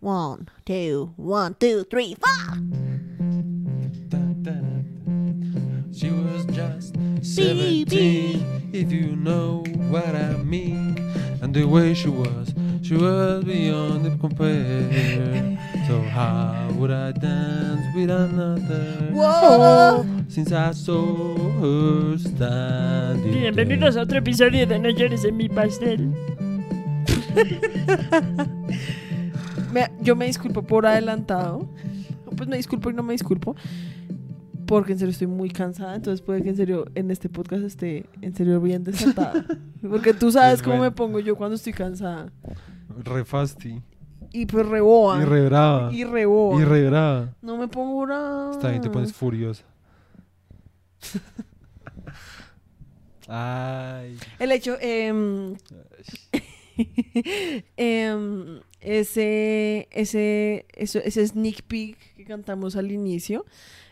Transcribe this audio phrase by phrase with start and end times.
[0.00, 2.56] One, two, one, two, three, four.
[5.92, 10.96] She was just 17, if you know what I mean.
[11.42, 15.58] And the way she was, she was beyond the compare.
[15.86, 19.10] So how would I dance with another?
[19.12, 20.06] Whoa.
[20.28, 26.14] Since I saw her standing Bienvenidos a otro episodio de No llores en mi pastel.
[29.72, 31.68] Me- yo me disculpo por adelantado.
[32.36, 33.54] Pues me disculpo y no me disculpo.
[34.66, 35.94] Porque en serio estoy muy cansada.
[35.96, 39.44] Entonces puede que en serio en este podcast esté en serio bien desatada.
[39.88, 40.90] Porque tú sabes Es cómo bueno.
[40.90, 42.30] me pongo yo cuando estoy cansada.
[43.04, 43.80] Re fasti.
[44.32, 45.20] Y pues reboa.
[45.20, 45.92] Y re brava.
[45.92, 46.60] Y reboa.
[46.60, 47.34] Y re brava.
[47.42, 48.52] No me pongo brava.
[48.52, 49.64] Está bien, te pones furiosa.
[53.28, 54.16] Ay.
[54.38, 55.54] El hecho, em,
[57.76, 63.44] em, ese, ese, eso- ese sneak peek que cantamos al inicio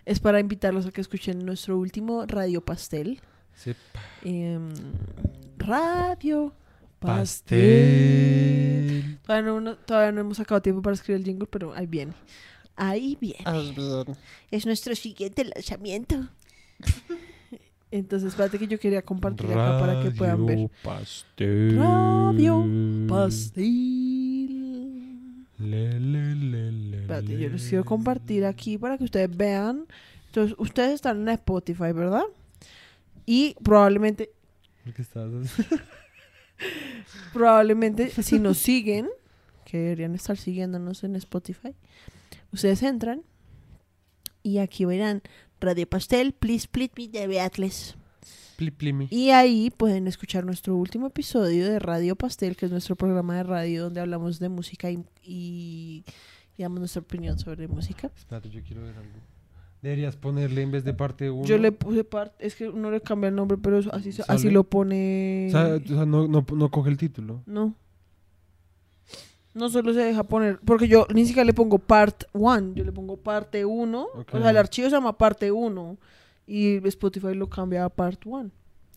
[0.06, 3.20] es para invitarlos a que escuchen nuestro último Radio Pastel.
[3.54, 3.72] Sí.
[4.24, 4.68] Em,
[5.58, 6.52] radio
[7.00, 7.58] Pastel.
[8.98, 9.18] Pastel.
[9.24, 12.12] Todavía no, no- todavía no hemos sacado tiempo para escribir el jingle, pero ahí viene.
[12.76, 13.44] Ahí viene.
[14.50, 16.28] Es nuestro siguiente lanzamiento.
[17.90, 20.56] Entonces, espérate que yo quería compartir acá para que puedan ver.
[20.56, 21.76] Radio Pastel.
[21.78, 22.66] Radio
[23.08, 24.67] Pastel.
[25.58, 27.50] Le, le, le, le, Espérate, yo le.
[27.50, 29.86] les quiero compartir aquí para que ustedes vean.
[30.26, 32.24] Entonces, ustedes están en Spotify, ¿verdad?
[33.26, 34.30] Y probablemente,
[34.94, 35.28] ¿Qué estás
[37.32, 39.08] probablemente, si nos siguen,
[39.64, 41.74] que deberían estar siguiéndonos en Spotify,
[42.52, 43.22] ustedes entran
[44.42, 45.22] y aquí verán
[45.60, 47.96] Radio Pastel, Please Split Me de Beatles.
[49.10, 53.44] Y ahí pueden escuchar nuestro último episodio de Radio Pastel, que es nuestro programa de
[53.44, 56.04] radio donde hablamos de música y, y,
[56.56, 58.10] y damos nuestra opinión sobre música.
[58.16, 59.18] Espérate, yo quiero ver algo.
[59.80, 61.44] Deberías ponerle en vez de parte 1.
[61.44, 64.50] Yo le puse parte, es que uno le cambia el nombre, pero eso- así, así
[64.50, 65.46] lo pone.
[65.48, 67.42] O sea, o sea, no, no, no coge el título.
[67.46, 67.74] No.
[69.54, 72.92] No solo se deja poner, porque yo ni siquiera le pongo part 1, yo le
[72.92, 74.02] pongo parte 1.
[74.14, 74.34] Ok.
[74.34, 75.96] O sea, el archivo se llama parte 1
[76.48, 78.50] y Spotify lo cambia a part 1.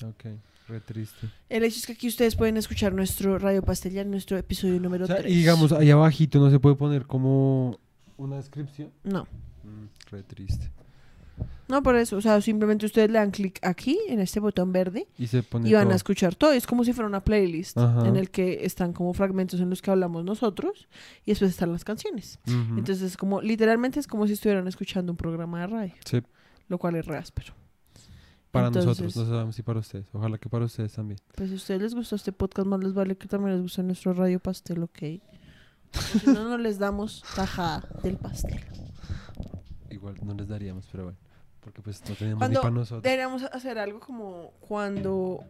[0.07, 0.25] Ok,
[0.67, 1.28] re triste.
[1.50, 4.79] El hecho es que aquí ustedes pueden escuchar nuestro Radio Pastel ya en nuestro episodio
[4.79, 5.31] número O sea, 3.
[5.31, 7.78] y digamos, ahí abajito no se puede poner como
[8.17, 8.89] una descripción.
[9.03, 9.23] No.
[9.63, 10.72] Mm, re triste.
[11.67, 12.17] No, por eso.
[12.17, 15.69] O sea, simplemente ustedes le dan clic aquí, en este botón verde, Y se pone
[15.69, 15.94] y van todo.
[15.94, 16.51] a escuchar todo.
[16.51, 18.07] Es como si fuera una playlist Ajá.
[18.07, 20.88] en el que están como fragmentos en los que hablamos nosotros
[21.25, 22.39] y después están las canciones.
[22.45, 26.22] Entonces, es como, literalmente es como si estuvieran escuchando un programa de radio, Sí,
[26.71, 27.53] lo cual es re áspero.
[28.49, 30.07] para Entonces- nosotros, no sabemos si para ustedes.
[30.13, 31.19] Ojalá que para ustedes también.
[31.35, 33.83] Pues si a ustedes les gustó este podcast, más les vale que también les guste
[33.83, 34.97] nuestro radio pastel, ok.
[35.93, 38.59] Si no, no les damos tajada del pastel.
[39.89, 41.17] Igual no les daríamos, pero bueno.
[41.61, 43.03] Porque pues no tenemos Cuando ni para nosotros.
[43.03, 45.43] deberíamos hacer algo como cuando...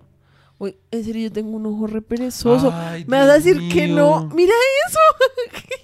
[0.59, 2.69] Uy, en serio, yo tengo un ojo re perezoso.
[2.71, 4.27] Ay, Me vas a Dios decir que no.
[4.35, 4.53] Mira
[4.87, 4.99] eso.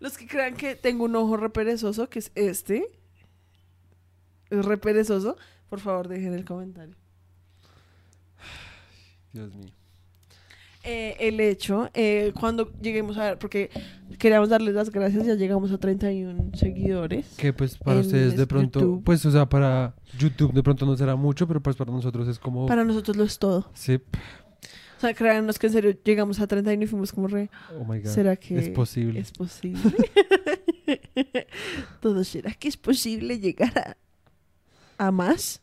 [0.00, 2.86] Los que crean que tengo un ojo re perezoso, que es este,
[4.50, 5.36] es re perezoso,
[5.68, 6.94] por favor dejen el comentario.
[9.32, 9.72] Dios mío.
[10.82, 13.68] Eh, el hecho, eh, cuando lleguemos a ver, porque
[14.18, 17.34] queríamos darles las gracias, ya llegamos a 31 seguidores.
[17.36, 19.04] Que pues para ustedes de pronto, YouTube.
[19.04, 22.38] pues o sea, para YouTube de pronto no será mucho, pero pues para nosotros es
[22.38, 22.66] como...
[22.66, 23.70] Para nosotros lo es todo.
[23.74, 24.00] Sí.
[24.96, 28.00] O sea, créanos que en serio llegamos a 31 y fuimos como re, Oh my
[28.00, 28.10] God.
[28.10, 29.20] ¿será que Es posible.
[29.20, 29.80] es posible?
[32.00, 33.96] Todo será que es posible llegar a,
[35.00, 35.60] a más.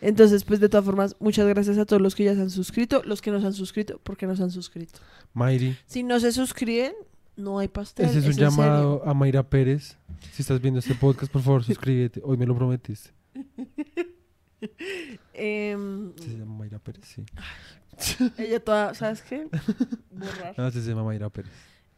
[0.00, 3.02] Entonces, pues de todas formas, muchas gracias a todos los que ya se han suscrito,
[3.04, 5.00] los que no se han suscrito, porque no se han suscrito.
[5.34, 6.92] Mayri, Si no se suscriben,
[7.36, 8.06] no hay pastel.
[8.06, 9.96] ese es un llamado a Mayra Pérez.
[10.32, 12.20] Si estás viendo este podcast, por favor, suscríbete.
[12.24, 13.10] Hoy me lo prometiste.
[15.34, 17.24] Em, Sí, se llama Mayra Pérez, sí.
[18.38, 19.46] ella toda, ¿sabes qué?
[20.10, 20.72] Borrar.
[20.72, 21.50] Sí, se llama Mayra Pérez.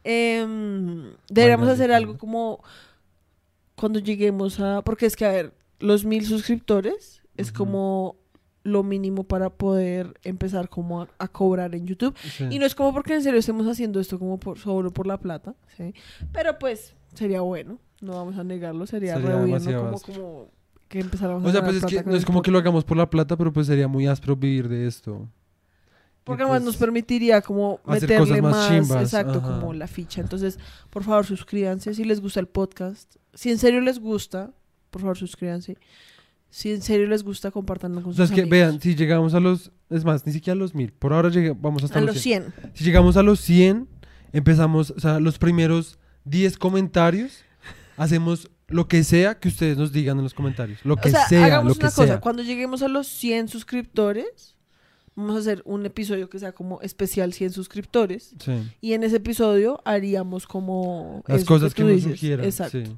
[0.03, 2.61] Deberíamos Mayra, hacer algo como
[3.75, 4.81] cuando lleguemos a...
[4.81, 8.17] Porque es que, a ver, los mil suscriptores es como
[8.63, 12.15] lo mínimo para poder empezar como a, a cobrar en YouTube.
[12.19, 12.47] Sí.
[12.49, 15.17] Y no es como porque en serio estemos haciendo esto como por, solo por la
[15.17, 15.93] plata, ¿sí?
[16.31, 20.49] Pero pues sería bueno, no vamos a negarlo, sería, Sería re bueno como,
[20.87, 22.57] que empezáramos a O sea, ganar pues es plata que no es como que lo
[22.57, 25.27] hagamos por la plata, pero pues sería muy áspero vivir de esto.
[26.23, 29.59] Porque además pues, nos permitiría como meterle cosas más más, chimbas, exacto, ajá.
[29.59, 30.21] como la ficha.
[30.21, 30.59] Entonces,
[30.91, 33.15] por favor, suscríbanse si les gusta el podcast.
[33.33, 34.51] Si en serio les gusta,
[34.89, 35.77] por favor, suscríbanse.
[36.51, 38.51] Si en serio les gusta, compártanlo con O sea, sus es que amigos.
[38.57, 41.55] vean, si llegamos a los, es más, ni siquiera a los mil, por ahora llega-
[41.59, 42.53] vamos hasta a los los 100.
[42.61, 42.71] 100.
[42.73, 43.87] Si llegamos a los 100,
[44.33, 47.43] empezamos, o sea, los primeros 10 comentarios,
[47.97, 50.79] hacemos lo que sea que ustedes nos digan en los comentarios.
[50.83, 52.07] Lo que o sea, sea, hagamos lo que una cosa.
[52.07, 52.19] sea.
[52.19, 54.55] Cuando lleguemos a los 100 suscriptores,
[55.15, 58.33] vamos a hacer un episodio que sea como especial 100 suscriptores.
[58.43, 58.53] Sí.
[58.81, 61.23] Y en ese episodio haríamos como...
[61.27, 62.45] Las cosas que, tú nos sugieran.
[62.45, 62.83] Exacto.
[62.85, 62.95] sí.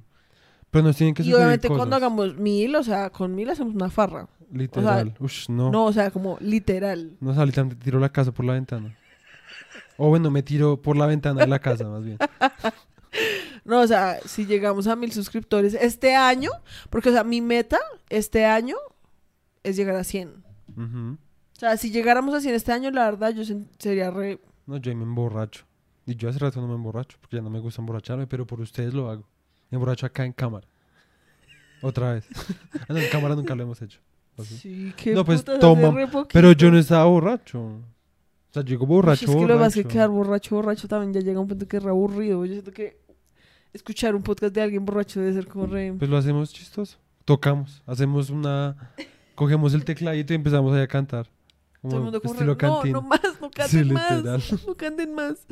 [0.72, 3.76] Pero nos tienen que Y obviamente cosas, cuando hagamos mil, o sea, con mil hacemos
[3.76, 4.28] una farra.
[4.52, 5.14] Literal.
[5.20, 5.70] Ush, no.
[5.70, 7.18] No, o sea, como literal.
[7.20, 8.98] No, ahorita me tiro la casa por la ventana.
[9.98, 12.18] O bueno, me tiro por la ventana de la casa, más bien.
[13.64, 16.50] No, o sea, si llegamos a mil suscriptores este año,
[16.90, 17.78] porque, o sea, mi meta
[18.10, 18.76] este año
[19.64, 20.44] es llegar a 100.
[20.76, 21.18] Ujú.
[21.56, 23.44] O sea, si llegáramos a 100 este año, la verdad, yo
[23.78, 24.40] sería re...
[24.66, 25.66] No, yo ahí me emborracho.
[26.06, 28.62] Y yo hace rato no me emborracho, porque ya no me gusta emborracharme, pero por
[28.62, 29.28] ustedes lo hago.
[29.72, 30.68] Emborracho acá en cámara.
[31.82, 32.28] Otra vez.
[32.82, 34.00] Ah, no, en cámara nunca lo hemos hecho.
[34.36, 34.94] ¿O sí?
[34.98, 36.34] Qué No, pues, putas, hace toma, re poquito.
[36.34, 37.60] Pero yo no estaba borracho.
[37.62, 39.94] O sea, llego Uy, borracho, Es que lo que pasa es que borracho.
[39.94, 42.46] quedar borracho, borracho también ya llega un punto que es re aburrido.
[42.46, 43.00] Yo siento que
[43.74, 45.94] escuchar un podcast de alguien borracho debe ser como re...
[45.98, 46.98] Pues lo hacemos chistoso.
[47.26, 48.76] Tocamos, hacemos una...
[49.36, 51.28] Cogemos el tecladito y empezamos ahí a cantar.
[51.82, 55.16] Todo el mundo como estilo re, no, no más, no Sí, canten más, no canten
[55.16, 55.48] más.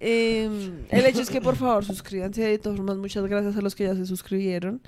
[0.00, 3.74] Eh, el hecho es que por favor suscríbanse, de todas formas muchas gracias a los
[3.74, 4.80] que ya se suscribieron.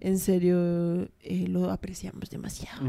[0.00, 2.82] En serio, eh, lo apreciamos demasiado.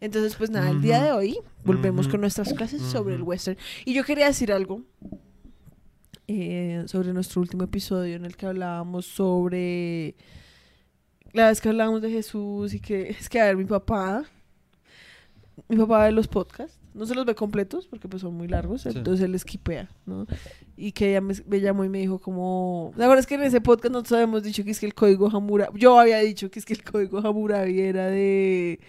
[0.00, 3.58] Entonces, pues nada, el día de hoy volvemos con nuestras clases sobre el western.
[3.84, 4.82] Y yo quería decir algo
[6.28, 10.14] eh, sobre nuestro último episodio en el que hablábamos sobre
[11.32, 14.24] la vez que hablábamos de Jesús y que es que a ver mi papá,
[15.68, 18.82] mi papá ve los podcasts, no se los ve completos porque pues son muy largos,
[18.82, 18.90] Sí.
[18.94, 20.26] entonces él esquipea, ¿no?
[20.76, 23.42] Y que ella me, me llamó y me dijo como, la verdad es que en
[23.42, 26.58] ese podcast nosotros habíamos dicho que es que el código Hammurabi, yo había dicho que
[26.58, 28.80] es que el código Hammurabi era de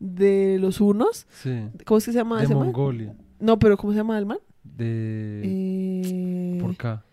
[0.00, 1.50] de los unos, Sí.
[1.84, 2.66] ¿cómo es que se llama De ese man?
[2.66, 3.16] Mongolia.
[3.40, 4.38] No, pero ¿cómo se llama el man?
[4.62, 5.42] De...
[5.44, 7.04] Eh, Por acá.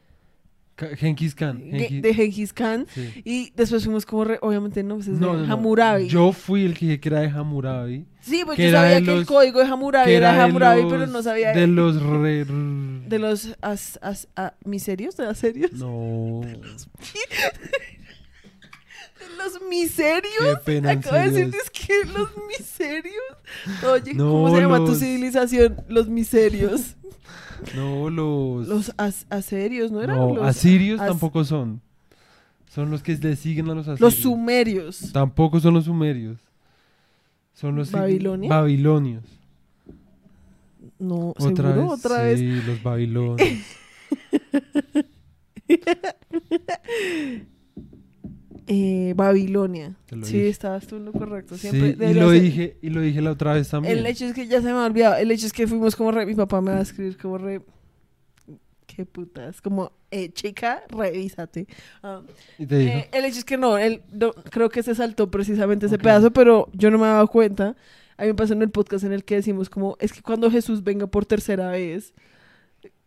[0.97, 1.59] Genghis Khan.
[1.71, 2.85] Genghis- de Genghis Khan.
[2.93, 3.21] sí.
[3.23, 5.53] Y después fuimos como, re- obviamente no, pues es No, de no, no.
[5.53, 6.07] Hammurabi.
[6.07, 8.05] Yo fui el que dije que era de Hammurabi.
[8.19, 10.43] sí, porque que yo sabía de que el los- código de Hammurabi era de de
[10.43, 12.45] Hammurabi, los- pero no sabía De los re...
[12.45, 14.27] de los as, as-
[14.65, 16.41] miserios, de aserios, No.
[16.43, 16.57] de
[19.37, 20.33] los miserios.
[20.39, 23.15] Qué pena, en Acabo de decirte es que los miserios.
[23.89, 25.77] Oye, No, ¿cómo se llama tu los- civilización?
[25.87, 26.95] Los miserios.
[27.75, 28.67] No, los...
[28.67, 30.17] Los as- aserios, ¿no eran?
[30.17, 31.81] No, los, asirios as- tampoco son.
[32.69, 34.01] Son los que le siguen a los asirios.
[34.01, 35.11] los sumerios.
[35.13, 36.37] Tampoco son los sumerios.
[37.53, 37.91] Son los...
[37.91, 38.49] ¿Babilonia?
[38.49, 39.23] Babilonios.
[40.99, 41.73] No, Otra ¿seguro?
[41.91, 42.05] vez.
[42.05, 42.39] Otra vez.
[42.39, 43.49] Sí, los babilonios.
[48.67, 49.95] Eh, Babilonia.
[50.09, 50.49] Sí, dije.
[50.49, 51.55] estabas tú en lo correcto.
[51.55, 53.97] Sí, Siempre y debería lo ser- dije, y lo dije la otra vez también.
[53.97, 55.15] El hecho es que ya se me ha olvidado.
[55.17, 56.25] El hecho es que fuimos como re.
[56.25, 57.61] Mi papá me va a escribir como re.
[58.87, 59.61] Qué putas.
[59.61, 61.67] Como, eh, chica, revísate.
[62.01, 62.21] Ah,
[62.57, 62.91] Y te dijo.
[62.97, 66.01] eh, el hecho es que no, él no- creo que se saltó precisamente ese Ok.
[66.01, 67.75] pedazo, pero yo no me había dado cuenta.
[68.17, 70.49] A mí me pasó en el podcast en el que decimos como, es que cuando
[70.49, 72.13] Jesús venga por tercera vez,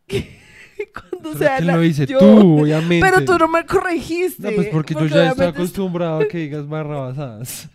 [0.92, 2.06] cuando Pero sea ¿quién la- lo dice?
[2.06, 3.06] yo- Tú, obviamente.
[3.06, 4.42] Pero tú no me corregiste.
[4.50, 7.68] No, pues porque yo ya estoy acostumbrado a que digas barrabasadas.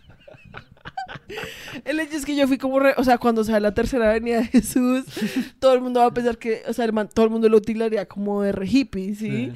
[1.85, 4.37] El hecho es que yo fui como re, o sea, cuando sea la tercera venida
[4.39, 5.05] de Jesús,
[5.59, 7.57] todo el mundo va a pensar que, o sea, el man- todo el mundo lo
[7.57, 9.51] utilizaría como de re hippie, ¿sí?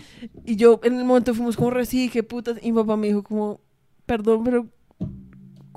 [0.45, 3.07] Y yo en el momento fuimos como re, sí, qué putas, y mi papá me
[3.07, 3.61] dijo como,
[4.05, 4.67] perdón, pero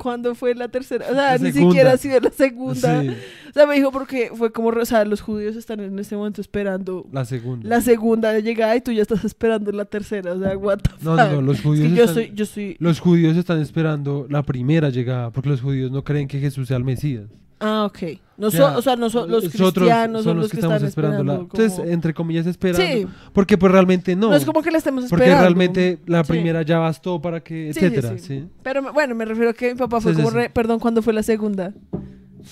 [0.02, 1.07] ¿cuándo fue la tercera?
[1.11, 3.02] O sea, ni siquiera ha sido la segunda.
[3.02, 3.09] Sí,
[3.50, 6.40] O sea, me dijo porque fue como, o sea, los judíos están en este momento
[6.40, 7.69] esperando la segunda.
[7.69, 11.16] la segunda llegada y tú ya estás esperando la tercera, o sea, what the No,
[11.16, 11.42] no, no, fuck?
[11.45, 14.88] los Es judíos que yo están- soy, yo soy, Los judíos están esperando la primera
[14.90, 17.25] llegada, porque los judíos no creen que Jesús sea el Mesías.
[17.61, 17.99] Ah, ok.
[18.37, 20.76] No O so- sea, o sea, no son los Nosotros cristianos, son los que, estamos
[20.76, 21.25] están esperando.
[21.25, 22.83] la- Entonces, como- entre comillas, esperando.
[22.83, 23.07] Sí.
[23.35, 24.31] Porque pues realmente no.
[24.31, 25.43] No es como que la estemos porque esperando.
[25.43, 26.33] realmente la Sí.
[26.33, 28.25] primera ya bastó para que, Sí, sí, etcétera, sí.
[28.40, 28.49] ¿sí?
[28.62, 30.37] Pero bueno, me refiero a que mi papá fue Sí, sí, como sí.
[30.38, 31.75] re, perdón, ¿cuándo fue la segunda?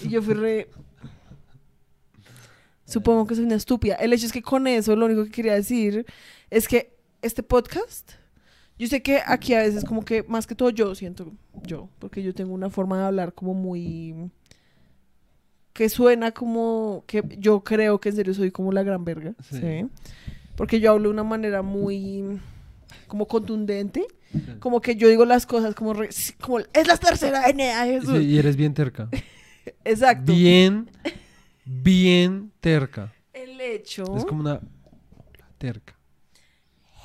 [0.05, 0.69] Y yo fui re...
[2.85, 3.95] Supongo que soy una estúpida.
[3.97, 6.07] El hecho es que con eso lo único que quería decir
[6.51, 8.13] es que este podcast,
[8.79, 11.33] yo sé que aquí a veces como que más que todo yo siento
[11.67, 14.31] yo, porque yo tengo una forma de hablar como muy
[15.79, 19.61] que suena como que yo creo que en serio soy como la gran verga, Sí.
[19.61, 19.87] ¿sí?
[20.57, 22.41] Porque yo hablo de una manera muy
[23.07, 24.05] como contundente,
[24.59, 26.09] como que yo digo las cosas como re-
[26.41, 27.43] como es la tercera
[27.85, 28.19] Jesús.
[28.19, 29.09] Sí, y eres bien terca.
[29.85, 30.33] Exacto.
[30.33, 30.91] Bien,
[31.65, 33.15] bien terca.
[33.33, 34.61] El hecho Es como una
[35.59, 35.97] terca,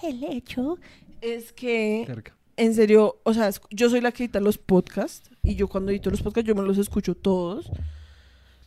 [0.02, 0.80] el hecho
[1.22, 2.36] es que terca.
[2.58, 6.10] en serio, o sea, yo soy la que edita los podcasts y yo cuando edito
[6.10, 7.70] los podcasts yo me los escucho todos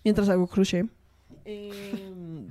[0.07, 0.87] mientras hago crochet.
[1.45, 2.47] Em,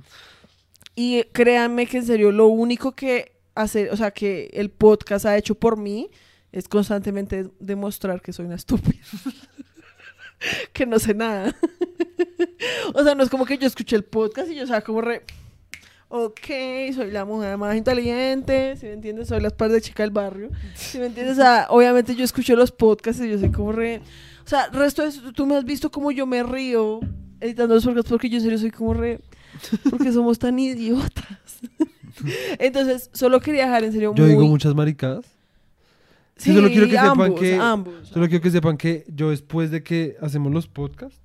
[0.94, 5.38] Y créanme que en serio, lo único que hace, o sea, que el podcast ha
[5.38, 6.10] hecho por mí
[6.52, 9.00] es constantemente demostrar que soy una estúpida.
[10.74, 11.56] que no sé nada.
[12.94, 15.22] o sea, no es como que yo escuché el podcast y yo sea como re.
[16.08, 16.48] Ok,
[16.94, 20.50] soy la mujer más inteligente, si me entiendes, soy la par de chica del barrio.
[20.74, 24.02] Si me entiendes, o sea, obviamente yo escucho los podcasts y yo soy como re.
[24.44, 27.00] O sea, resto de eso, tú me has visto como yo me río
[27.40, 29.20] editando los podcasts porque yo en serio soy como re.
[29.90, 31.26] Porque somos tan idiotas.
[32.58, 34.32] Entonces, solo quería dejar en serio Yo muy...
[34.32, 35.24] digo muchas maricadas.
[36.36, 38.08] Sí, solo quiero que sepan que- ambos.
[38.08, 41.18] Solo quiero que sepan que yo después de que hacemos los podcasts,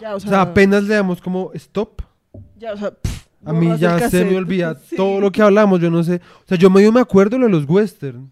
[0.00, 2.00] Ya, o o sea, apenas le damos como stop,
[2.58, 4.96] ya, o sea, pff, a mí ya se me olvida Sí.
[4.96, 6.16] todo lo que hablamos, yo no sé.
[6.44, 8.30] O sea, yo medio me acuerdo lo de los western.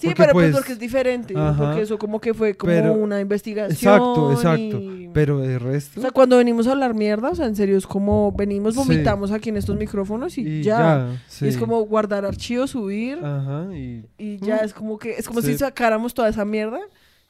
[0.00, 1.34] Sí, porque, pero pues, porque es diferente.
[1.36, 1.56] ajá.
[1.58, 3.72] Porque eso como que fue como Pero- una investigación.
[3.72, 4.80] Exacto, exacto.
[4.80, 5.98] y- Pero de resto.
[5.98, 8.78] O sea, cuando venimos a hablar mierda, o sea, en serio, es como venimos, Sí.
[8.78, 10.78] vomitamos aquí en estos micrófonos y, y ya.
[10.78, 11.08] ya.
[11.12, 11.48] Y sí.
[11.48, 14.64] es como guardar archivos, subir Ajá, y y ya Mm.
[14.66, 15.48] es como que es como Sí.
[15.52, 16.78] si sacáramos toda esa mierda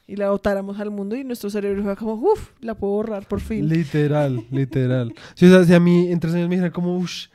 [0.05, 3.39] y la botáramos al mundo y nuestro cerebro fue como, uff, la puedo borrar por
[3.39, 3.67] fin.
[3.67, 5.13] literal, literal.
[5.33, 7.27] Si, o sea, si a mí en tres años me dijeran como, uff,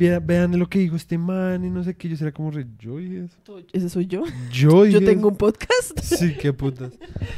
[0.00, 2.66] vean, vean lo que dijo este man y no sé qué, yo sería como, re,
[2.78, 3.58] yo dije eso.
[3.72, 4.24] Ese soy yo.
[4.50, 6.00] Yo Yo tengo un podcast.
[6.02, 6.92] Sí, qué putas.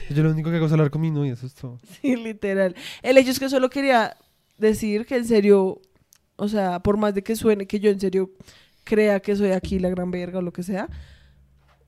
[0.09, 1.79] Yo lo único que hago es hablar con mi novia, eso es todo.
[2.01, 2.75] Sí, literal.
[3.03, 4.17] El hecho es que solo quería
[4.59, 5.81] decir que en serio,
[6.37, 8.31] o sea, por más de que suene que yo en serio
[8.85, 10.89] crea que soy aquí la gran verga o lo que sea,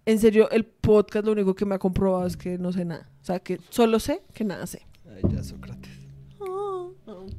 [0.06, 3.08] en serio, el podcast lo único que me ha comprobado es que no sé nada.
[3.22, 4.82] O sea, que solo sé que nada sé.
[5.08, 6.03] Ay, ya, Sócrates.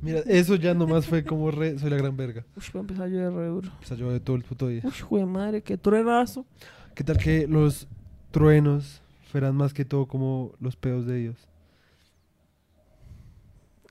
[0.02, 2.46] Mira, eso ya nomás fue como re, soy la gran verga.
[2.56, 3.72] Uy, voy a empezar a llover re duro.
[3.84, 4.82] Sea, yo de todo el puto día.
[4.84, 6.46] Uy, jue madre, qué truenazo.
[6.94, 7.88] ¿Qué tal que los
[8.32, 11.36] truenos fueran más que todo como los pedos de Dios?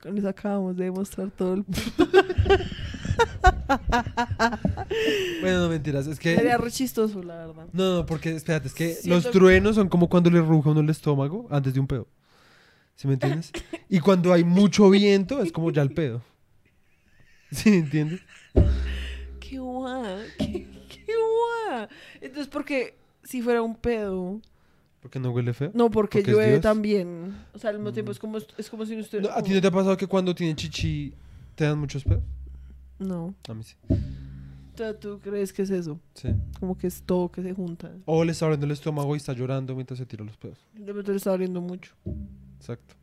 [0.03, 1.65] Eso acabamos de demostrar todo el...
[5.41, 6.35] Bueno, no mentiras, es que...
[6.35, 7.67] Sería re chistoso, la verdad.
[7.73, 10.69] No, no, porque espérate, es que Siento los que- truenos son como cuando le ruja
[10.69, 12.07] a uno el estómago antes de un pedo.
[12.95, 13.51] ¿Sí me entiendes?
[13.89, 16.21] Y cuando hay mucho viento es como ya el pedo.
[17.51, 18.21] ¿Sí me entiendes?
[19.39, 21.87] Qué guay, qué, qué guay.
[22.21, 24.41] Entonces, porque si fuera un pedo...
[25.01, 25.69] Porque no huele feo.
[25.75, 27.35] No, porque, llueve también.
[27.53, 27.93] O sea, al mismo Mm.
[27.93, 29.21] tiempo es como, es como si usted...
[29.21, 31.13] No, ¿A ti no te ha pasado que cuando tienen chichi
[31.53, 32.23] te dan muchos pedos?
[32.97, 33.35] No.
[33.47, 33.75] A mí sí.
[34.99, 35.99] ¿Tú crees que es eso?
[36.15, 36.29] Sí.
[36.59, 37.91] Como que es todo que se junta.
[38.05, 40.57] O le está abriendo el estómago y está llorando mientras se tira los pedos.
[40.73, 41.93] De pronto le está abriendo mucho.
[42.65, 42.95] Exacto.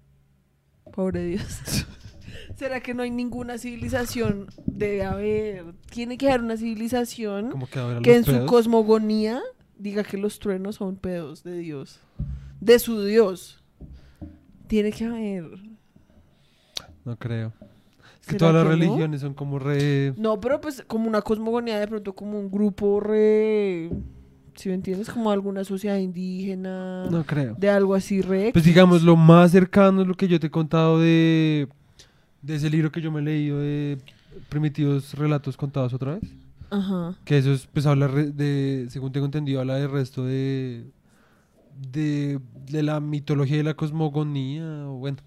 [0.92, 1.86] Pobre Dios.
[2.56, 4.48] ¿Será que no hay ninguna civilización?
[4.66, 5.74] Debe haber.
[5.88, 9.40] Tiene que haber una civilización que que en su cosmogonía
[9.78, 12.00] diga que los truenos son pedos de Dios.
[12.60, 13.62] De su Dios.
[14.66, 15.44] Tiene que haber.
[17.04, 17.52] No creo.
[18.20, 18.76] Es que ¿Será todas las que no?
[18.76, 20.12] religiones son como re...
[20.16, 23.90] No, pero pues como una cosmogonía, de pronto como un grupo re...
[24.54, 27.54] Si me entiendes, como alguna sociedad indígena, No creo.
[27.58, 28.50] de algo así re...
[28.52, 31.68] Pues digamos, lo más cercano es lo que yo te he contado de,
[32.42, 33.98] de ese libro que yo me he leído de
[34.48, 36.24] Primitivos Relatos Contados otra vez.
[36.70, 37.16] Ajá.
[37.24, 40.84] Que eso es, pues habla de, según tengo entendido, habla del resto de,
[41.92, 42.38] de,
[42.70, 45.18] de la mitología y la cosmogonía, o bueno,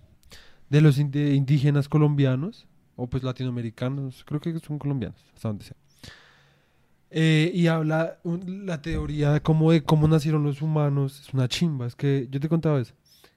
[0.70, 2.65] de los indígenas colombianos,
[2.96, 5.75] o pues latinoamericanos, creo que son colombianos, hasta donde sea.
[7.18, 11.48] Eh, y habla un- la teoría de cómo, de cómo nacieron los humanos, es una
[11.48, 12.94] chimba, es que yo te contaba eso,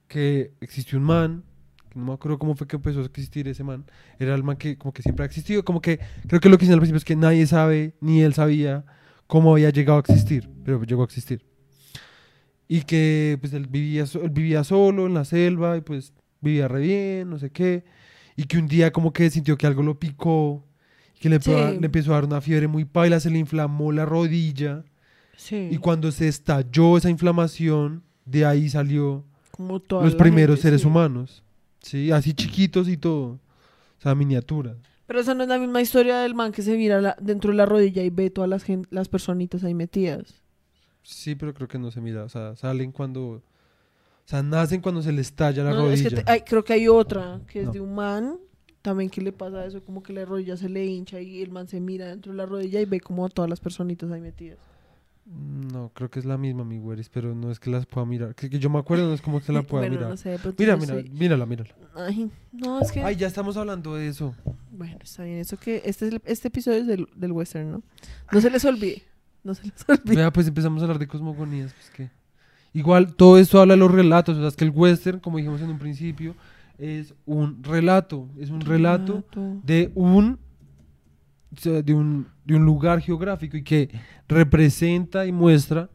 [0.09, 1.43] que existió un man,
[1.89, 3.85] que no me acuerdo cómo fue que empezó a existir ese man,
[4.19, 6.63] era el man que como que siempre ha existido, como que creo que lo que
[6.65, 8.83] dicen al principio es que nadie sabe, ni él sabía
[9.27, 11.45] cómo había llegado a existir, pero llegó a existir.
[12.67, 16.81] Y que pues él vivía, él vivía solo en la selva y pues vivía re
[16.81, 17.83] bien, no sé qué.
[18.35, 20.65] Y que un día como que sintió que algo lo picó,
[21.19, 21.79] que le, empezó a- Sí.
[21.79, 24.83] le empezó a dar una fiebre muy paila, se le inflamó la rodilla.
[25.37, 25.67] Sí.
[25.71, 30.87] Y cuando se estalló esa inflamación, de ahí salió como los primeros gente, seres sí.
[30.87, 31.43] humanos.
[31.81, 33.39] Sí, así chiquitos y todo.
[33.97, 34.75] O sea, miniatura.
[35.07, 37.57] Pero esa no es la misma historia del man que se mira la- dentro de
[37.57, 40.41] la rodilla y ve todas las, las personitas ahí metidas.
[41.03, 42.23] Sí, pero creo que no se mira.
[42.23, 43.21] O sea, salen cuando.
[43.29, 43.41] O
[44.25, 46.09] sea, nacen cuando se les estalla la No, es rodilla.
[46.09, 48.37] que te- hay- creo que hay otra que es de un man
[48.81, 51.67] también que le pasa eso, como que la rodilla se le hincha y el man
[51.67, 54.57] se mira dentro de la rodilla y ve como a todas las personitas ahí metidas.
[55.71, 58.33] No, creo que es la misma, mi güeris, pero no es que las pueda mirar.
[58.33, 60.09] Que, que yo me acuerdo, no es como que la pueda bueno, mirar.
[60.09, 61.69] no sé, pronto Mira, mira, soy- mírala, mírala.
[61.93, 63.03] Ay, no, es que...
[63.03, 64.33] Ay, ya estamos hablando de eso.
[64.71, 65.83] Bueno, está bien, eso que...
[65.85, 67.83] Este, es el- este episodio es del, del western, ¿no?
[68.31, 69.03] No se les olvide,
[69.43, 70.15] no se les olvide.
[70.15, 71.73] Vea, pues empezamos a hablar de cosmogonías.
[71.73, 72.09] Pues que.
[72.73, 74.35] Igual, todo esto habla de los relatos.
[74.35, 76.33] O sea, es que el western, como dijimos en un principio,
[76.79, 78.29] es un relato.
[78.39, 79.61] Es un relato Relato.
[79.63, 80.39] de un
[81.51, 83.89] de, un, de un lugar geográfico y que
[84.27, 85.89] representa y muestra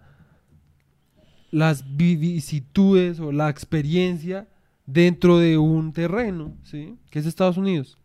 [1.51, 4.49] las vicisitudes o la experiencia
[4.85, 6.97] dentro de un terreno, ¿sí?
[7.11, 7.99] Que es Estados Unidos.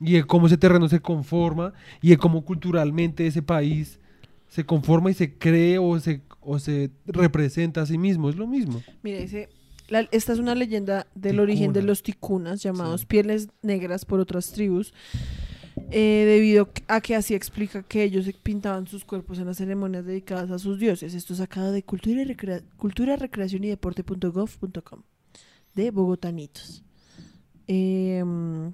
[0.00, 4.00] Y de cómo ese terreno se conforma y de cómo culturalmente ese país
[4.48, 8.30] se conforma y se cree o se, o se representa a sí mismo.
[8.30, 8.82] Es lo mismo.
[9.02, 9.50] Mira, dice,
[9.88, 13.06] la- esta es una leyenda del origen de los ticunas, llamados Sí.
[13.06, 14.92] pieles negras por otras tribus,
[15.90, 20.50] eh, debido a que así explica que ellos pintaban sus cuerpos en las ceremonias dedicadas
[20.50, 21.14] a sus dioses.
[21.14, 25.02] Esto es sacado de cultura, y recrea- cultura recreación y deporte.gov.com
[25.74, 26.82] de Bogotanitos.
[27.66, 28.72] Em,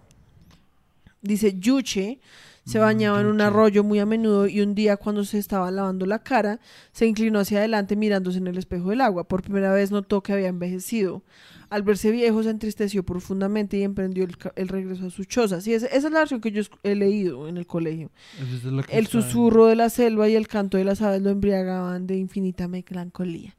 [1.22, 2.20] dice Yuche
[2.68, 6.04] se bañaba en un arroyo muy a menudo y un día cuando se estaba lavando
[6.04, 6.60] la cara
[6.92, 9.24] se inclinó hacia adelante mirándose en el espejo del agua.
[9.24, 11.22] Por primera vez notó que había envejecido.
[11.70, 15.62] Al verse viejo se entristeció profundamente y emprendió el, regreso a su choza.
[15.62, 18.10] Sí, esa, esa es la versión que yo he leído en el colegio.
[18.38, 22.18] Es El susurro de la selva y el canto de las aves lo embriagaban de
[22.18, 23.56] infinita melancolía.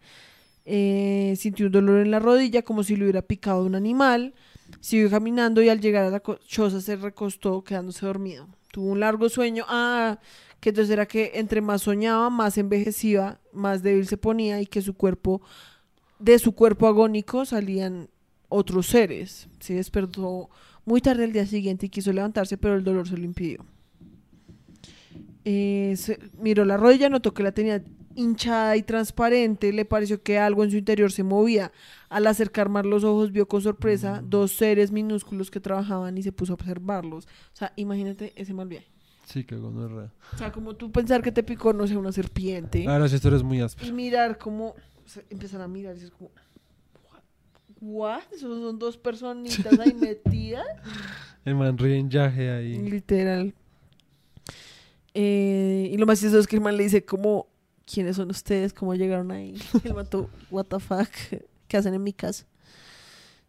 [0.66, 4.36] Eh, sintió un dolor en la rodilla como si le hubiera picado un animal.
[4.82, 8.48] Siguió caminando y al llegar a la choza se recostó quedándose dormido.
[8.72, 9.66] Tuvo un largo sueño.
[9.68, 10.20] Ah,
[10.60, 14.82] que entonces era que entre más soñaba, más envejecía, más débil se ponía y que
[14.82, 15.42] su cuerpo,
[16.20, 18.10] de su cuerpo agónico salían
[18.50, 19.48] otros seres.
[19.60, 20.50] Se despertó
[20.86, 23.66] muy tarde el día siguiente y quiso levantarse, pero el dolor se lo impidió.
[25.46, 25.96] Eh,
[26.40, 27.82] miró la rodilla, notó que la tenía
[28.20, 31.72] hinchada y transparente, le pareció que algo en su interior se movía.
[32.10, 36.32] Al acercar más los ojos, vio con sorpresa dos seres minúsculos que trabajaban y se
[36.32, 37.26] puso a observarlos.
[37.26, 38.88] O sea, imagínate ese mal viaje.
[39.26, 40.12] Sí, que gonorrea.
[40.34, 42.88] O sea, como tú pensar que te picó, no sé, una serpiente.
[42.88, 43.88] Ahora esa historia es muy áspera.
[43.88, 46.32] Y mirar como, o sea, empezar a mirar y es como,
[47.80, 48.24] ¿what?
[48.32, 50.66] Esos son dos personitas ahí metidas.
[51.46, 52.78] El man ríe en yaje ahí.
[52.80, 53.54] Literal.
[55.14, 57.48] Eh, y lo más chistoso es que el man le dice como,
[57.92, 58.74] ¿quiénes son ustedes?
[58.74, 59.56] ¿Cómo llegaron ahí?
[59.84, 61.10] El mato, what the fuck,
[61.68, 62.46] ¿qué hacen en mi casa?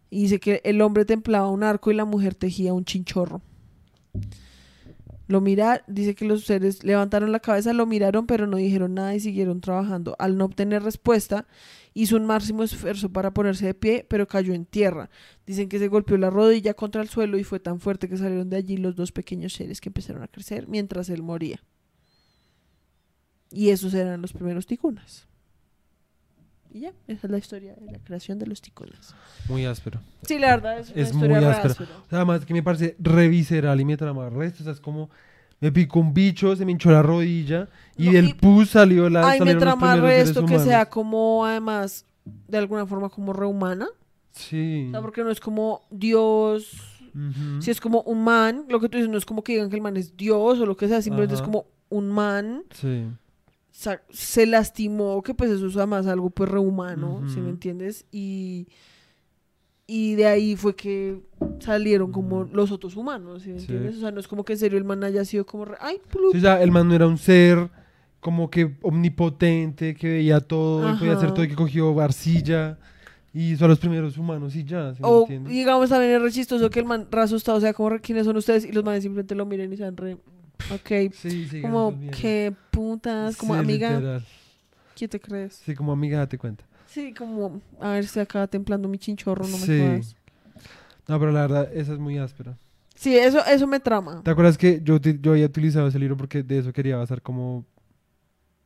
[0.09, 3.43] Y dice que el hombre templaba un arco y la mujer tejía un chinchorro.
[5.29, 9.15] Lo mira, dice que los seres levantaron la cabeza, lo miraron, pero no dijeron nada
[9.15, 10.17] y siguieron trabajando.
[10.19, 11.47] Al no obtener respuesta,
[11.95, 15.09] hizo un máximo esfuerzo para ponerse de pie, pero cayó en tierra.
[15.47, 18.51] Dicen que se golpeó la rodilla contra el suelo y fue tan fuerte que salieron
[18.51, 21.63] de allí los dos pequeños seres que empezaron a crecer mientras él moría.
[23.51, 25.27] Y esos eran los primeros ticunas.
[26.73, 29.15] Y ya, esa es la historia de la creación de los ticunas.
[29.49, 29.99] Muy áspero.
[30.23, 31.71] Sí, la verdad es una Es historia muy re áspera.
[31.73, 31.91] áspera.
[32.11, 34.63] Además que me parece re visceral y me trama resto.
[34.63, 35.11] O sea, es como
[35.59, 39.11] me picó un bicho, se me hinchó la rodilla y No, del y- pus salió
[39.11, 43.09] la Ay, me trama primeros re seres esto que sea como, además, de alguna forma
[43.11, 43.87] como rehumana.
[44.31, 44.87] Sí.
[44.89, 46.71] O sea, porque no es como Dios,
[47.15, 47.61] Ujú.
[47.61, 49.77] si es como un man, lo que tú dices, no es como que digan que
[49.77, 51.51] el man es Dios o lo que sea, simplemente es Ajá.
[51.51, 53.07] como un man Sí.
[54.11, 58.05] Se lastimó, que pues eso es además algo pues rehumano, ¿sí me entiendes?
[58.13, 58.67] Y,
[59.87, 61.21] y de ahí fue que
[61.59, 63.63] salieron como los otros humanos, ¿sí me Sí.
[63.63, 63.97] entiendes?
[63.97, 66.01] O sea, no es como que en serio el man haya sido como, re- ay,
[66.33, 67.71] Sí, o sea, el man no era un ser
[68.21, 72.79] como que omnipotente, que veía todo podía hacer todo y que cogió arcilla
[73.33, 74.95] y a los primeros humanos y ya.
[74.95, 75.53] ¿sí me O entiendes?
[75.53, 78.37] digamos también es re chistoso que el man re asustado, o sea, como, ¿quiénes son
[78.37, 78.65] ustedes?
[78.65, 80.19] Y los manes simplemente lo miren y sean re,
[80.69, 81.63] ok, Sí, sí.
[81.63, 84.27] como, qué putas, como Sí, amiga, literal.
[84.95, 85.55] ¿qué te crees?
[85.55, 86.65] Sí, como amiga, date cuenta.
[86.87, 89.79] Sí, como, a ver, estoy acá templando mi chinchorro, no me Sí.
[89.79, 90.17] jodas.
[91.09, 92.57] No, pero la verdad, esa es muy áspera.
[92.95, 94.23] Sí, eso, eso me trama.
[94.23, 97.65] ¿Te acuerdas que yo, yo había utilizado ese libro porque de eso quería basar como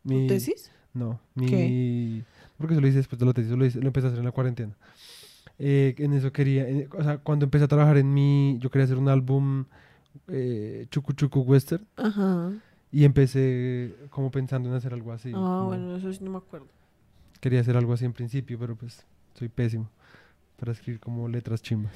[0.03, 0.27] ¿Tu mi...
[0.27, 0.71] tesis?
[0.93, 1.47] No, mi...
[1.49, 2.25] ¿Qué?
[2.59, 4.25] Porque eso lo hice después de la tesis, lo, hice- lo empecé a hacer en
[4.25, 4.77] la cuarentena.
[5.59, 8.85] Eh, en eso quería, en- o sea, cuando empecé a trabajar en mi, yo quería
[8.85, 9.67] hacer un álbum
[10.29, 12.53] eh, Chucu Chucu Western Ajá.
[12.93, 15.31] y empecé como pensando en hacer algo así.
[15.31, 16.67] ah, como- bueno, eso sí no me acuerdo.
[17.41, 19.05] Quería hacer algo así en principio, pero pues
[19.39, 19.89] soy pésimo
[20.59, 21.93] para escribir como letras chimbas.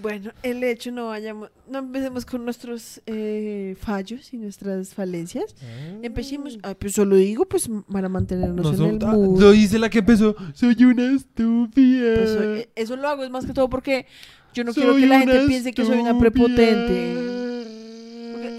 [0.00, 5.56] Bueno, el hecho no vayamos, no empecemos con nuestros eh, fallos y nuestras falencias.
[6.02, 9.40] Empecemos, ah, pues solo digo, pues para mantenernos No en son- el ah, mood.
[9.40, 10.36] yo hice la que empezó.
[10.52, 12.14] Soy una estúpida.
[12.14, 14.06] Pues, eh, eso lo hago es más que todo porque
[14.54, 17.27] yo no Soy quiero que la gente piense que soy una prepotente.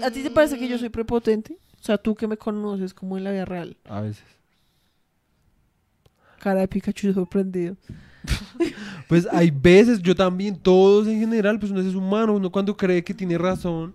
[0.02, 1.56] ¿A ti te parece que yo soy prepotente?
[1.80, 3.76] O sea, tú que me conoces como en la vida real.
[3.88, 4.24] A veces.
[6.38, 7.76] Cara de Pikachu sorprendido.
[9.08, 13.02] Pues hay veces, yo también, todos en general, pues uno es humano, uno cuando cree
[13.02, 13.92] que tiene razón,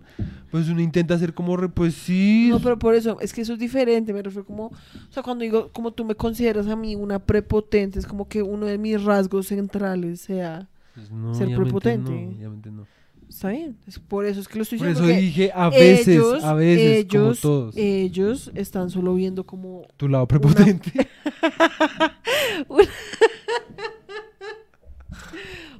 [0.50, 2.48] pues uno intenta hacer como, re- pues sí.
[2.50, 4.72] No, pero por eso, es que eso es diferente, me refiero como, o
[5.12, 8.66] sea, cuando digo, como tú me consideras a mí una prepotente, es como que uno
[8.66, 12.12] de mis rasgos centrales sea, Pues no, ser prepotente.
[12.12, 12.86] No.
[13.28, 13.76] Está bien.
[13.86, 15.08] Es por eso es que lo estoy Por diciendo.
[15.10, 17.76] eso porque dije a veces, ellos, a veces, ellos, como todos.
[17.76, 20.92] ellos están solo viendo como tu lado prepotente.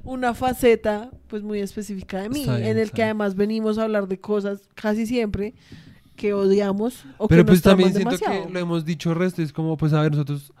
[0.03, 3.05] una faceta pues muy específica de mí, bien, en el que bien.
[3.05, 5.53] además venimos a hablar de cosas casi siempre
[6.15, 8.47] que odiamos o Pero que pues nos también siento demasiado.
[8.47, 10.51] que lo hemos dicho resto, es como, pues a ver, nosotros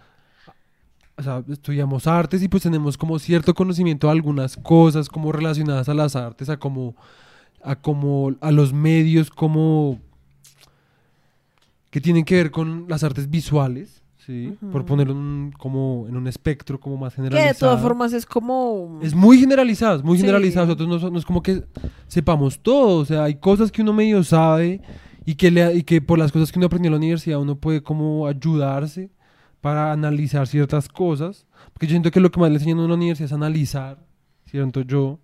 [1.17, 5.89] o sea, estudiamos artes y pues tenemos como cierto conocimiento de algunas cosas como relacionadas
[5.89, 6.95] a las artes, a como
[7.63, 9.99] a como a los medios como
[11.89, 14.53] que tienen que ver con las artes visuales, ¿sí?
[14.71, 17.71] Por ponerlo en un- como en un espectro como más que de generalizado.
[17.71, 20.21] todas formas es como Es muy generalizado, es muy Sí.
[20.23, 20.67] generalizado.
[20.67, 21.63] Nosotros no, no es como que
[22.07, 22.99] sepamos todo.
[22.99, 24.81] O sea, hay cosas que uno medio sabe
[25.25, 27.55] y que, le, y que por las cosas que uno aprendió en la universidad uno
[27.55, 29.09] puede como ayudarse
[29.61, 31.45] para analizar ciertas cosas.
[31.73, 33.99] Porque yo siento que lo que más le enseñan en la universidad es analizar,
[34.45, 35.19] siento yo,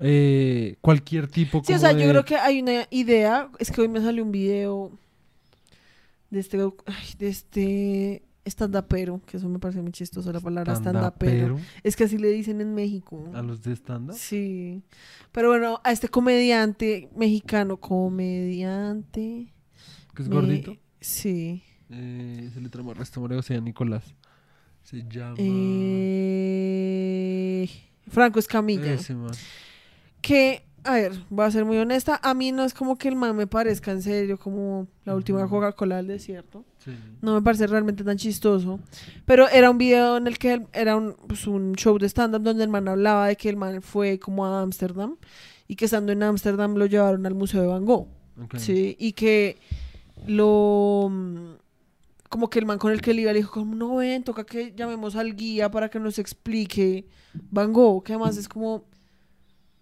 [0.00, 3.80] eh, cualquier tipo Sí, o como sea, yo creo que hay una idea, es que
[3.80, 4.90] hoy me salió un video
[6.30, 10.74] de este, ay, de este stand-upero, que eso me parece muy chistoso la palabra.
[10.74, 13.30] Standupero, Es que así le dicen en México.
[13.32, 14.82] a los de stand Sí.
[15.32, 19.52] Pero bueno, a este comediante mexicano, comediante.
[20.14, 20.76] que es me- gordito.
[21.00, 21.62] Sí.
[21.90, 24.04] Eh, se le trama el resto, María José Nicolás.
[24.82, 25.34] Se llama...
[26.76, 27.68] Eh,
[28.08, 28.92] Franco Escamilla.
[28.94, 29.32] Ese man.
[30.20, 33.16] Que, a ver, voy a ser muy honesta, a mí no es como que el
[33.16, 35.46] man me parezca en serio como la última.
[35.48, 36.64] Coca-Cola del desierto.
[36.84, 36.92] Sí.
[37.22, 38.80] No me parece realmente tan chistoso.
[39.24, 42.42] Pero era un video en el que él- era un, pues, un show de stand-up
[42.42, 45.16] donde el man hablaba de que el man fue como a Ámsterdam
[45.68, 48.08] y que estando en Ámsterdam lo llevaron al Museo de Van Gogh.
[48.56, 49.56] Sí, y que
[50.26, 51.10] lo...
[52.34, 54.42] Como que el man con el que él iba le dijo, como, no ven, toca
[54.44, 57.06] que llamemos al guía para que nos explique
[57.52, 58.82] Van Gogh, que además es como...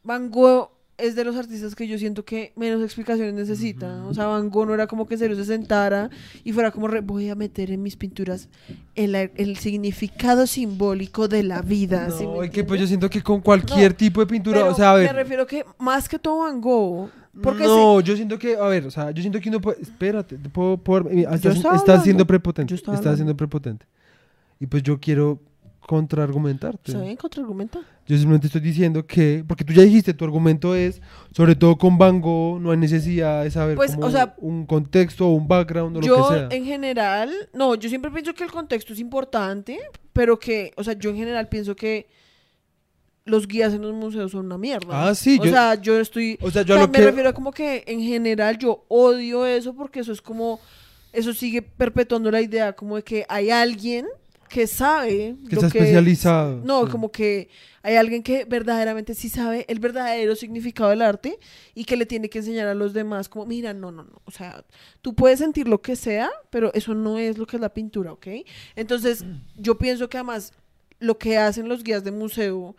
[0.04, 4.04] Van Gogh es de los artistas que yo siento que menos explicaciones necesita.
[4.04, 6.10] O sea, Van Gogh no era como que serio se sentara
[6.44, 8.50] y fuera como, re- voy a meter en mis pinturas
[8.96, 12.10] el, el significado simbólico de la vida.
[12.10, 14.74] ¿sí No, es que pues yo siento que con cualquier No, tipo de pintura, o
[14.74, 15.06] sea, a ver.
[15.06, 17.08] me refiero que más que todo Van Gogh,
[17.40, 20.36] porque no, yo siento que, a ver, o sea, yo siento que uno puede, espérate,
[20.36, 23.86] te puedo, puedo- Yo estás, estás siendo prepotente, yo estás siendo prepotente.
[24.60, 25.40] Y pues yo quiero
[25.86, 26.92] contraargumentarte.
[26.92, 27.80] ¿saben argumento?
[28.06, 31.00] Yo simplemente estoy diciendo que, porque tú ya dijiste, tu argumento es,
[31.34, 34.66] sobre todo con Van Gogh, no hay necesidad de saber Pues, como o sea, un
[34.66, 36.48] contexto o un background o lo Yo que sea.
[36.50, 39.78] en general, no, yo siempre pienso que el contexto es importante,
[40.12, 42.08] pero que, o sea, yo en general pienso que
[43.24, 45.08] los guías en los museos son una mierda.
[45.08, 46.38] Ah, sí, O yo- sea, yo estoy...
[46.40, 47.04] O sea, o yo sea, a lo me que...
[47.04, 50.60] refiero a como que en general yo odio eso porque eso es como...
[51.12, 54.06] Eso sigue perpetuando la idea como de que hay alguien
[54.48, 55.36] que sabe...
[55.48, 56.90] Que está especializado, No, sí.
[56.90, 57.48] como que
[57.82, 61.38] hay alguien que verdaderamente sí sabe el verdadero significado del arte
[61.74, 64.22] y que le tiene que enseñar a los demás como, mira, no, no, no.
[64.24, 64.64] O sea,
[65.00, 68.12] tú puedes sentir lo que sea, pero eso no es lo que es la pintura,
[68.12, 68.26] ¿ok?
[68.74, 69.24] Entonces,
[69.56, 70.52] yo pienso que además
[70.98, 72.74] lo que hacen los guías de museo...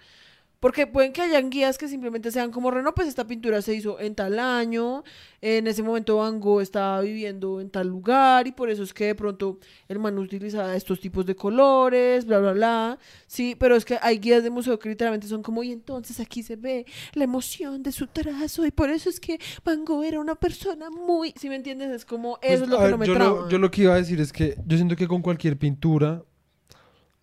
[0.63, 3.99] Porque pueden que hayan guías que simplemente sean como, no, pues esta pintura se hizo
[3.99, 5.04] en tal año,
[5.41, 9.08] en ese momento Van Gogh estaba viviendo en tal lugar y por eso es que
[9.08, 12.97] de pronto el man utilizaba estos tipos de colores, bla, bla, bla.
[13.28, 16.43] Sí, pero es que hay guías de museo que literalmente son como, y entonces aquí
[16.43, 20.21] se ve la emoción de su trazo y por eso es que Van Gogh era
[20.21, 22.97] una persona muy, si me entiendes, es como, Pues, eso es lo que ver, no
[22.99, 23.15] me yo.
[23.15, 26.23] Lo, yo lo que iba a decir es que yo siento que con cualquier pintura,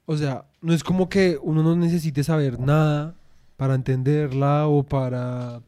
[0.04, 3.16] o sea, no es como que uno no necesite saber nada
[3.60, 5.60] para entenderla o para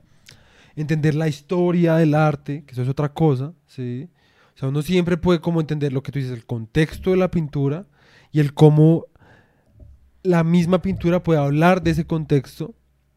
[0.76, 4.09] entender la historia del arte, que eso es otra cosa, ¿sí?
[4.55, 7.31] O sea, uno siempre puede como entender lo que tú dices, el contexto de la
[7.31, 7.85] pintura
[8.33, 9.09] y el cómo
[10.22, 12.74] la misma pintura puede hablar de ese contexto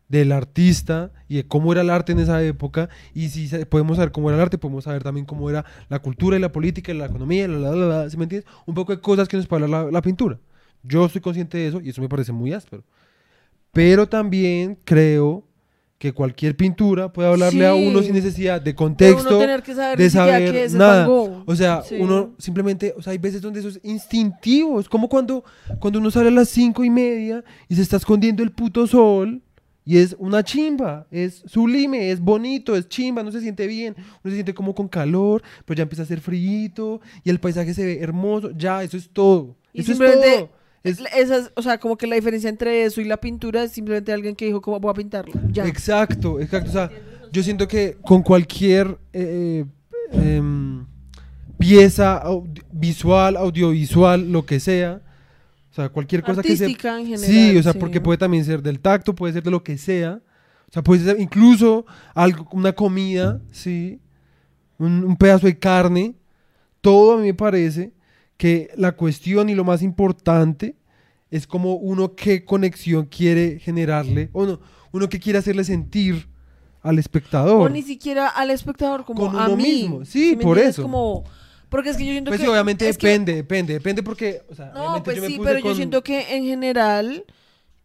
[0.09, 4.11] del artista y de cómo era el arte en esa época y si podemos saber
[4.11, 6.97] cómo era el arte podemos saber también cómo era la cultura y la política y
[6.97, 8.51] la economía y la, la, la, la, ¿sí me entiendes?
[8.65, 10.37] un poco de cosas que nos puede hablar la, pintura
[10.83, 12.83] yo soy consciente de eso y eso me parece muy áspero
[13.75, 15.43] pero también creo
[15.97, 19.97] que cualquier pintura puede hablarle a uno sin necesidad de contexto uno tener que saber
[19.97, 21.09] de saber es nada.
[21.09, 21.95] O sea, Sí.
[21.99, 24.79] uno simplemente, o sea, hay veces donde eso es instintivo.
[24.79, 25.43] Es como cuando,
[25.79, 29.41] cuando uno sale a las cinco y media y se está escondiendo el puto sol
[29.83, 34.31] y es una chimba, es sublime, es bonito, es chimba, no se siente bien, uno
[34.31, 37.85] se siente como con calor, pero ya empieza a hacer frío y el paisaje se
[37.85, 39.57] ve hermoso, ya, eso es todo.
[39.73, 40.49] Y eso es todo.
[40.85, 44.13] Es- Esas, o sea, como que la diferencia entre eso y la pintura es simplemente
[44.13, 45.33] alguien que dijo, ¿cómo voy a pintarlo?
[45.51, 45.65] Ya.
[45.67, 46.69] Exacto, exacto.
[46.69, 46.89] O sea,
[47.31, 49.65] yo siento que con cualquier eh,
[50.11, 50.85] em,
[51.57, 55.01] pieza au- visual, audiovisual, lo que sea,
[55.71, 56.67] o sea, cualquier cosa que sea.
[56.67, 56.75] En
[57.07, 57.19] general.
[57.19, 57.79] Sí, o sea, sí.
[57.79, 60.21] porque puede también ser del tacto, puede ser de lo que sea.
[60.69, 63.99] O sea, puede ser incluso algo, una comida, ¿sí?
[64.77, 66.15] Un, un pedazo de carne.
[66.81, 67.91] Todo a mí me parece
[68.37, 70.75] que la cuestión y lo más importante
[71.31, 74.59] es como uno qué conexión quiere generarle, o no,
[74.91, 76.27] uno que quiere hacerle sentir
[76.81, 77.61] al espectador.
[77.61, 79.63] O ni siquiera al espectador, como Con a uno mí.
[79.63, 80.05] mismo.
[80.05, 80.83] Sí, por eso.
[80.83, 81.23] Como,
[81.69, 82.45] porque es que yo siento Pues que...
[82.45, 85.49] sí, obviamente que- depende, depende, depende porque, o sea, No, pues yo me sí, puse
[85.49, 87.25] pero yo siento que en general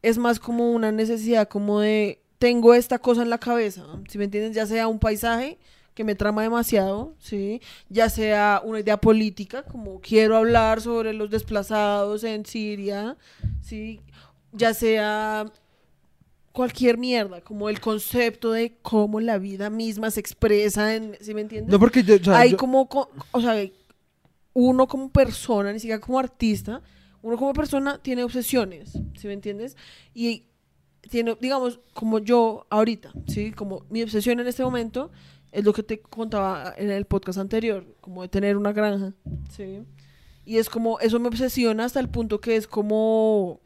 [0.03, 4.25] es más como una necesidad como de tengo esta cosa en la cabeza, si me
[4.25, 5.59] entiendes, ya sea un paisaje
[5.95, 11.31] que me trama demasiado, sí, ya sea una idea política, como quiero hablar sobre los
[11.31, 13.17] desplazados en Siria,
[13.61, 14.01] sí,
[14.53, 15.47] ya sea
[16.53, 21.43] cualquier mierda, como el concepto de cómo la vida misma se expresa en, ¿sí me
[21.43, 21.71] entiendes?
[21.73, 23.55] No, porque yo, o sea, hay yo- como, co- o sea,
[24.53, 26.83] uno como persona, ni siquiera como artista,
[27.23, 29.77] uno como persona tiene obsesiones, ¿sí me entiendes?
[30.15, 30.45] Y
[31.09, 33.53] tiene, digamos, como yo ahorita, ¿sí?
[33.53, 35.11] Como mi obsesión en este momento
[35.53, 39.13] es lo que te contaba en el podcast anterior, como de tener una granja,
[39.57, 39.83] ¿sí?
[40.45, 43.61] Y es como, eso me obsesiona hasta el punto que es como,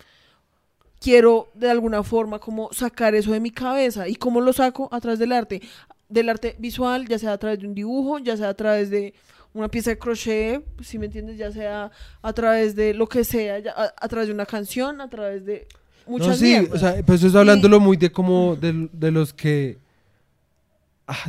[1.00, 4.08] quiero de alguna forma como sacar eso de mi cabeza.
[4.08, 4.88] ¿Y cómo lo saco?
[4.92, 5.62] A través del arte.
[6.08, 9.14] Del arte visual, ya sea a través de un dibujo, ya sea a través de
[9.52, 11.90] una pieza de crochet, si me entiendes, ya sea
[12.22, 15.44] a través de lo que sea, ya- a, a través de una canción, a través
[15.46, 15.66] de
[16.06, 16.72] muchas no, sí, mierdas.
[16.74, 19.78] o sea, pues eso es hablándolo muy de como de, de los que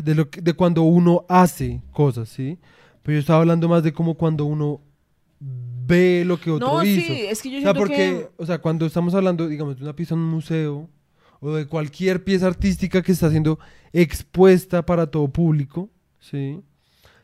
[0.03, 2.57] de lo que- de cuando uno hace cosas, ¿sí?
[3.03, 4.81] Pero yo estaba hablando más de como cuando uno
[5.39, 7.13] ve lo que otro no, hizo.
[7.13, 8.29] sí, es que yo o sea, porque, que...
[8.37, 10.89] o sea, cuando estamos hablando, digamos, de una pieza en un museo
[11.39, 13.59] o de cualquier pieza artística que está siendo
[13.93, 16.61] expuesta para todo público, ¿sí?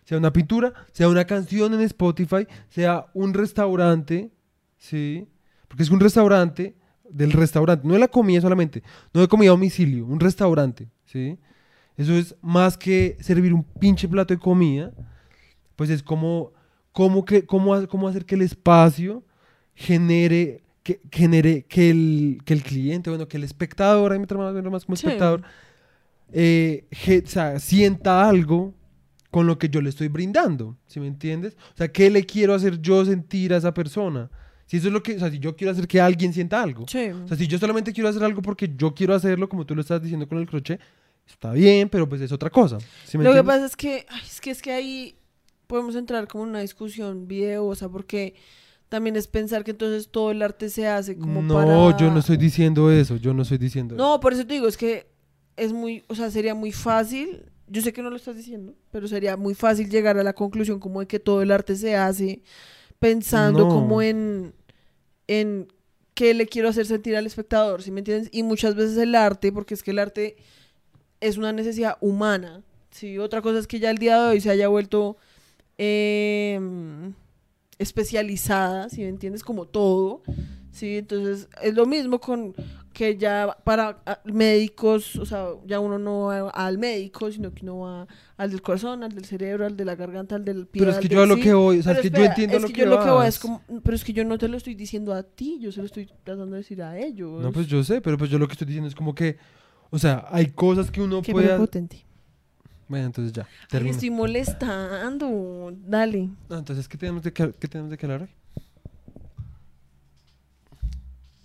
[0.03, 4.29] Sea una pintura, sea una canción en Spotify, sea un restaurante,
[4.77, 5.27] ¿sí?
[5.67, 6.75] Porque es un restaurante
[7.09, 8.83] del restaurante, no de la comida solamente,
[9.13, 11.37] no de comida a domicilio, un restaurante, ¿sí?
[12.01, 14.91] Eso es más que servir un pinche plato de comida,
[15.75, 16.51] pues es como,
[16.91, 19.23] como que, cómo, cómo hacer que el espacio
[19.75, 24.53] genere, que, genere que el, que el cliente, bueno, que el espectador, ahí me más,
[24.71, 25.07] más como Sí.
[25.07, 25.43] espectador,
[26.33, 28.73] eh, ge- o sea, sienta algo
[29.29, 31.55] con lo que yo le estoy brindando, ¿sí me entiendes?
[31.73, 34.29] O sea, ¿qué le quiero hacer yo sentir a esa persona?
[34.65, 36.85] Si eso es lo que, o sea, si yo quiero hacer que alguien sienta algo.
[36.87, 37.09] Sí.
[37.09, 39.81] O sea, si yo solamente quiero hacer algo porque yo quiero hacerlo, como tú lo
[39.81, 40.79] estás diciendo con el crochet,
[41.27, 42.77] está bien, pero pues es otra cosa.
[43.05, 45.15] ¿sí me Lo que pasa es que, ay, es que es que ahí
[45.67, 48.35] podemos entrar como en una discusión videosa porque
[48.89, 51.97] también es pensar que entonces todo el arte se hace como no, para...
[51.97, 54.03] yo no estoy diciendo eso, yo no estoy diciendo eso.
[54.03, 55.07] No, por eso te digo, es que
[55.55, 59.07] es muy, o sea, sería muy fácil, yo sé que no lo estás diciendo, pero
[59.07, 62.41] sería muy fácil llegar a la conclusión como de que todo el arte se hace
[62.99, 63.69] pensando No.
[63.69, 64.53] como en,
[65.27, 65.67] en
[66.13, 68.29] qué le quiero hacer sentir al espectador, ¿sí me entiendes?
[68.33, 70.35] Y muchas veces el arte, porque es que el arte
[71.21, 73.17] es una necesidad humana, ¿sí?
[73.17, 75.17] Otra cosa es que ya el día de hoy se haya vuelto
[75.77, 77.13] em,
[77.79, 79.43] especializada, ¿sí me entiendes?
[79.43, 80.23] Como todo,
[80.71, 80.97] ¿sí?
[80.97, 82.53] Entonces es lo mismo con
[82.93, 87.63] que ya para ah, médicos, o sea, ya uno no va al médico, sino que
[87.63, 88.07] uno va
[88.37, 90.81] al del corazón, al del cerebro, al de la garganta, al del pie.
[90.81, 91.41] pero es que yo a lo sí.
[91.41, 93.03] que voy, o sea, Pero es que yo espera, entiendo es lo que yo lo
[93.03, 93.39] que voy es vas.
[93.39, 95.85] como, pero es que yo no te lo estoy diciendo a ti, yo se lo
[95.85, 97.41] estoy tratando de decir a ellos.
[97.41, 99.37] No, pues yo sé, pero pues yo lo que estoy diciendo es como que,
[99.91, 101.47] o sea, hay cosas que uno Qué puede...
[101.49, 102.03] prepotente.
[102.87, 105.71] Bueno, entonces ya, Ay, estoy molestando.
[105.87, 106.29] Dale.
[106.49, 108.29] Ah, entonces, ¿qué tenemos de que, qué tenemos de que hablar hoy?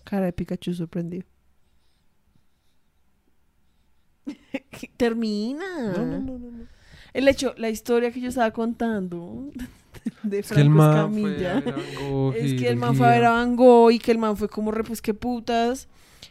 [0.02, 1.24] Cara de Pikachu sorprendido.
[4.96, 5.92] Termina.
[5.96, 6.50] No, no, no, no.
[6.50, 6.66] no.
[7.12, 9.50] El hecho, la historia que yo estaba contando
[10.22, 11.56] de Es que el Franco man fue Escamilla.
[11.56, 13.56] a ver a Van Gogh Es y que el man fue a ver a Van
[13.56, 15.88] Gogh y que el man fue como re, pues qué putas.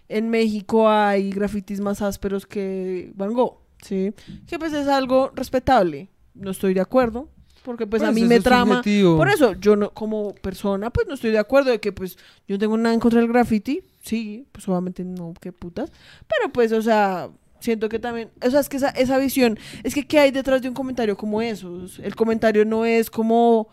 [0.08, 4.13] En México hay grafitis más ásperos que Van Gogh, ¿sí?
[4.48, 6.10] Que pues es algo respetable.
[6.34, 7.30] No estoy de acuerdo,
[7.65, 8.76] porque pues, a mí eso me trama.
[8.76, 9.18] subjetivo.
[9.18, 12.60] Por eso, yo no, como persona, pues no estoy de acuerdo de que pues yo
[12.60, 13.82] tengo nada en contra del graffiti.
[14.04, 15.91] Sí, pues obviamente no, qué putas.
[16.28, 19.96] Pero pues, o sea, siento que también, o sea, es que esa, esa visión, es
[19.96, 22.00] que ¿qué hay detrás de un comentario como esos?
[22.00, 23.68] El comentario no es como,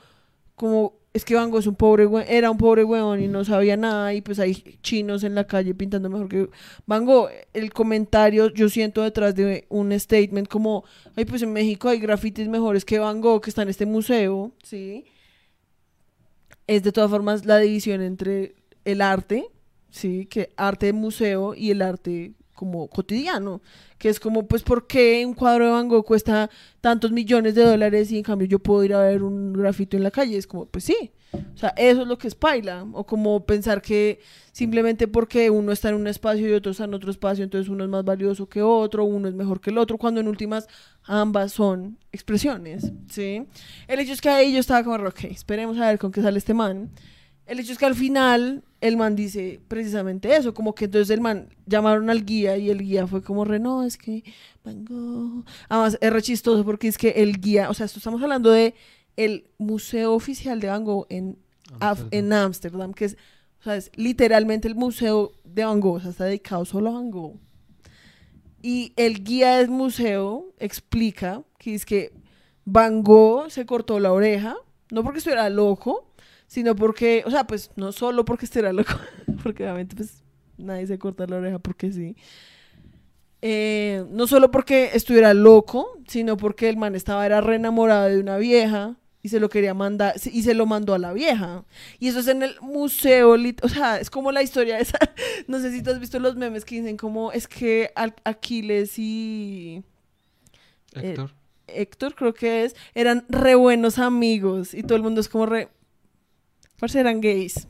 [0.56, 3.76] como, es que Van Gogh es un pobre era un pobre huevón y no sabía
[3.76, 6.48] nada y pues hay chinos en la calle pintando mejor que
[6.86, 7.28] Van Gogh.
[7.52, 10.84] El comentario yo siento detrás de un statement como,
[11.16, 14.52] ay, pues en México hay grafitis mejores que Van Gogh que está en este museo,
[14.62, 15.04] ¿sí?
[16.66, 19.46] Es de todas formas la división entre el arte,
[19.90, 20.26] ¿sí?
[20.26, 23.60] Que arte de museo y el arte como cotidiano,
[23.98, 27.64] que es como, pues, ¿por qué un cuadro de Van Gogh cuesta tantos millones de
[27.64, 30.36] dólares y en cambio yo puedo ir a ver un grafito en la calle?
[30.36, 31.12] Es como, pues sí,
[31.54, 32.86] O sea, eso es lo que es paila.
[32.92, 34.20] O como pensar que
[34.52, 37.84] simplemente porque uno está en un espacio y otro está en otro espacio, entonces uno
[37.84, 40.68] es más valioso que otro, uno es mejor que el otro, cuando en últimas
[41.04, 43.46] ambas son expresiones, ¿sí?
[43.88, 46.38] El hecho es que ahí yo estaba como, ok, esperemos a ver con qué sale
[46.38, 46.90] este man.
[47.46, 51.20] El hecho es que al final el man dice precisamente eso, como que entonces el
[51.20, 54.22] man llamaron al guía y el guía fue como re, no, es que
[54.64, 55.44] Van Gogh.
[55.68, 58.74] Además, es re chistoso porque es que el guía, o sea, esto estamos hablando de
[59.16, 61.36] el Museo Oficial de Van Gogh en
[61.80, 63.16] Af- en Ámsterdam, que es,
[63.60, 66.94] o sea, es literalmente el museo de Van Gogh, o sea, está dedicado solo a
[66.94, 67.36] Van Gogh.
[68.62, 72.12] Y el guía del museo explica que es que
[72.64, 74.56] Van Gogh se cortó la oreja,
[74.90, 76.11] no porque estuviera loco,
[76.52, 78.92] sino porque, o sea, pues no solo porque estuviera loco,
[79.42, 80.22] porque obviamente pues
[80.58, 82.14] nadie se corta la oreja porque sí.
[83.40, 88.20] Eh, no solo porque estuviera loco, sino porque el man estaba era re enamorado de
[88.20, 91.64] una vieja y se lo quería mandar y se lo mandó a la vieja.
[91.98, 94.98] Y eso es en el museo, o sea, es como la historia esa,
[95.48, 97.92] no sé si tú has visto los memes que dicen como es que
[98.24, 99.82] Aquiles y
[100.92, 101.30] Héctor.
[101.66, 105.70] Héctor creo que es, eran re buenos amigos y todo el mundo es como re
[106.82, 107.68] parce eran gays.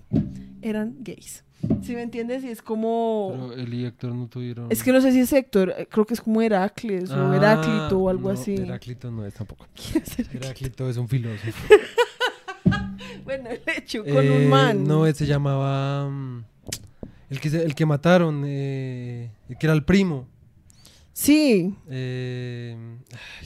[0.63, 1.45] Eran gays.
[1.83, 2.43] ¿Sí me entiendes?
[2.45, 4.73] Y es como Pero él y Héctor no tuvieron.
[4.73, 7.37] es que no sé si es Héctor, eh, creo que es como Heracles o Ah,
[7.37, 8.55] Heráclito o algo no, así.
[8.57, 9.67] Heráclito no es tampoco.
[9.75, 10.39] ¿Quién es Heráclito?
[10.47, 11.75] Heráclito es un filósofo.
[13.25, 14.85] Bueno, el hecho con Eh, un man.
[14.85, 16.09] No, ese se llamaba.
[16.09, 16.45] mm,
[17.31, 20.27] El que, el que mataron, eh, el que era el primo.
[21.13, 22.77] Sí, eh,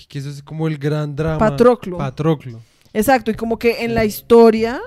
[0.08, 1.38] que eso es como el gran drama.
[1.38, 1.98] Patroclo.
[1.98, 2.60] Patroclo.
[2.94, 3.30] exacto.
[3.30, 4.80] Y como que en la historia,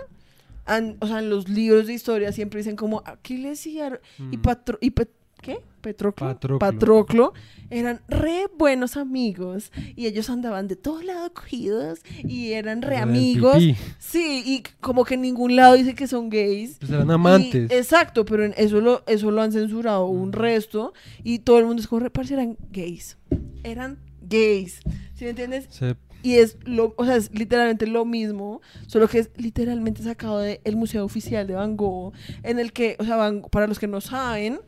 [0.99, 4.01] o sea, en los libros de historia siempre dicen como Aquiles y, Ar-
[4.31, 4.41] y, Mm.
[4.41, 5.09] Patro- y Pet-
[5.41, 5.59] ¿qué?
[5.81, 6.27] Patroclo.
[6.27, 6.59] Patroclo.
[6.59, 7.33] Patroclo
[7.69, 13.57] eran re buenos amigos y ellos andaban de todos lados cogidos y eran re amigos.
[13.57, 13.77] pipí.
[13.97, 16.77] Sí, y como que en ningún lado dice que son gays.
[16.79, 17.71] Pues eran Y- amantes.
[17.71, 20.33] exacto, pero en eso lo, eso lo han censurado un Mm.
[20.33, 23.17] resto y todo el mundo es como, "Re, parce, eran gays.
[23.63, 24.81] Eran gays.
[25.15, 25.67] ¿Sí me entiendes?
[25.69, 30.39] Se- Y es lo, o sea, es literalmente lo mismo, solo que es literalmente sacado
[30.39, 33.87] del Museo Oficial de Van Gogh, en el que, o sea, Van- para los que
[33.87, 34.59] no saben,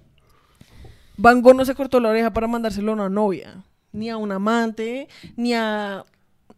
[1.18, 4.32] Van Gogh no se cortó la oreja para mandárselo a una novia, ni a un
[4.32, 6.06] amante, ni a,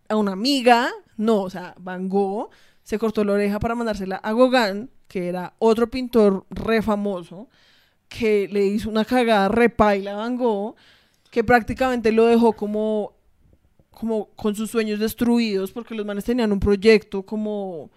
[0.09, 2.49] a una amiga, no, o sea, Van Gogh
[2.83, 7.49] se cortó la oreja para mandársela a Gauguin, que era otro pintor re famoso,
[8.09, 10.75] que le hizo una cagada repaila a Van Gogh,
[11.31, 13.12] que prácticamente lo dejó como
[13.93, 17.89] como con sus sueños destruidos porque los manes tenían un proyecto como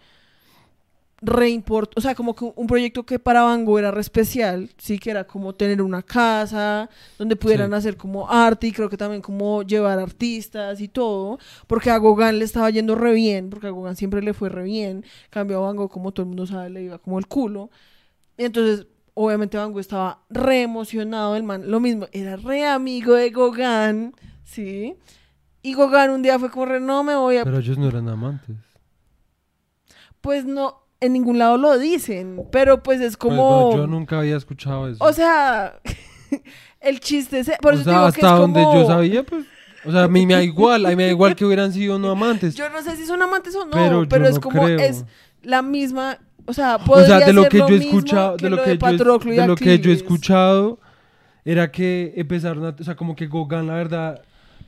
[1.22, 4.98] reimport, o sea, como que un proyecto que para Van Gogh era re especial, sí,
[4.98, 7.76] que era como tener una casa donde pudieran Sí.
[7.76, 12.38] hacer como arte y creo que también como llevar artistas y todo, porque a Gauguin
[12.38, 15.60] le estaba yendo re bien, porque a Gauguin siempre le fue re bien, cambio a
[15.66, 17.70] Van Gogh, como todo el mundo sabe, le iba como el culo.
[18.36, 23.14] Y entonces, obviamente Van Gogh estaba re emocionado, el man, lo mismo, era re amigo
[23.14, 24.94] de Gauguin, ¿sí?
[25.66, 27.44] Y Gauguin un día fue como re, no me voy a...
[27.44, 28.54] Pero ellos no eran amantes.
[30.20, 33.66] Pues no, en ningún lado lo dicen, pero pues es Pues, como...
[33.70, 35.02] bueno, yo nunca había escuchado eso.
[35.02, 35.80] O sea,
[36.80, 37.50] el chiste es...
[37.60, 38.80] Por O eso sea, te digo hasta que es donde como...
[38.80, 39.44] yo sabía, pues.
[39.84, 41.98] O sea, a mí me da igual, a mí me da igual que hubieran sido
[41.98, 42.54] no amantes.
[42.54, 44.62] Yo no sé si son amantes o no, pero es no como...
[44.62, 44.78] creo.
[44.78, 45.04] Es
[45.42, 46.18] la misma...
[46.44, 48.78] O sea, o podría sea, de lo ser que yo he escuchado, de lo que,
[48.78, 50.78] yo, de lo que yo he escuchado
[51.44, 54.22] era que empezaron a, o sea, como que Gauguin, la verdad,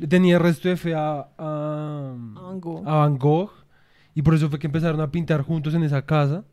[0.07, 2.87] tenía resto de fe a, a, Van Gogh.
[2.89, 3.51] a Van Gogh
[4.15, 6.45] y por eso fue que empezaron a pintar juntos en esa casa.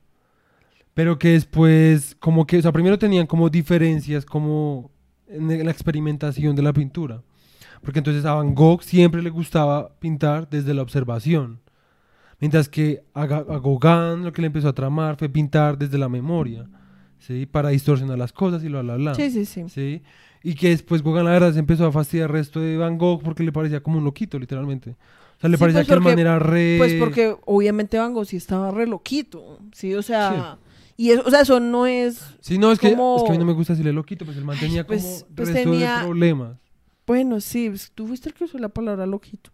[0.94, 4.92] Pero que después, como que, o sea, primero tenían como diferencias como
[5.28, 7.22] en la experimentación de la pintura.
[7.82, 11.60] Porque entonces a Van Gogh siempre le gustaba pintar desde la observación.
[12.40, 15.98] Mientras que a, Ga- a Gauguin lo que le empezó a tramar fue pintar desde
[15.98, 16.68] la memoria.
[17.20, 17.46] ¿Sí?
[17.46, 19.16] Para distorsionar las cosas y bla, bla.
[19.16, 19.64] Sí, sí, sí.
[19.68, 20.04] ¿sí?
[20.48, 23.24] Y que después Gauguin la verdad se empezó a fastidiar el resto de Van Gogh
[23.24, 24.92] porque le parecía como un loquito, literalmente.
[24.92, 26.76] O sea, le Sí, parecía pues, que el man porque- era re...
[26.78, 29.96] Pues porque obviamente Van Gogh sí estaba re loquito, ¿sí?
[29.96, 30.60] O sea...
[30.98, 32.22] Y eso, o sea, eso no es...
[32.42, 34.38] Sí, no, es que, como- es que a mí no me gusta decirle loquito, pues
[34.38, 36.58] el man tenía pues- como pues resto tenía- de problemas.
[37.08, 39.50] Bueno, sí, pues, tú fuiste el que usó la palabra loquito.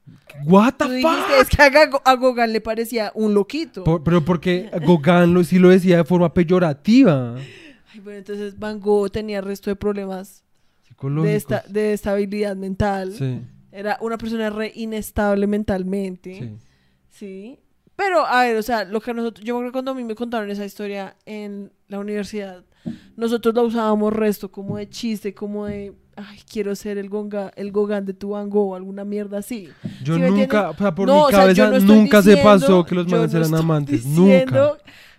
[0.46, 0.94] What the fuck?
[0.94, 3.84] dijiste, es que a, Gauguin le parecía un loquito.
[3.86, 7.36] Por- pero porque Gauguin lo, sí lo decía de forma peyorativa.
[7.94, 10.44] Ay, bueno, entonces Van Gogh tenía resto de problemas.
[11.02, 13.14] De, esta, de estabilidad mental.
[13.14, 13.42] Sí,
[13.72, 16.34] Era una persona re inestable mentalmente.
[16.34, 16.58] sí.
[17.12, 17.60] Sí.
[17.96, 20.16] Pero, a ver, o sea, lo que nosotros, yo me acuerdo cuando a mí me
[20.16, 22.64] contaron esa historia en la universidad,
[23.16, 27.72] nosotros la usábamos resto como de chiste, como de, ay, quiero ser el, gonga, el
[27.72, 29.70] Gauguin de tu Van Gogh o alguna mierda así.
[30.04, 32.24] Yo ¿Sí me nunca, o sea, por No, mi o sea, yo cabeza no nunca
[32.24, 34.06] se pasó que los manes no eran amantes.
[34.06, 34.78] Nunca.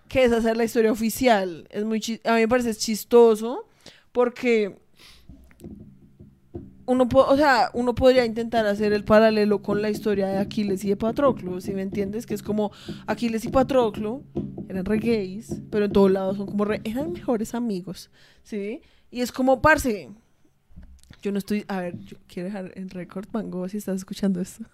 [0.09, 1.69] que esa sea la historia oficial.
[1.71, 3.65] Es muy a mí me parece chistoso
[4.11, 4.77] porque
[6.87, 10.89] uno, o sea, uno podría intentar hacer el paralelo con la historia de Aquiles y
[10.89, 12.73] de Patroclo, si me entiendes, que es como
[13.07, 14.23] Aquiles y Patroclo
[14.69, 18.11] eran re gays, pero en todos lados son como re, eran mejores amigos,
[18.43, 18.81] ¿sí?
[19.11, 20.11] Y es como, parce,
[21.23, 24.65] yo no estoy, a ver, yo quiero dejar en récord, Mango, si estás escuchando esto.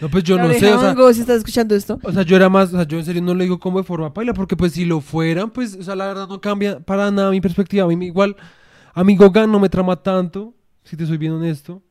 [0.00, 1.98] No, pues yo La no sé, o sea, Mango, si estás escuchando esto.
[2.02, 3.84] o sea, yo era más, o sea, yo en serio no lo digo como de
[3.84, 7.10] forma paila, porque pues si lo fueran, pues, o sea, la verdad no cambia para
[7.10, 7.84] nada mi perspectiva.
[7.84, 8.36] A mí igual,
[8.94, 10.54] a mí Gogan no me trama tanto,
[10.86, 11.82] si te soy bien honesto.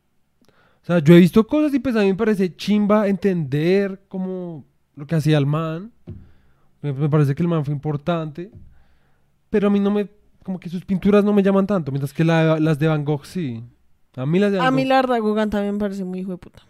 [0.82, 4.66] O sea, yo he visto cosas y pues a mí me parece chimba entender como
[4.96, 5.92] lo que hacía el man.
[6.82, 8.52] Me, me parece que el man fue importante.
[9.50, 10.10] Pero a mí no me,
[10.44, 13.26] como que sus pinturas no me llaman tanto, mientras que la- las de Van Gogh
[13.26, 13.64] sí.
[14.16, 16.32] A mí las de Van A mí la verdad, Gogan también me parece muy hijo
[16.32, 16.62] de puta.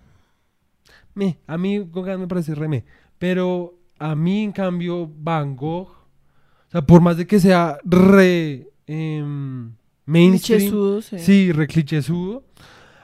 [1.14, 2.86] me, a mí Gauguin me parece re me.
[3.18, 8.70] Pero a mí, en cambio, Van Gogh, o sea, por más de que sea re
[8.88, 9.74] em,
[10.06, 11.20] mainstream, Clichésudo, sí.
[11.20, 12.44] sí, re clichésudo,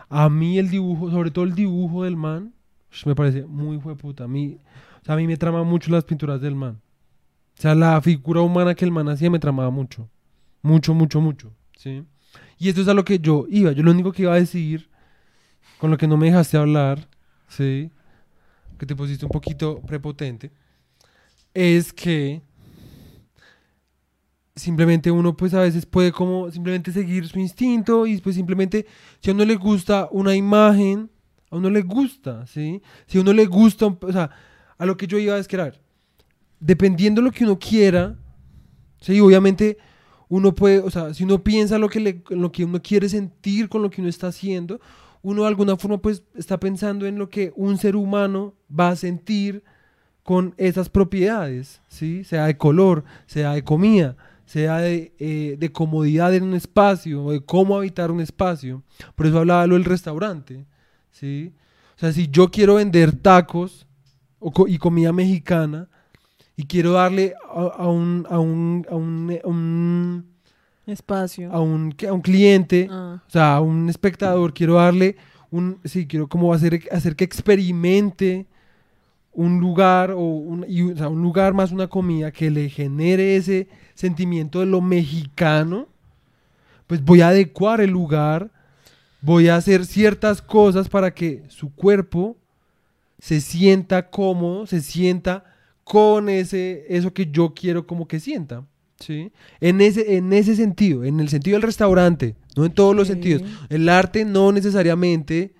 [0.10, 2.54] a mí el dibujo, sobre todo el dibujo del man,
[3.06, 4.26] me parece muy puta.
[4.26, 4.58] A mí,
[5.02, 6.82] o sea, a mí me trama mucho las pinturas del man.
[7.58, 10.10] O sea, la figura humana que el man hacía me tramaba mucho.
[10.62, 11.54] Mucho, mucho, mucho.
[11.78, 12.04] ¿sí?
[12.58, 13.72] Y esto es a lo que yo iba.
[13.72, 14.90] Yo lo único que iba a decir,
[15.80, 17.08] con lo que no me dejaste hablar,
[17.48, 17.92] ¿sí?
[18.78, 20.52] que te pusiste un poquito prepotente,
[21.54, 22.42] es que
[24.56, 28.86] simplemente uno pues a veces puede como simplemente seguir su instinto y pues simplemente
[29.20, 31.10] si a uno le gusta una imagen,
[31.50, 32.82] a uno le gusta, ¿sí?
[33.08, 34.30] Si a uno le gusta, o sea,
[34.78, 35.82] a lo que yo iba a ver,
[36.60, 38.18] dependiendo de lo que uno quiera,
[39.00, 39.78] sí, obviamente
[40.28, 43.82] uno puede, o sea, si uno piensa lo que, lo que uno quiere sentir con
[43.82, 44.80] lo que uno está haciendo,
[45.22, 48.96] uno de alguna forma pues está pensando en lo que un ser humano va a
[48.96, 49.64] sentir
[50.24, 52.24] con esas propiedades, ¿sí?
[52.24, 54.16] Sea de color, sea de comida,
[54.52, 58.84] sea de, eh, de comodidad en un espacio, o de cómo habitar un espacio.
[59.16, 60.66] Por eso hablaba lo del restaurante,
[61.10, 61.54] ¿sí?
[61.96, 63.88] O sea, si yo quiero vender tacos
[64.40, 65.88] o y comida mexicana
[66.58, 70.26] y quiero darle a, a un, a, un, a, un, un-
[70.86, 71.50] Espacio.
[71.54, 73.24] a un- a un cliente Ah.
[73.26, 75.16] o sea, a un espectador quiero darle
[75.50, 78.48] un, sí, quiero como hacer, hacer que experimente
[79.34, 83.36] un lugar o un, y, o sea, un lugar más una comida que le genere
[83.36, 85.88] ese sentimiento de lo mexicano,
[86.88, 88.52] pues voy a adecuar el lugar,
[89.22, 92.38] voy a hacer ciertas cosas para que su cuerpo
[93.20, 95.46] se sienta cómodo, se sienta
[95.84, 98.66] con ese, eso que yo quiero como que sienta.
[99.00, 99.32] ¿sí?
[99.60, 103.44] En, ese, en ese sentido, en el sentido del restaurante, no en todos los sentidos.
[103.70, 105.54] El arte no necesariamente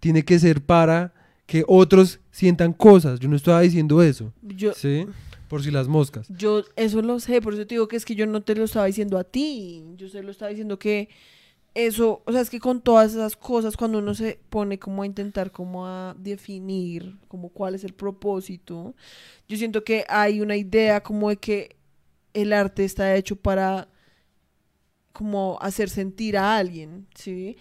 [0.00, 1.14] tiene que ser para
[1.48, 3.18] que otros sientan cosas.
[3.18, 4.34] Yo no estaba diciendo eso.
[4.42, 5.06] Yo, ¿sí?
[5.48, 6.28] Por si las moscas.
[6.28, 8.64] yo eso lo sé, por eso te digo que es que yo no te lo
[8.64, 9.82] estaba diciendo a ti.
[9.96, 11.08] Yo se lo estaba diciendo que
[11.72, 15.06] eso, o sea, es que con todas esas cosas, cuando uno se pone como a
[15.06, 18.94] intentar, como a definir, como cuál es el propósito,
[19.48, 21.76] yo siento que hay una idea como de que
[22.34, 23.88] el arte está hecho para
[25.14, 27.56] como hacer sentir a alguien, ¿sí?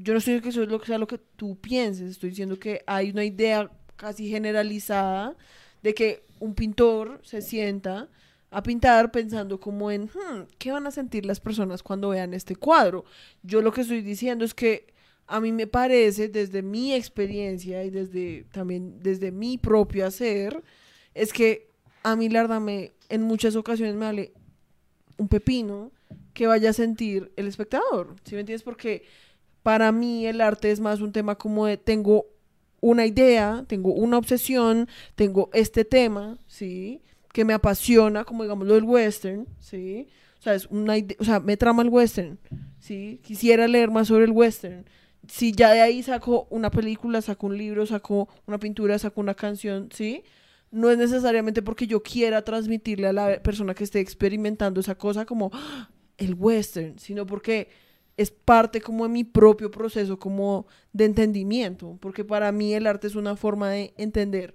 [0.00, 2.30] Yo no estoy diciendo que eso es lo que sea lo que tú pienses, estoy
[2.30, 5.36] diciendo que hay una idea casi generalizada
[5.82, 8.08] de que un pintor se sienta
[8.50, 12.56] a pintar pensando como en, "Hmm, ¿qué van a sentir las personas cuando vean este
[12.56, 13.04] cuadro?
[13.42, 14.86] Yo lo que estoy diciendo es que
[15.26, 20.62] a mí me parece, desde mi experiencia y desde también desde mi propio hacer,
[21.14, 21.68] es que
[22.02, 24.32] a mí la verdad me, en muchas ocasiones me vale
[25.18, 25.92] un pepino
[26.32, 28.62] que vaya a sentir el espectador, ¿sí me entiendes?
[28.62, 29.04] Porque
[29.62, 32.26] para mí el arte es más un tema como de tengo
[32.80, 37.02] una idea, tengo una obsesión, tengo este tema, ¿sí?
[37.32, 40.08] Que me apasiona, como digamos lo del western, ¿sí?
[40.38, 42.38] O sea, es una o sea, me trama el western,
[42.78, 43.20] ¿sí?
[43.24, 44.84] Quisiera leer más sobre el western.
[45.26, 49.34] Si ya de ahí saco una película, saco un libro, saco una pintura, saco una
[49.34, 50.22] canción, ¿sí?
[50.70, 55.26] No es necesariamente porque yo quiera transmitirle a la persona que esté experimentando esa cosa
[55.26, 57.68] como "Ah, el western, sino porque
[58.18, 63.06] es parte como de mi propio proceso como de entendimiento, porque para mí el arte
[63.06, 64.54] es una forma de entender,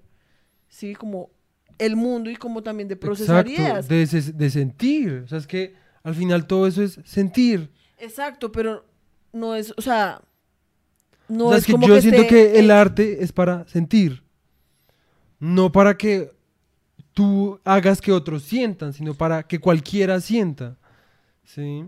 [0.70, 0.94] ¿sí?
[0.94, 1.32] Como
[1.80, 3.88] el mundo y como también de procesar Exacto, ideas.
[3.88, 5.24] de, se- de sentir.
[5.26, 7.72] O sea, es que al final todo eso es sentir.
[7.98, 8.86] Exacto, pero
[9.32, 10.22] no es, o sea,
[11.30, 13.68] no o sea, es, es que como yo que siento que el arte es para
[13.68, 14.22] sentir.
[15.40, 16.32] No para que
[17.14, 20.78] tú hagas que otros sientan, sino para que cualquiera sienta.
[21.46, 21.86] ¿Sí?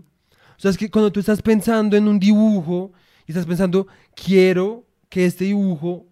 [0.56, 2.92] O sea, es que cuando tú estás pensando en un dibujo
[3.26, 6.06] y estás pensando, quiero que este dibujo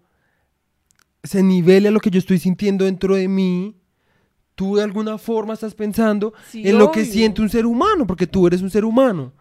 [1.22, 3.76] se nivele a lo que yo estoy sintiendo dentro de mí,
[4.54, 8.26] tú de alguna forma estás pensando Sí, en lo que siente un ser humano, porque
[8.26, 9.32] tú eres un ser humano.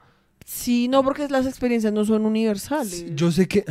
[0.46, 3.06] Sí, no, porque las experiencias no son universales.
[3.16, 3.66] Yo sé que...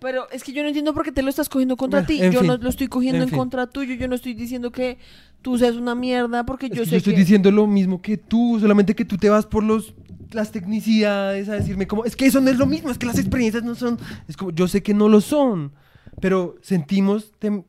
[0.00, 2.32] Pero es que yo no entiendo por qué te lo estás cogiendo contra Bueno, ti.
[2.32, 3.94] Yo fin, no lo estoy cogiendo en contra tuyo.
[3.94, 4.96] Yo no estoy diciendo que
[5.42, 7.20] tú seas una mierda porque Es yo que sé yo estoy que...
[7.20, 9.94] diciendo lo mismo que tú, solamente que tú te vas por los
[10.32, 13.18] las tecnicidades a decirme como, es que eso no es lo mismo, es que las
[13.18, 15.72] experiencias no son, es como, yo sé que no lo son,
[16.20, 17.64] pero sentimos, tem-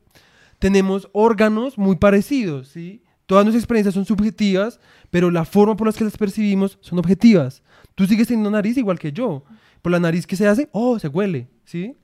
[0.58, 3.02] tenemos órganos muy parecidos, ¿sí?
[3.26, 7.62] Todas nuestras experiencias son subjetivas, pero la forma por la que las percibimos son objetivas.
[7.94, 9.44] Tú sigues teniendo nariz igual que yo.
[9.80, 11.96] Por la nariz que se hace, oh, se huele, ¿sí?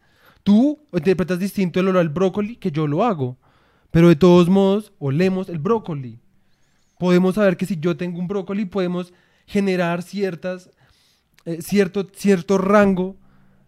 [0.43, 3.37] Tú interpretas distinto el olor al brócoli que yo lo hago,
[3.91, 6.19] pero de todos modos olemos el brócoli
[6.99, 9.13] podemos saber que si yo tengo un brócoli podemos
[9.49, 10.70] generar ciertas,
[11.46, 13.16] eh, cierto, cierto rango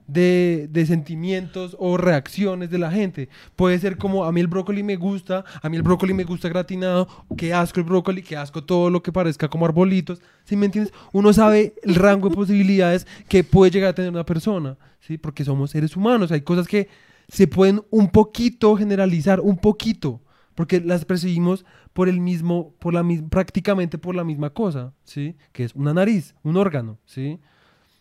[0.06, 3.30] de, de sentimientos o reacciones de la gente.
[3.56, 6.50] Puede ser como a mí el brócoli me gusta, a mí el brócoli me gusta
[6.50, 10.20] gratinado, qué asco el brócoli, qué asco todo lo que parezca como arbolitos.
[10.44, 10.92] ¿Sí me entiendes?
[11.12, 15.16] Uno sabe el rango de posibilidades que puede llegar a tener una persona, ¿sí?
[15.16, 16.88] Porque somos seres humanos, hay cosas que
[17.28, 20.20] se pueden un poquito generalizar, un poquito,
[20.60, 25.34] porque las percibimos por el mismo, por la prácticamente por la misma cosa, ¿sí?
[25.52, 27.40] Que es una nariz, un órgano, ¿sí?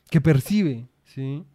[0.09, 1.45] Que percibe, ¿sí?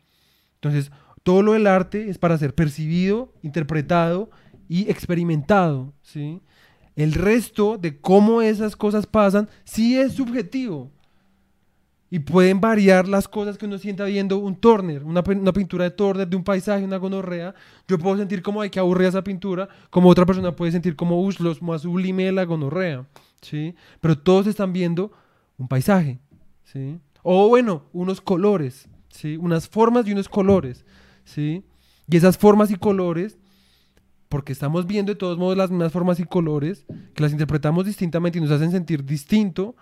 [0.55, 0.91] Entonces,
[1.23, 4.31] todo lo del arte es para ser percibido, interpretado
[4.67, 6.41] y experimentado, ¿sí?
[6.97, 10.91] El resto de cómo esas cosas pasan sí es subjetivo.
[12.15, 15.91] Y pueden variar las cosas que uno sienta viendo un Turner, una, una pintura de
[15.91, 17.57] Turner, de un paisaje, una gonorrea.
[17.89, 21.21] Yo puedo sentir como, ay, que aburrida esa pintura, como otra persona puede sentir como,
[21.21, 23.05] uy, lo más sublime de la gonorrea,
[23.43, 23.75] ¿sí?
[24.01, 25.11] Pero todos están viendo
[25.59, 26.21] un paisaje,
[26.63, 27.01] ¿sí?
[27.25, 29.37] O bueno, unos colores, ¿sí?
[29.37, 30.85] Unas formas y unos colores,
[31.25, 31.65] ¿sí?
[32.09, 33.39] Y esas formas y colores,
[34.29, 38.39] porque estamos viendo de todos modos las mismas formas y colores, que las interpretamos distintamente
[38.39, 39.75] y nos hacen sentir distinto,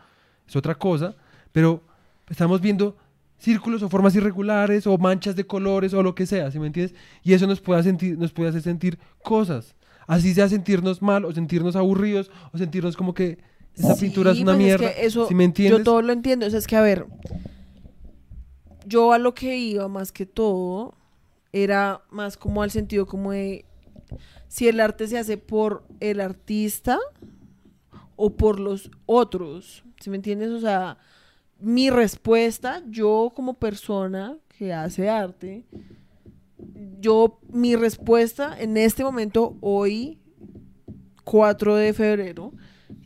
[0.48, 1.14] es otra cosa,
[1.52, 1.91] pero
[2.32, 2.96] estamos viendo
[3.38, 6.96] círculos o formas irregulares o manchas de colores o lo que sea, ¿sí me entiendes?
[7.22, 9.74] Y eso nos puede, sentir, nos puede hacer sentir cosas.
[10.06, 13.38] Así sea sentirnos mal o sentirnos aburridos o sentirnos como que
[13.74, 14.92] esa Sí, pintura es una pues mierda.
[14.94, 15.78] que eso, ¿Sí me entiendes?
[15.78, 16.46] Yo todo lo entiendo.
[16.46, 17.06] O sea, es que, a ver,
[18.86, 20.94] yo a lo que iba más que todo
[21.52, 23.64] era más como al sentido como de
[24.48, 26.98] si el arte se hace por el artista
[28.16, 29.84] o por los otros.
[30.00, 30.50] ¿Sí me entiendes?
[30.50, 30.98] O sea,
[31.62, 35.64] mi respuesta, yo como persona que hace arte,
[37.00, 40.18] yo, mi respuesta en este momento, hoy,
[41.24, 42.52] 4 de febrero,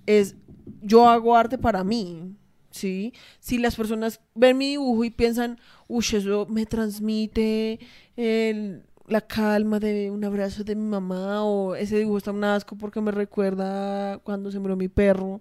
[0.06, 0.36] es
[0.82, 2.34] yo hago arte para mí,
[2.70, 3.12] ¿sí?
[3.40, 7.78] Si las personas ven mi dibujo y piensan, uy, eso me transmite
[8.16, 12.76] el- la calma de un abrazo de mi mamá, o ese dibujo está un asco
[12.76, 15.40] porque me recuerda cuando se murió mi perro,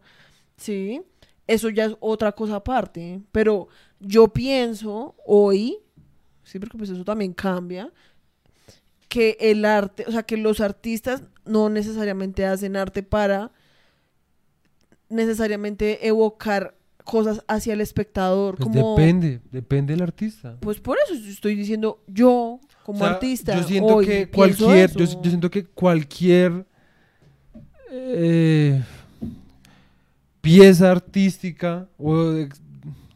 [0.58, 1.02] ¿sí?
[1.48, 3.68] Eso ya es otra cosa aparte, pero
[4.00, 5.78] yo pienso hoy,
[6.44, 7.92] sí, porque pues eso también cambia,
[9.08, 13.52] que el arte, o sea, que los artistas no necesariamente hacen arte para
[15.10, 16.76] necesariamente evocar
[17.06, 18.58] cosas hacia el espectador.
[18.58, 20.58] Pues como, depende, depende del artista.
[20.60, 23.56] Pues por eso estoy diciendo yo, como O sea, artista.
[23.56, 26.66] Yo siento hoy que cualquier, yo, siento que cualquier
[27.92, 28.84] eh,
[30.46, 32.34] pieza artística o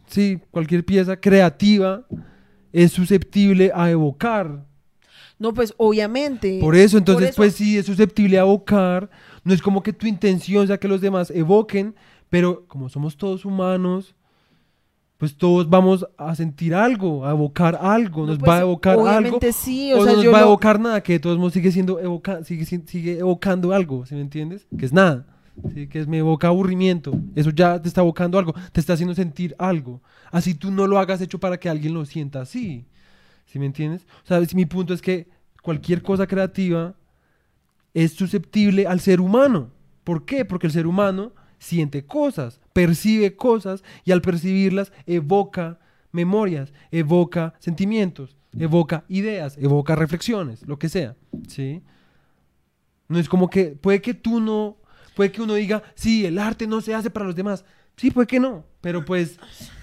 [0.08, 2.04] sí, cualquier pieza creativa
[2.74, 4.66] es susceptible a evocar.
[5.38, 6.60] No, pues obviamente.
[6.60, 9.10] Por eso, entonces, eso- pues sí, es susceptible a evocar.
[9.44, 11.96] No es como que tu intención sea que los demás evoquen,
[12.30, 14.16] pero como somos todos humanos,
[15.18, 18.94] pues todos vamos a sentir algo, a evocar algo, no, nos pues, va a evocar
[18.94, 21.14] algo Obviamente sí, o, o sea, no nos yo va a lo- evocar nada, que
[21.14, 24.66] de todos modos sigue siendo evoca, sigue, si- sigue evocando algo, ¿sí me entiendes?
[24.78, 25.26] Que es nada,
[25.74, 25.88] ¿sí?
[25.88, 29.56] que es, me evoca aburrimiento, eso ya te está evocando algo, te está haciendo sentir
[29.58, 30.02] algo,
[30.32, 32.86] así tú no lo hagas hecho para que alguien lo sienta así,
[33.46, 34.06] ¿sí me entiendes?
[34.30, 35.28] O mi punto es que
[35.62, 36.96] cualquier cosa creativa
[37.94, 39.72] es susceptible al ser humano,
[40.04, 40.46] ¿por qué?
[40.46, 45.80] Porque el ser humano siente cosas, percibe cosas y al percibirlas evoca
[46.12, 51.16] memorias, evoca sentimientos, evoca ideas, evoca reflexiones, lo que sea,
[51.48, 51.84] ¿sí?
[53.08, 54.78] No es como que, puede que tú no,
[55.20, 57.66] puede que uno diga, sí, el arte no se hace para los demás,
[57.98, 59.38] sí, puede que no, pero pues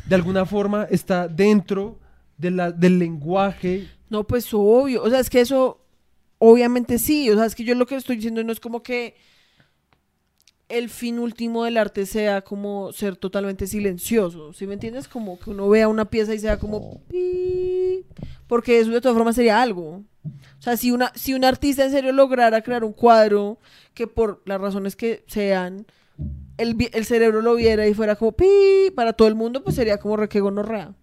[0.07, 2.01] de alguna forma está dentro
[2.39, 5.03] de la, del lenguaje, No, pues obvio.
[5.03, 5.84] O sea, es que eso,
[6.39, 7.28] obviamente sí.
[7.28, 9.14] O sea, es que yo lo que estoy diciendo no es como que
[10.70, 14.55] el fin último del arte sea como ser totalmente silencioso.
[14.55, 15.07] ¿Sí me entiendes?
[15.07, 17.03] Como que uno vea una pieza y sea como...
[18.47, 20.03] Porque eso de todas formas sería algo.
[20.59, 23.59] O sea, si, una, si un artista en serio lograra crear un cuadro
[23.95, 25.87] que por las razones que sean
[26.57, 29.99] el, el cerebro lo viera y fuera como pi para todo el mundo, pues sería
[29.99, 30.95] como re que gonorrea.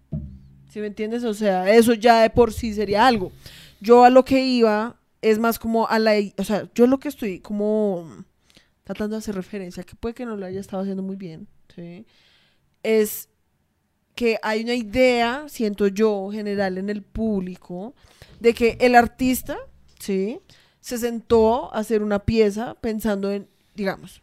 [0.70, 1.22] ¿Sí me entiendes?
[1.24, 3.30] O sea, eso ya de por sí sería algo.
[3.80, 6.14] Yo a lo que iba es más como a la...
[6.36, 8.24] O sea, yo lo que estoy como
[8.82, 12.06] tratando de hacer referencia, que puede que no lo haya estado haciendo muy bien, ¿sí?
[12.82, 13.28] Es
[14.14, 17.94] que hay una idea, siento yo, general en el público,
[18.40, 19.56] de que el artista,
[19.98, 20.40] ¿sí?
[20.80, 24.22] Se sentó a hacer una pieza pensando en, digamos,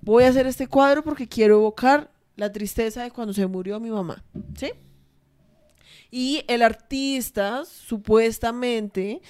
[0.00, 3.90] voy a hacer este cuadro porque quiero evocar la tristeza de cuando se murió mi
[3.90, 4.24] mamá,
[4.56, 4.72] ¿sí?
[6.10, 9.20] Y el artista supuestamente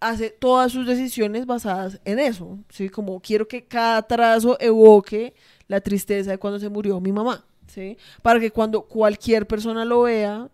[0.00, 2.88] hace todas sus decisiones basadas en eso, ¿sí?
[2.88, 5.34] Como quiero que cada trazo evoque
[5.68, 7.44] la tristeza de cuando se murió mi mamá,
[7.74, 7.96] ¿sí?
[8.22, 10.48] Para que cuando cualquier persona lo vea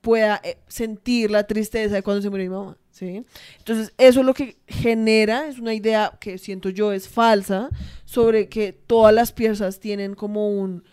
[0.00, 3.24] pueda eh, sentir la tristeza de cuando se murió mi mamá, ¿sí?
[3.58, 7.70] Entonces, eso es lo que genera, es una idea que siento yo es falsa,
[8.04, 10.84] sobre que todas las piezas tienen como un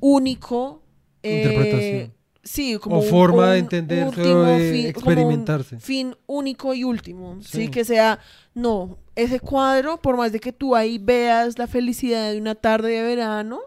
[0.00, 0.82] único...
[1.22, 2.14] eh, Interpretación.
[2.44, 5.78] Sí, como O un- forma de un entenderse último de fin- como un experimentarse.
[5.78, 7.66] fin único y último, ¿sí?
[7.66, 7.68] Sí.
[7.68, 8.18] Que sea,
[8.52, 12.90] no, ese cuadro, por más de que tú ahí veas la felicidad de una tarde
[12.90, 13.60] de verano,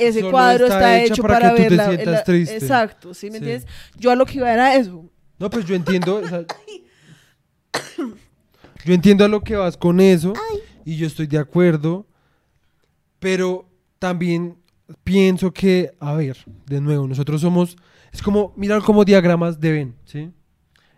[0.00, 2.56] ese Solo cuadro está hecho para para, que tú te sientas la- triste.
[2.56, 3.36] Exacto, ¿sí me Sí.
[3.38, 3.66] entiendes?
[3.96, 5.08] Yo a lo que iba era eso.
[5.38, 6.16] No, pues yo entiendo.
[6.16, 6.44] o sea,
[8.84, 10.32] yo entiendo a lo que vas con eso.
[10.84, 12.06] Y yo estoy de acuerdo.
[13.18, 14.56] Pero también
[15.04, 16.36] pienso que, a ver,
[16.66, 17.76] de nuevo, nosotros somos.
[18.12, 20.30] Es como mirar como diagramas de Venn, ¿sí?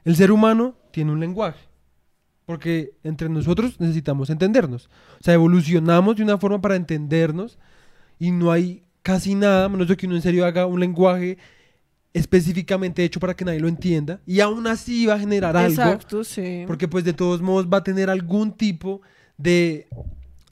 [0.05, 1.69] El ser humano tiene un lenguaje.
[2.47, 4.87] Porque entre nosotros necesitamos entendernos.
[5.21, 7.59] O sea, evolucionamos de una forma para entendernos.
[8.19, 11.39] Y no hay casi nada, menos de que uno en serio haga un lenguaje
[12.15, 14.21] específicamente hecho para que nadie lo entienda.
[14.27, 15.71] Y aún así va a generar algo.
[15.71, 16.65] Exacto, sí.
[16.67, 19.01] Porque pues de todos modos va a tener algún tipo
[19.39, 19.87] de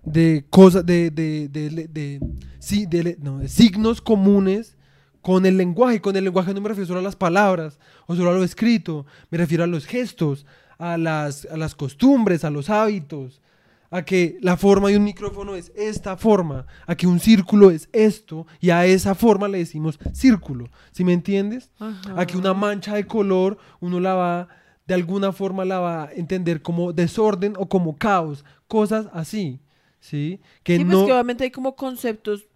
[0.03, 2.21] de cosas de de, de, de- de-
[2.59, 4.77] sí, de le- no, de signos comunes
[5.21, 6.01] con el lenguaje.
[6.01, 9.05] Con el lenguaje no me refiero solo a las palabras o solo a lo escrito,
[9.31, 10.47] me refiero a los gestos,
[10.79, 13.43] a las, a las costumbres, a los hábitos,
[13.91, 17.89] a que la forma de un micrófono es esta forma, a que un círculo es
[17.93, 20.69] esto y a esa forma le decimos círculo.
[20.93, 21.71] ¿Sí me entiendes?
[21.79, 22.21] Ajá.
[22.21, 24.49] a que una mancha de color uno la va,
[24.87, 29.61] de alguna forma la va a entender como desorden o como caos, cosas así,
[29.99, 30.41] ¿sí?
[30.63, 31.07] Que Sí, pues no...
[31.07, 32.47] que obviamente hay como conceptos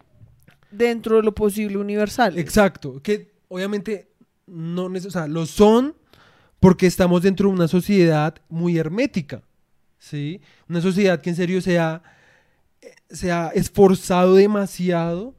[0.70, 2.38] dentro de lo posible universal.
[2.38, 4.08] Exacto, que obviamente
[4.46, 5.94] no neces- o sea, lo son
[6.60, 9.42] porque estamos dentro de una sociedad muy hermética,
[10.04, 10.40] ¿sí?
[10.68, 12.02] Una sociedad que en serio se ha,
[13.10, 15.34] se ha esforzado demasiado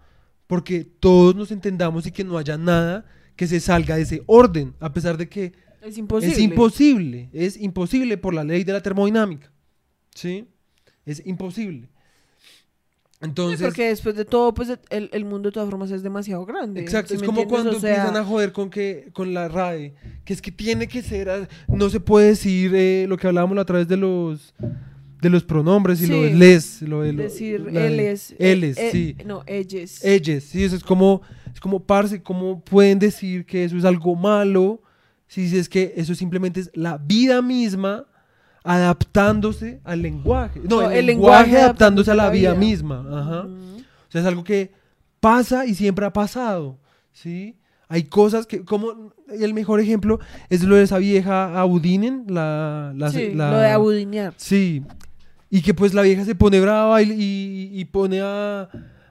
[0.47, 3.05] porque todos nos entendamos y que no haya nada
[3.35, 6.33] que se salga de ese orden, a pesar de que Es imposible.
[6.33, 9.51] es imposible, es imposible por la ley de la termodinámica,
[10.15, 10.47] ¿sí?
[11.05, 11.89] Es imposible.
[13.17, 16.45] Sí, Entonces, porque después de todo, pues el, el mundo de todas formas es demasiado
[16.45, 16.81] grande.
[16.81, 19.93] Exacto, ¿sí es como cuando O sea, empiezan a joder con que con la RAE,
[20.25, 23.57] que es que tiene que ser, ah, no se puede decir eh, lo que hablábamos
[23.57, 24.53] a través de los
[25.21, 26.23] de los pronombres y lo Sí.
[26.23, 28.35] de les, lo de lo- decir la- él es.
[28.37, 29.15] Éles, eh, sí.
[29.25, 30.03] No, ellos.
[30.03, 31.21] Ellos, sí, eso es como
[31.53, 34.81] es como parce, cómo pueden decir que eso es algo malo
[35.27, 38.05] si es que eso simplemente es la vida misma
[38.65, 40.59] adaptándose al lenguaje.
[40.63, 42.59] No, No, el, el lenguaje, lenguaje adaptándose a la, vida, vida.
[42.59, 43.41] misma, ajá.
[43.47, 44.71] O sea, es algo que
[45.19, 46.77] pasa y siempre ha pasado,
[47.11, 47.57] ¿sí?
[47.87, 53.11] Hay cosas que, como el mejor ejemplo es lo de esa vieja Abudinen, la, la,
[53.11, 54.33] Sí, la- lo de abudinear.
[54.37, 54.83] Sí,
[55.51, 58.69] y que pues la vieja se pone brava y, y- y pone a...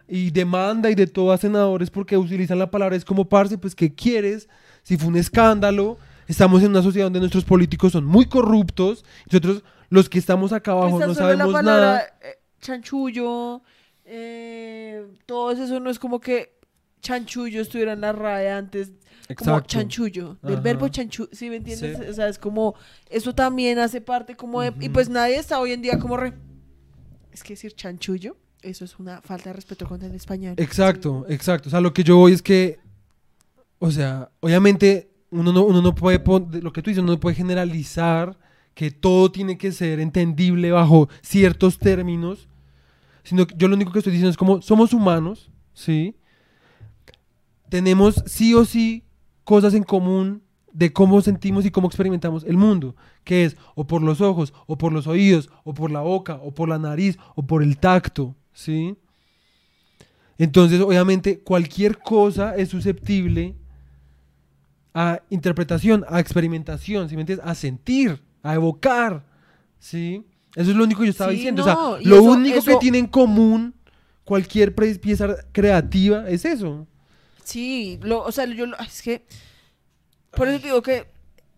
[0.08, 3.74] y demanda y de todo a senadores porque utilizan la palabra es como parce, pues
[3.76, 4.48] ¿qué quieres?
[4.82, 5.96] Si fue un escándalo,
[6.26, 10.72] estamos en una sociedad donde nuestros políticos son muy corruptos, nosotros los que estamos acá
[10.72, 12.00] abajo Pues no la sabemos palabra, nada.
[12.22, 13.62] eh, chanchullo,
[14.04, 16.58] eh, todo eso no es como que
[17.00, 18.88] chanchullo estuviera en la RAE antes
[19.36, 19.66] como Exacto.
[19.68, 20.62] chanchullo, del Ajá.
[20.62, 21.98] verbo chanchullo, ¿sí me entiendes?
[21.98, 22.04] Sí.
[22.10, 22.74] O sea, es como,
[23.08, 26.34] eso también hace parte como de, y pues nadie está hoy en día como re,
[27.32, 30.54] es que decir chanchullo, eso es una falta de respeto contra el español.
[30.58, 31.68] Exacto, exacto.
[31.68, 32.78] O sea, lo que yo voy es que,
[33.78, 36.22] o sea, obviamente uno no, uno no puede,
[36.60, 38.38] lo que tú dices, uno no puede generalizar
[38.74, 42.48] que todo tiene que ser entendible bajo ciertos términos,
[43.24, 46.16] sino que yo lo único que estoy diciendo es como somos humanos, ¿sí?
[47.68, 49.04] Tenemos sí o sí
[49.42, 54.02] cosas en común de cómo sentimos y cómo experimentamos el mundo, que es o por
[54.02, 57.44] los ojos, o por los oídos, o por la boca, o por la nariz, o
[57.44, 58.96] por el tacto, ¿sí?
[60.38, 63.54] Entonces, obviamente, cualquier cosa es susceptible
[64.94, 67.44] a interpretación, a experimentación, ¿sí me entiendes?
[67.46, 69.24] A sentir, a evocar,
[69.78, 70.24] ¿sí?
[70.54, 71.66] Eso es lo único que yo estaba Sí, diciendo.
[71.66, 73.74] no, o sea, lo eso- único que tiene en común
[74.24, 76.86] cualquier pieza creativa es eso.
[77.42, 79.24] Sí, lo, o sea, yo lo- es que
[80.30, 81.06] por eso te digo que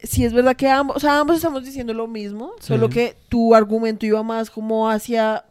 [0.02, 2.68] si es verdad que ambos, o sea, ambos estamos diciendo lo mismo, Sí.
[2.68, 5.44] solo que tu argumento iba más como hacia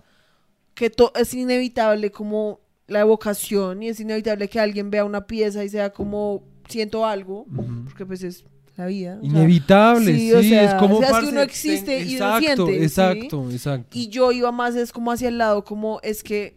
[0.74, 5.64] que to- es inevitable como la evocación y es inevitable que alguien vea una pieza
[5.64, 7.46] y sea como siento algo,
[7.86, 8.44] porque pues es
[8.76, 9.18] la vida.
[9.18, 11.42] o sea, Inevitable, sí, sí, o sea, es como o sea, es que parce, uno
[11.42, 12.84] existe ten- y uno exacto, siente, ¿sí?
[12.84, 13.98] exacto, exacto.
[13.98, 16.56] Y yo iba más es como hacia el lado, como es que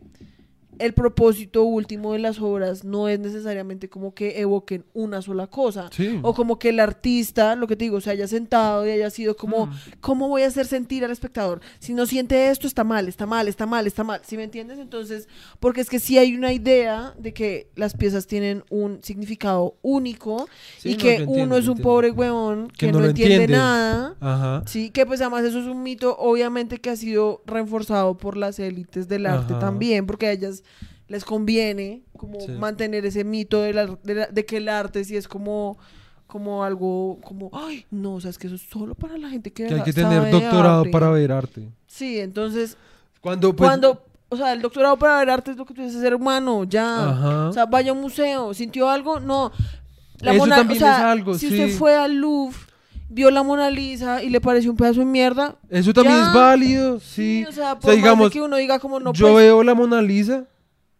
[0.79, 5.91] el propósito último de las obras no es necesariamente como que evoquen una sola cosa.
[5.93, 6.19] Sí.
[6.23, 9.37] O como que el artista, lo que te digo, se haya sentado y haya sido
[9.37, 9.73] como, Mm.
[10.01, 11.61] ¿cómo voy a hacer sentir al espectador?
[11.79, 14.21] Si no siente esto, está mal, está mal, está mal, está mal.
[14.25, 14.79] ¿Sí me entiendes?
[14.79, 15.29] Entonces,
[15.61, 20.49] porque es que sí hay una idea de que las piezas tienen un significado único
[20.79, 23.57] Sí, y no, que entiendo, uno es un pobre huevón que, Que no, entiende, entiende.
[23.57, 24.17] nada.
[24.21, 24.63] Ajá.
[24.67, 28.59] Sí, que pues además eso es un mito, obviamente que ha sido reforzado por las
[28.59, 30.63] élites del arte también, porque ellas
[31.09, 32.53] les conviene como Sí.
[32.53, 35.79] mantener ese mito de, la- de la- de que el arte sí es como
[36.27, 39.51] como algo como ay no o sea es que eso es solo para la gente
[39.51, 40.91] que, Que hay que tener doctorado arte".
[40.91, 41.69] para ver arte.
[41.87, 42.77] sí entonces
[43.23, 45.99] Cuando, pues, cuando o sea el doctorado para ver arte es lo que tú dices
[46.03, 47.49] ser humano ya Ajá.
[47.49, 49.51] o sea vaya a un museo sintió algo no
[50.21, 51.55] Eso Mona- también o sea, es algo, si sí.
[51.65, 52.59] usted fue al Louvre
[53.09, 56.27] vio la Mona Lisa y le pareció un pedazo de mierda Eso también Ya.
[56.29, 57.43] es válido, sí.
[57.49, 59.45] o sea, O por sea, más digamos, de que uno diga como no yo pues,
[59.47, 60.45] veo la Mona Lisa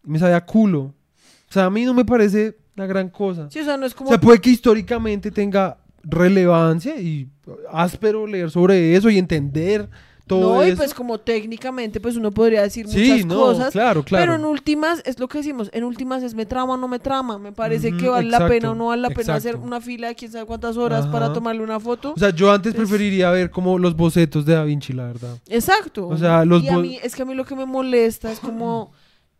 [0.09, 0.79] me sabía culo.
[0.81, 3.49] O sea, a mí no me parece la gran cosa.
[3.49, 7.27] sí, o sea, no es O como sea, puede que históricamente tenga relevancia y
[7.71, 9.89] áspero leer sobre eso y entender
[10.27, 10.77] todo no, y eso.
[10.77, 14.21] pues como técnicamente pues uno podría decir sí, muchas no, cosas, claro, claro.
[14.23, 16.99] pero en últimas es lo que decimos, en últimas es me trama o no me
[16.99, 20.09] trama, me parece que vale la pena o no vale la pena hacer una fila
[20.09, 22.13] de quién sabe cuántas horas para tomarle una foto.
[22.15, 25.35] O sea, yo antes Pues- preferiría ver como los bocetos de Da Vinci, la verdad.
[25.47, 26.07] Exacto.
[26.07, 28.39] o sea, los y a mí es que a mí lo que me molesta es
[28.39, 28.91] como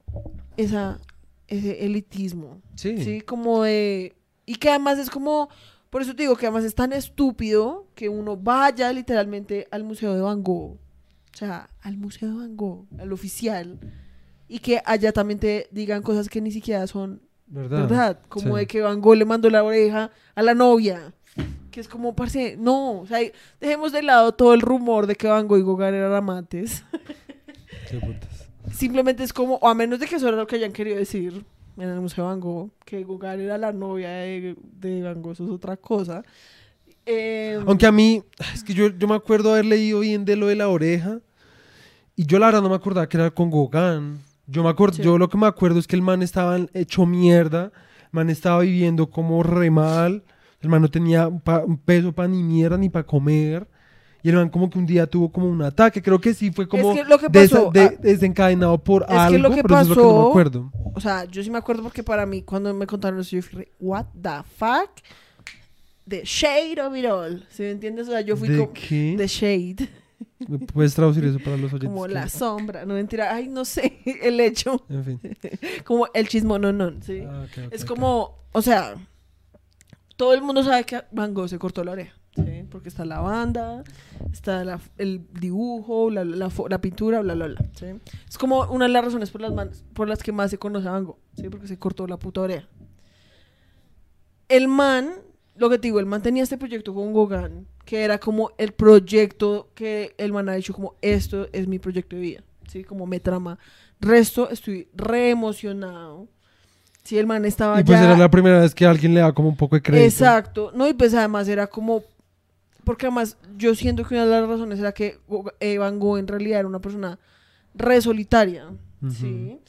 [0.63, 0.99] esa
[1.49, 2.61] ese elitismo.
[2.75, 3.03] Sí.
[3.03, 4.15] Sí, como de...
[4.45, 5.49] Y que además es como...
[5.89, 10.13] Por eso te digo que además es tan estúpido que uno vaya literalmente al Museo
[10.13, 10.73] de Van Gogh.
[11.33, 13.79] O sea, al Museo de Van Gogh, al oficial.
[14.47, 17.79] Y que allá también te digan cosas que ni siquiera son ¿Verdad?
[17.81, 18.19] verdad.
[18.29, 18.59] Como Sí.
[18.59, 21.13] de que Van Gogh le mandó la oreja a la novia.
[21.71, 22.99] Que es como, parce, no.
[23.01, 23.19] O sea,
[23.59, 26.83] dejemos de lado todo el rumor de que Van Gogh y Gauguin eran amantes.
[27.89, 28.38] Qué putas.
[28.73, 31.43] Simplemente es como, o a menos de que eso era lo que hayan querido decir
[31.77, 35.45] en el Museo Van Gogh, que Gauguin era la novia de, de Van Gogh, eso
[35.45, 36.23] es otra cosa.
[37.05, 38.21] Eh, Aunque a mí,
[38.53, 41.19] es que yo, yo me acuerdo haber leído bien de lo de la oreja
[42.15, 44.19] y yo la verdad no me acordaba que era con Gauguin.
[44.47, 45.03] Yo, me acuerdo, Sí.
[45.03, 47.65] yo lo que me acuerdo es que el man estaba hecho mierda,
[48.03, 50.23] el man estaba viviendo como re mal,
[50.61, 53.67] el man no tenía pa- un peso para ni mierda ni para comer.
[54.21, 56.67] Y el man como que un día tuvo como un ataque, creo que sí fue
[56.67, 59.89] como que lo que desa- pasó, de- desencadenado por algo, lo que pero eso es
[59.89, 60.71] lo que no pasó- me acuerdo.
[60.95, 63.59] o sea, yo sí me acuerdo porque para mí, cuando me contaron eso, yo fui,
[63.59, 64.89] re, what the fuck?
[66.07, 67.45] The shade of it all.
[67.49, 68.07] ¿Sí me entiendes?
[68.07, 68.73] O sea, yo fui ¿De como...
[68.73, 69.13] qué?
[69.17, 69.89] The shade.
[70.47, 71.89] ¿Me ¿Puedes traducir eso para los oyentes?
[71.89, 72.83] Como que- la sombra.
[72.85, 73.33] No mentira.
[73.33, 73.99] Ay, no sé.
[74.23, 74.83] El hecho.
[74.89, 75.19] En fin.
[75.85, 76.91] Como el chismo, no, no.
[77.01, 77.23] ¿sí?
[77.25, 78.95] Ah, ok, ok, Es como, o sea,
[80.17, 82.63] todo el mundo sabe que Van Gogh se cortó la oreja, ¿sí?
[82.69, 83.83] Porque está la banda,
[84.31, 87.85] está la- el dibujo, la, la la pintura, bla, bla, bla, ¿sí?
[88.27, 90.91] Es como una de las razones por las, por las que más se conoce a
[90.91, 91.49] Van Gogh, ¿sí?
[91.49, 92.67] Porque se cortó la puta oreja.
[94.47, 95.09] El man,
[95.55, 98.71] lo que te digo, el man tenía este proyecto con Gauguin, que era como el
[98.71, 102.83] proyecto que el man ha dicho como, esto es mi proyecto de vida, ¿sí?
[102.83, 103.59] Como me trama.
[103.99, 106.27] Resto, estoy re emocionado.
[107.03, 108.05] Sí, el man estaba Y pues ya...
[108.05, 110.05] era la primera vez que alguien le da como un poco de crédito.
[110.05, 110.71] Exacto.
[110.75, 112.03] No, y pues además era como.
[112.89, 116.27] Porque además yo siento que una de las razones era que Go- Van Gogh en
[116.27, 117.19] realidad era una persona
[117.75, 118.65] re solitaria.
[119.11, 119.59] ¿sí?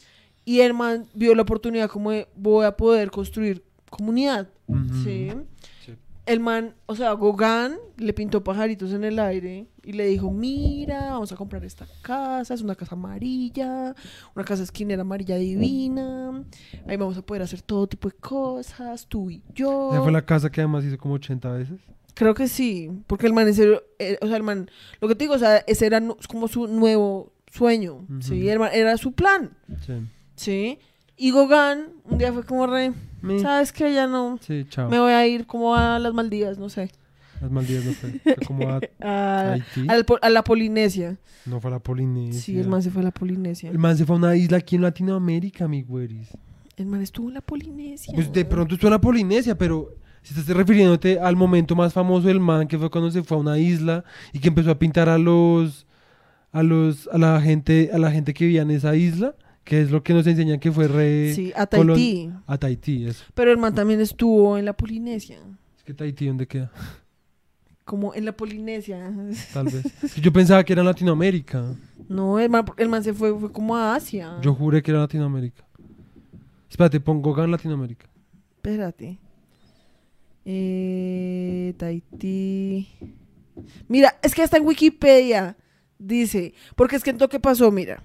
[0.46, 4.48] Y el man vio la oportunidad como de voy a poder construir comunidad.
[4.66, 4.94] Ujú.
[5.04, 5.30] ¿sí?
[5.84, 5.96] Sí.
[6.24, 11.10] El man, o sea, Gauguin le pintó pajaritos en el aire y le dijo, mira,
[11.10, 13.94] vamos a comprar esta casa, es una casa amarilla,
[14.34, 16.42] una casa esquinera amarilla divina,
[16.86, 19.90] ahí vamos a poder hacer todo tipo de cosas, tú y yo.
[19.92, 21.80] Esa fue la casa que además hizo como 80 veces.
[22.20, 25.24] Creo que sí, porque el man serio, eh, o sea, el man, lo que te
[25.24, 28.46] digo, o sea, ese era como su nuevo sueño, ¿sí?
[28.50, 29.56] El man- era su plan,
[29.86, 29.94] Sí.
[30.36, 30.78] ¿sí?
[31.16, 32.92] Y Gauguin un día fue como re,
[33.22, 33.94] Me- ¿sabes qué?
[33.94, 34.90] Ya no, Sí, chao.
[34.90, 36.90] me voy a ir como a las Maldivas, no sé.
[37.40, 38.10] Las Maldivas no fue.
[38.22, 39.86] Fue como a A, Haití.
[39.88, 41.16] al po- a la Polinesia.
[41.46, 42.38] No fue a la Polinesia.
[42.42, 43.70] Sí, el man se fue a la Polinesia.
[43.70, 46.28] El man se fue a una isla aquí en Latinoamérica, mi güeris.
[46.76, 48.12] El man estuvo en la Polinesia.
[48.14, 52.28] Pues de pronto estuvo en la Polinesia, pero si estás refiriéndote al momento más famoso
[52.28, 55.08] del man, que fue cuando se fue a una isla y que empezó a pintar
[55.08, 55.86] a los
[56.52, 59.90] a los a la gente a la gente que vivía en esa isla que es
[59.90, 62.30] lo que nos enseñan que fue re Sí, a colon- Tahití.
[62.46, 63.06] a Tahití.
[63.06, 63.24] Eso.
[63.34, 65.38] Pero el man también estuvo en la Polinesia.
[65.76, 66.72] Es que Tahití, ¿dónde queda?
[67.84, 69.12] Como en la Polinesia.
[69.52, 69.82] Tal vez.
[70.20, 71.74] Yo pensaba que era en Latinoamérica.
[72.08, 74.38] No, el man, el man se fue, fue como a Asia.
[74.42, 75.64] Yo juré que era Latinoamérica.
[76.68, 78.06] Espérate, pongo Gogan Latinoamérica.
[78.56, 79.18] Espérate.
[80.44, 82.88] Eh, Tahití.
[83.88, 85.56] Mira, es que hasta en Wikipedia
[85.98, 86.54] dice.
[86.76, 88.02] Porque es que lo que pasó, mira.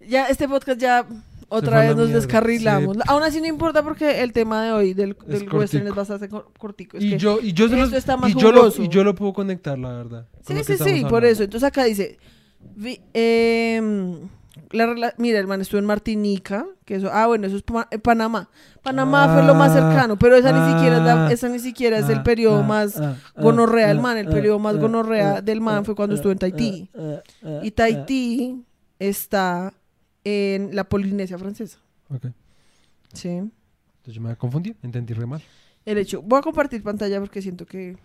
[0.00, 1.06] Ya, este podcast ya
[1.48, 2.96] otra vez nos mierda, descarrilamos.
[2.96, 3.02] sí.
[3.06, 6.28] Aún así no importa porque el tema de hoy del, Es del western es bastante
[6.28, 6.96] cor- cortico.
[6.96, 9.04] Es y que- yo y yo los- esto está más y yo lo, y yo
[9.04, 10.28] lo puedo conectar, la verdad.
[10.46, 11.26] Sí, sí, sí, por hablando.
[11.26, 11.42] eso.
[11.42, 12.18] Entonces acá dice,
[12.76, 14.28] vi- em,
[14.72, 17.98] la mira, el man estuvo en Martinica, que eso, ah, bueno, eso es Pa- eh,
[17.98, 18.48] Panamá.
[18.82, 21.58] Panamá fue lo más Ah, cercano, pero esa ni siquiera es, la- ah, esa ni
[21.58, 24.16] siquiera es el periodo ah, más ah, gonorrea del man.
[24.16, 26.90] El periodo más gonorrea del man fue cuando estuvo en Tahití.
[26.98, 27.72] ah, ah, Y ah.
[27.74, 28.64] Tahití
[28.98, 29.72] está
[30.24, 31.78] en la Polinesia francesa.
[32.08, 32.26] Ok.
[33.12, 33.28] Sí.
[33.28, 35.42] Entonces yo me confundí, entendí re mal.
[35.84, 37.96] El hecho, voy a compartir pantalla porque siento que,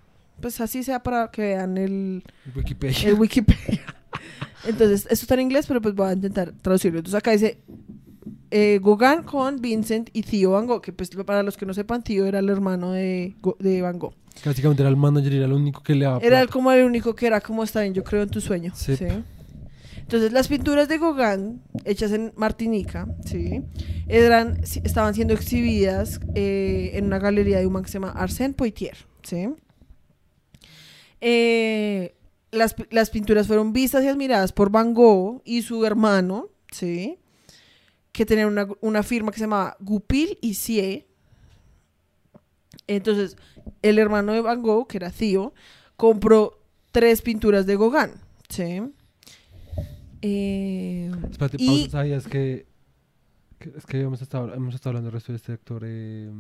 [0.41, 2.23] pues así sea para que vean el,
[2.55, 3.09] Wikipedia.
[3.09, 3.81] el Wikipedia.
[4.65, 6.99] Entonces, esto está en inglés, pero pues voy a intentar traducirlo.
[6.99, 7.59] Entonces acá dice
[8.51, 12.03] eh, Gauguin con Vincent y Theo Van Gogh, que pues para los que no sepan,
[12.03, 14.13] Theo era el hermano de, Go- de Van Gogh.
[14.43, 16.51] Básicamente era el manager y era el único que le daba Era plata.
[16.51, 18.73] como el único que era como está bien, yo creo, en tu sueño.
[18.75, 18.95] Sí.
[18.97, 19.05] ¿sí?
[19.97, 23.61] Entonces, las pinturas de Gauguin, hechas en Martinica, ¿sí?
[24.07, 28.53] Eran, estaban siendo exhibidas eh, en una galería de un man que se llama Arsène
[28.53, 29.47] Poitiers, ¿sí?
[31.21, 32.13] Eh,
[32.55, 37.17] las, las pinturas fueron vistas y admiradas por Van Gogh y su hermano, ¿sí?
[38.11, 41.05] Que tenían una, una firma que se llamaba Goupil y Sie.
[42.87, 43.35] Entonces,
[43.81, 45.53] el hermano de Van Gogh, que era Theo,
[45.97, 46.59] compró
[46.91, 48.11] tres pinturas de Gauguin,
[48.49, 48.81] ¿sí?
[50.21, 52.65] Eh, Espérate, y- pausa, ¿sabías que,
[53.59, 56.31] que- es que hemos estado, hemos estado hablando del resto de este actor, eh,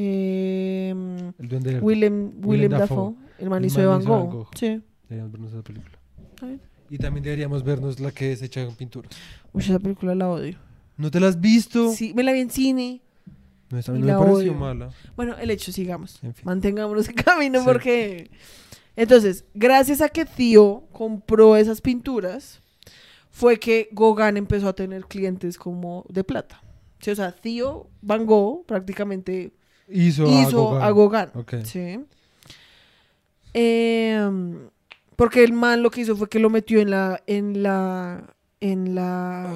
[0.00, 1.80] em, el duende.
[1.80, 2.96] Willem, Willem Dafoe.
[2.96, 4.48] Dafoe, el man El hizo de Van Gogh.
[4.54, 4.80] Sí.
[5.08, 5.98] Deberíamos vernos esa película.
[6.90, 9.08] Y también deberíamos vernos la que es hecha con pintura.
[9.52, 10.56] Uy, esa película la odio.
[10.96, 11.92] ¿No te la has visto?
[11.92, 13.02] Sí, me la vi en cine.
[13.70, 14.54] No, esa no me pareció odio.
[14.54, 14.90] mala.
[15.16, 16.22] Bueno, el hecho, sigamos.
[16.22, 16.44] En fin.
[16.46, 17.64] Mantengámonos en camino Sí.
[17.66, 18.30] porque...
[18.96, 22.60] Entonces, gracias a que Theo compró esas pinturas,
[23.30, 26.60] fue que Gauguin empezó a tener clientes como de plata.
[27.00, 29.52] Sí, o sea, Theo Van Gogh prácticamente
[29.90, 31.30] Hizo, hizo a Gauguin.
[31.64, 32.00] Sí.
[33.54, 34.68] Em,
[35.16, 38.22] porque el man lo que hizo fue que lo metió en la en la
[38.60, 39.52] en la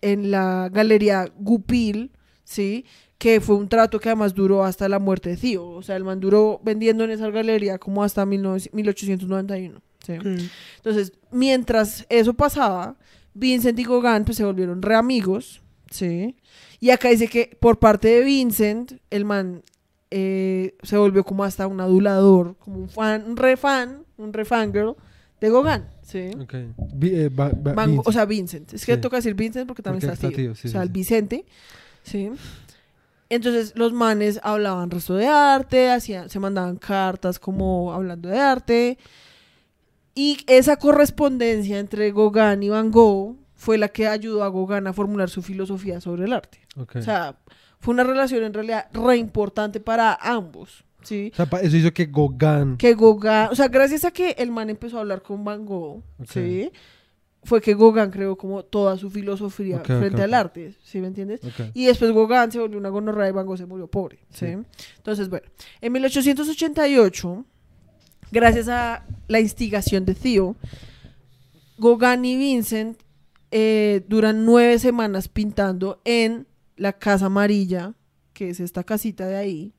[0.00, 2.10] en la galería Goupil,
[2.44, 2.84] ¿sí?
[3.18, 5.68] Que fue un trato que además duró hasta la muerte de Theo.
[5.68, 9.80] O sea, el man duró vendiendo en esa galería como hasta 19 1891.
[10.04, 10.12] ¿sí?
[10.76, 12.96] Entonces, mientras eso pasaba,
[13.34, 16.36] Vincent y Gauguin pues, se volvieron re amigos, ¿sí?
[16.82, 19.62] Y acá dice que por parte de Vincent, el man
[20.10, 24.44] eh, se volvió como hasta un adulador, como un fan, un re fan, un re
[24.44, 24.96] fangirl
[25.40, 26.30] de Gauguin, ¿sí?
[26.40, 26.54] Ok.
[26.94, 28.74] Vi- eh, ba- ba- o sea, Vincent.
[28.74, 29.00] Es que Sí.
[29.00, 30.48] toca decir Vincent porque también Porque está, está tío.
[30.48, 30.88] tío, sí, o sea, el.
[30.88, 31.46] Vicente,
[32.02, 32.30] ¿sí?
[33.28, 38.98] Entonces los manes hablaban resto de arte, hacían, se mandaban cartas como hablando de arte.
[40.14, 44.92] Y esa correspondencia entre Gauguin y Van Gogh fue la que ayudó a Gauguin a
[44.92, 46.58] formular su filosofía sobre el arte.
[46.76, 47.36] O sea,
[47.78, 51.30] fue una relación en realidad re importante para ambos, ¿sí?
[51.32, 52.76] O sea, pa- eso hizo que Gauguin...
[52.76, 56.02] Que Gauguin, o sea, gracias a que el man empezó a hablar con Van Gogh.
[56.28, 56.72] ¿sí?
[57.44, 61.40] Fue que Gauguin creó como toda su filosofía frente al arte, ¿sí me entiendes?
[61.72, 64.46] Y después Gauguin se volvió una gonorrea y Van Gogh se murió pobre, ¿sí?
[64.46, 64.56] Sí.
[64.96, 65.46] Entonces, bueno,
[65.80, 67.44] en 1888,
[68.32, 70.56] gracias a la instigación de Theo,
[71.78, 72.98] Gauguin y Vincent
[73.52, 76.46] eh, duran nueve semanas pintando en
[76.76, 77.94] la Casa Amarilla,
[78.32, 79.72] que es esta casita de ahí,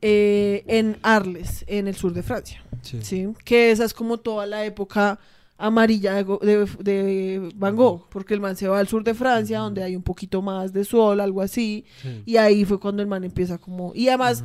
[0.00, 2.62] eh, en Arles, en el sur de Francia.
[2.82, 3.00] Sí.
[3.02, 3.28] ¿sí?
[3.44, 5.18] Que esa es como toda la época
[5.58, 9.82] amarilla de, de- Van Gogh, porque el man se va al sur de Francia, donde
[9.82, 12.22] hay un poquito más de sol, algo así, Sí.
[12.26, 13.92] y ahí fue cuando el man empieza como...
[13.94, 14.42] Y además,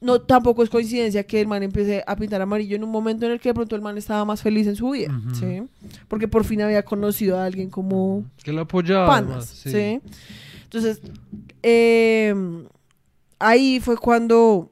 [0.00, 3.32] no tampoco es coincidencia que el man empiece a pintar amarillo en un momento en
[3.32, 5.18] el que de pronto el man estaba más feliz en su vida.
[5.32, 5.62] ¿sí?
[6.06, 9.06] Porque por fin había conocido a alguien como Que lo apoyaba.
[9.06, 10.12] panas, además, ¿sí?
[10.64, 11.00] Entonces,
[11.62, 12.34] eh,
[13.38, 14.70] ahí fue cuando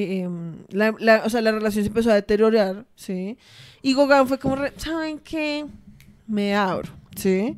[0.00, 0.28] eh,
[0.70, 3.36] la, la- o sea, la relación se empezó a deteriorar, ¿sí?
[3.82, 5.66] Y Gauguin fue como, re- ¿saben qué?
[6.26, 7.56] Me abro, ¿sí?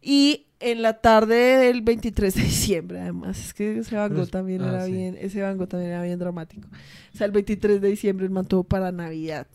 [0.00, 4.62] Y en la tarde del 23 de diciembre, además, es que ese Van Gogh también
[4.62, 4.92] ah, era sí.
[4.92, 6.68] bien, ese Van Gogh también era bien dramático.
[7.12, 9.46] O sea, el 23 de diciembre el man tuvo para Navidad.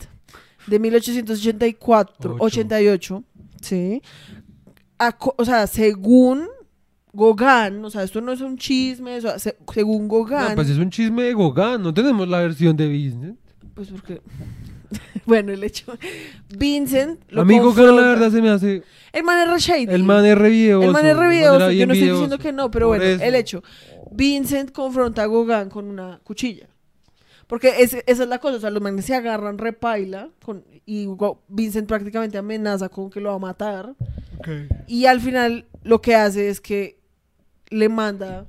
[0.66, 2.44] de 1884, Ocho.
[2.44, 3.24] 88,
[3.60, 4.02] ¿sí?
[5.36, 6.46] O sea, según
[7.12, 10.70] Gauguin, o sea, esto no es un chisme, o sea, se- según Gauguin, No, pues
[10.70, 13.38] es un chisme de Gauguin, no tenemos la versión de Vincent.
[13.74, 14.22] pues porque...
[15.26, 15.96] bueno, el hecho...
[16.56, 18.82] Vincent lo A mí Gauguin la verdad se me hace...
[19.12, 19.94] El man es re shady.
[19.94, 20.86] El man es re videoso.
[20.86, 23.22] El man es re videoso, Yo no estoy diciendo que no, pero Por bueno, eso.
[23.24, 23.62] el hecho.
[24.10, 26.66] Vincent confronta a Gauguin con una cuchilla.
[27.46, 31.06] Porque es- esa es la cosa, o sea, los manes se agarran repaila con, y
[31.48, 33.94] Vincent prácticamente amenaza con que lo va a matar.
[34.86, 36.98] Y al final lo que hace es que
[37.72, 38.46] le manda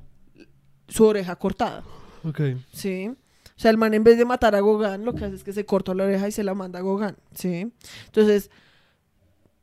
[0.88, 1.84] su oreja cortada,
[2.24, 2.42] Ok.
[2.72, 3.08] ¿sí?
[3.56, 5.54] O sea, el man en vez de matar a Gauguin, lo que hace es que
[5.54, 7.72] se corta la oreja y se la manda a Gauguin, ¿sí?
[8.06, 8.50] Entonces,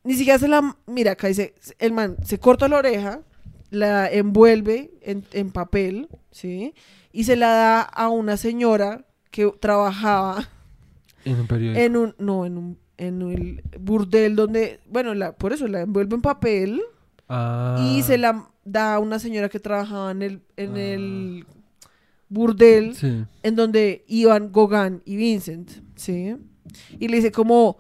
[0.05, 0.77] ni siquiera se la...
[0.87, 3.21] Mira, acá dice, el man se corta la oreja,
[3.71, 6.75] la envuelve en, en papel, ¿sí?
[7.13, 10.49] Y se la da a una señora que trabajaba
[11.25, 11.81] En un periódico.
[11.81, 12.15] en un...
[12.19, 12.79] No, en un...
[12.97, 14.81] En el burdel donde...
[14.87, 16.81] Bueno, la, por eso la envuelve en papel
[17.33, 17.77] Ah.
[17.95, 20.81] y se la da a una señora que trabajaba en el, en Ah.
[20.81, 21.47] el
[22.29, 23.25] burdel Sí.
[23.43, 26.37] en donde iban Gauguin y Vincent, ¿sí?
[26.99, 27.79] Y le dice como,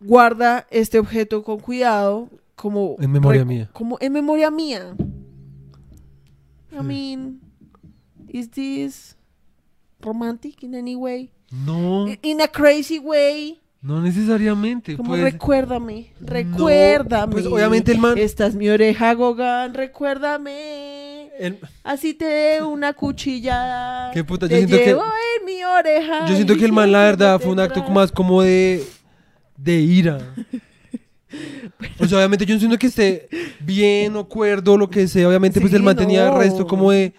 [0.00, 2.96] guarda este objeto con cuidado, como...
[3.00, 3.70] En memoria mía.
[3.72, 4.94] Como en memoria mía.
[6.72, 7.40] I mean,
[8.28, 9.16] is this
[10.00, 11.30] romantic in any way?
[11.50, 13.58] No, In a crazy way.
[13.80, 14.96] No necesariamente.
[14.96, 15.22] Como pues.
[15.22, 17.32] recuérdame, recuérdame.
[17.32, 21.28] pues, obviamente el man- Esta es mi oreja, Gauguin, recuérdame.
[21.38, 24.10] El- Así te dé una cuchillada.
[24.12, 25.02] Qué puta, yo te siento que- llevo
[25.38, 26.26] en mi oreja.
[26.26, 28.82] Yo siento que el man, la verdad, fue un acto más como de,
[29.56, 30.18] de ira.
[32.00, 33.28] O sea, obviamente yo no siento que esté
[33.60, 35.28] bien o cuerdo lo que sea.
[35.28, 36.38] Obviamente, pues el man tenía el no.
[36.38, 37.12] resto como de,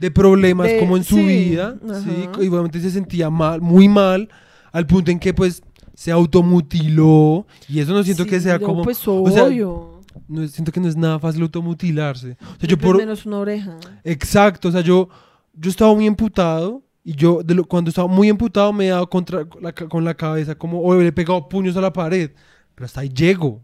[0.00, 1.76] de problemas De- como en su sí, vida.
[1.88, 2.00] ajá.
[2.00, 4.28] Sí, y obviamente se sentía mal, muy mal,
[4.72, 5.62] al punto en que pues
[5.96, 7.46] se automutiló.
[7.68, 8.82] Y eso no siento Sí, que sea como...
[8.82, 10.02] Pues o sea, obvio.
[10.28, 12.36] no, siento que no es nada fácil automutilarse.
[12.40, 12.96] O sea, yo por...
[12.98, 13.76] menos una oreja.
[14.04, 15.08] Exacto, o sea, yo,
[15.54, 19.08] yo estaba muy emputado y yo de lo- cuando estaba muy emputado me he dado
[19.08, 22.30] contra, la con la cabeza como, o le he pegado puños a la pared,
[22.74, 23.48] pero hasta ahí llego.
[23.48, 23.62] O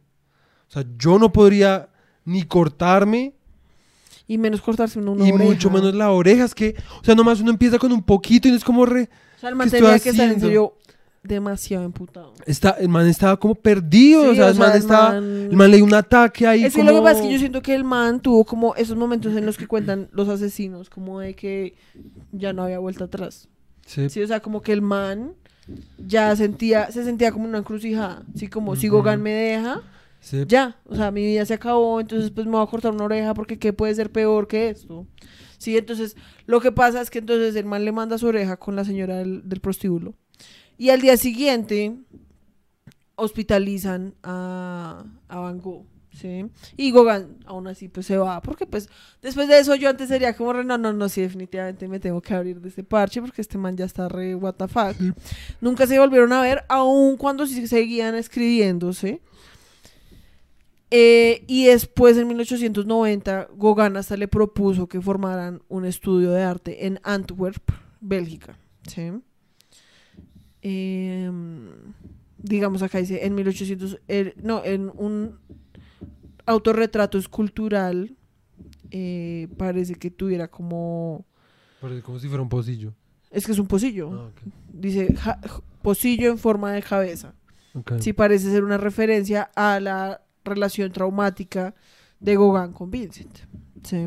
[0.72, 1.90] sea, yo no podría
[2.24, 3.34] ni cortarme
[4.26, 5.50] Y menos cortarse una, una y oreja.
[5.50, 6.44] mucho menos la oreja.
[6.44, 9.10] Es que, o sea, nomás uno empieza con un poquito y no es como re...
[9.36, 10.46] O sea, el man ¿qué tenía estoy que en haciendo?
[10.46, 10.78] serio
[11.22, 12.34] demasiado emputado.
[12.46, 15.12] Está, el man estaba como perdido, Sí, o sea, o el man el estaba...
[15.12, 17.32] man- El man le dio un ataque ahí Es que lo que pasa es que
[17.32, 20.90] yo siento que el man tuvo como esos momentos en los que cuentan los asesinos,
[20.90, 21.74] como de que
[22.32, 23.48] ya no había vuelta atrás.
[23.86, 25.34] Sí, Sí, o sea, como que el man
[25.98, 28.24] ya sentía, se sentía como una encrucijada.
[28.34, 28.88] Así como si.
[28.88, 29.80] Gauguin me deja,
[30.20, 30.42] sí.
[30.48, 33.32] ya, o sea, mi vida se acabó, entonces pues me voy a cortar una oreja
[33.34, 35.06] porque qué puede ser peor que esto.
[35.58, 36.16] Sí, entonces
[36.46, 39.18] lo que pasa es que entonces el man le manda su oreja con la señora
[39.18, 40.14] del, del prostíbulo.
[40.82, 41.94] Y al día siguiente
[43.14, 46.46] hospitalizan a, a Van Gogh, ¿sí?
[46.76, 48.88] Y Gauguin aún así pues se va, porque pues
[49.20, 52.20] después de eso yo antes sería como, re, no, no, no, sí, definitivamente me tengo
[52.20, 54.96] que abrir de este parche porque este man ya está re what the fuck.
[55.60, 59.20] Nunca se volvieron a ver, aun cuando sí seguían escribiéndose.
[60.90, 66.86] Eh, y después, en 1890, Gauguin hasta le propuso que formaran un estudio de arte
[66.88, 67.70] en Antwerp,
[68.00, 68.58] Bélgica.
[68.88, 69.12] ¿sí?
[70.62, 71.68] Em,
[72.38, 75.38] digamos acá dice, en 1800, eh, no, en un
[76.46, 78.16] autorretrato escultural,
[78.90, 81.24] eh, parece que tuviera como,
[81.80, 82.94] Parece como si fuera un pocillo.
[83.30, 84.30] es que es un pocillo, Ah,
[84.72, 85.40] dice ja-
[85.82, 87.34] pocillo en forma de cabeza.
[87.74, 87.94] Ok.
[88.00, 91.74] Sí parece ser una referencia a la relación traumática
[92.20, 93.38] de Gauguin con Vincent.
[93.82, 94.06] Sí.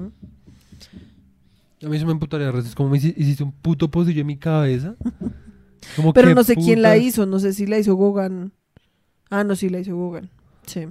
[1.84, 4.96] A mí se me emputaría, es como hiciste un puto pocillo en mi cabeza.
[5.96, 8.52] Como Pero no sé quién la hizo, no sé si la hizo Gauguin.
[9.30, 10.30] Ah, no, sí la hizo Gauguin.
[10.66, 10.88] Sí.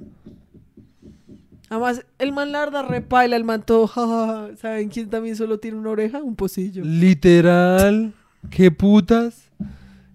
[1.69, 5.91] Además, el man larda repaila, el man todo, jajaja, ¿saben quién también solo tiene una
[5.91, 6.23] oreja?
[6.23, 6.85] Un pocillo.
[6.85, 8.13] Literal,
[8.51, 9.51] qué putas.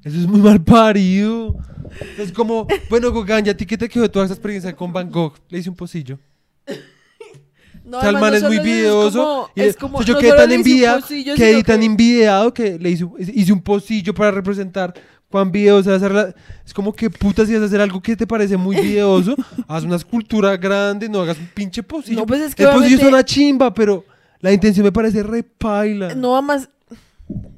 [0.03, 1.57] Eso es muy mal parido.
[2.17, 5.11] Es como, bueno, Gauguin, ¿y a ti qué te quedó toda esa experiencia con Van
[5.11, 5.33] Gogh?
[5.49, 6.19] Le hice un pocillo.
[7.89, 9.19] No, además, man no es muy videoso.
[9.19, 10.49] como- y es como- yo quedé tan
[11.01, 14.93] pocillo, quedé tan que- envidiado que le hice, hice un pocillo para representar
[15.29, 16.35] cuán videoso es hacer
[16.65, 19.35] Es como que putas si vas a hacer algo que te parece muy videoso,
[19.67, 22.19] haz una escultura grande, no hagas un pinche pocillo.
[22.19, 24.05] No, pues es que el pocillo es obviamente- una chimba, pero
[24.41, 26.13] la intención me parece repaila.
[26.15, 26.69] No, más.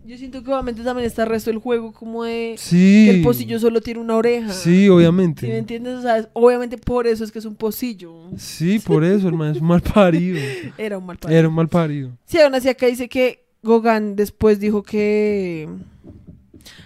[0.06, 3.06] Yo siento que obviamente también está el resto del juego, como de Sí.
[3.08, 4.52] que el pocillo solo tiene una oreja.
[4.52, 5.58] Sí, ¿Sí me obviamente.
[5.58, 6.00] entiendes?
[6.00, 8.14] O sea, obviamente por eso es que es un pocillo.
[8.38, 10.38] Sí, por eso, hermano, es un mal parido.
[10.78, 11.38] Era un mal padre.
[11.38, 12.12] Era un mal parido.
[12.26, 15.70] Sí, aún así acá dice que Gauguin después dijo que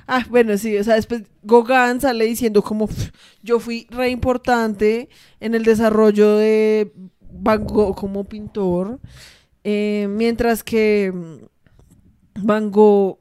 [0.08, 3.10] Ah, bueno, sí, o sea, después Gauguin sale diciendo como "Pff,
[3.42, 5.10] yo fui re importante
[5.40, 6.92] en el desarrollo de
[7.32, 9.00] Van Gogh como pintor,
[9.64, 11.12] eh, mientras que
[12.42, 13.18] Van Gogh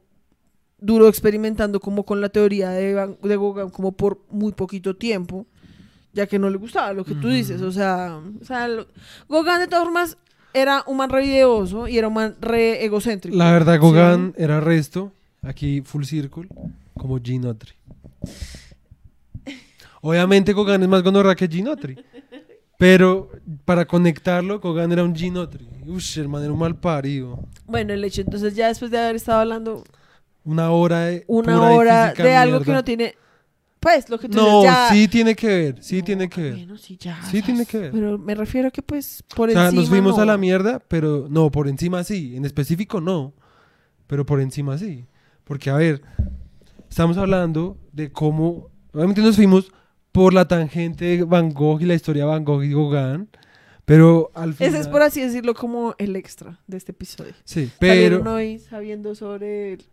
[0.79, 5.47] duró experimentando como con la teoría de, Van- de Gauguin como por muy poquito tiempo,
[6.13, 8.87] ya que no le gustaba lo que tú dices, o sea, o sea lo-
[9.29, 10.19] Gauguin de todas formas
[10.53, 13.37] era un man re ideoso y era un man re egocéntrico.
[13.37, 13.81] La verdad, ¿sí?
[13.81, 15.11] Gauguin era resto,
[15.43, 16.49] aquí full circle,
[16.95, 17.73] como Ginotri.
[20.03, 21.97] Obviamente Gauguin es más gonorra que Ginotri.
[22.79, 23.31] Pero
[23.65, 25.67] para conectarlo, Gauguin era un Ginotri.
[25.87, 27.39] Ush, hermano, era un mal parido.
[27.67, 29.85] Bueno, el hecho, entonces ya después de haber estado hablando
[30.45, 31.25] Una hora de.
[31.27, 33.15] una pura hora de algo que no tiene,
[33.81, 34.89] pues lo que tú No, ya...
[34.91, 36.55] sí tiene que ver, sí No, tiene que ver.
[36.55, 37.23] Bueno, sí, ya.
[37.31, 37.93] Sí tiene que ver.
[37.93, 40.23] Pero me refiero a que pues por O sea, encima nos fuimos no.
[40.23, 42.35] a la mierda, pero no, por encima sí.
[42.37, 43.35] En específico no,
[44.07, 45.07] pero por encima sí.
[45.45, 46.03] Porque, a ver,
[46.89, 48.71] estamos hablando de cómo.
[48.93, 49.71] Obviamente nos fuimos
[50.15, 53.29] por la tangente de Van Gogh y la historia de Van Gogh y Gauguin,
[53.85, 54.73] pero al final.
[54.73, 57.33] Ese es por así decirlo como el extra de este episodio.
[57.45, 58.35] Sí, Salieron pero.
[58.35, 59.85] hoy sabiendo sobre el-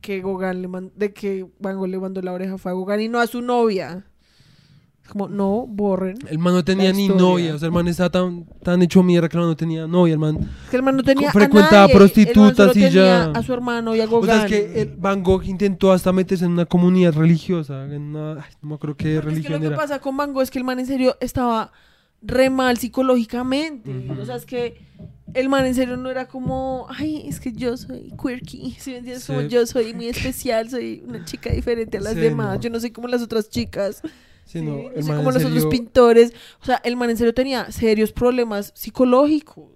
[0.00, 3.00] que Gauguin le mandó, de que Van Gogh le mandó la oreja fue a Gauguin
[3.00, 4.04] y no a su novia.
[5.08, 6.16] Como, no, borren.
[6.28, 9.28] El man no tenía ni novia, o sea, el man estaba tan, tan hecho mierda
[9.28, 10.36] que el man no tenía novia, el man...
[10.64, 11.94] Es que el man no tenía frecuentaba a nadie.
[11.94, 12.88] El man prostitutas solo y ya.
[12.90, 14.30] tenía a su hermano y a O Gauguin.
[14.30, 18.32] sea, es que el Van Gogh intentó hasta meterse en una comunidad religiosa, en una...
[18.42, 19.76] ay, no me acuerdo qué Porque es que religión lo que era.
[19.76, 21.72] pasa con Mango es que el man en serio estaba
[22.20, 23.90] re mal psicológicamente.
[23.90, 24.20] Ujú.
[24.20, 24.76] O sea, es que
[25.34, 28.76] el man en serio no era como, ay, es que yo soy quirky.
[28.78, 29.26] ¿Sí me entiendes?
[29.26, 29.48] Como Sí.
[29.48, 32.56] yo soy muy especial, soy una chica diferente a las Sí, demás.
[32.56, 32.60] no.
[32.60, 34.02] Yo no soy como las otras chicas.
[34.48, 36.32] Sí, no, el man como en los otros pintores.
[36.62, 39.66] O sea, el man en serio tenía serios problemas psicológicos.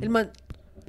[0.00, 0.30] El man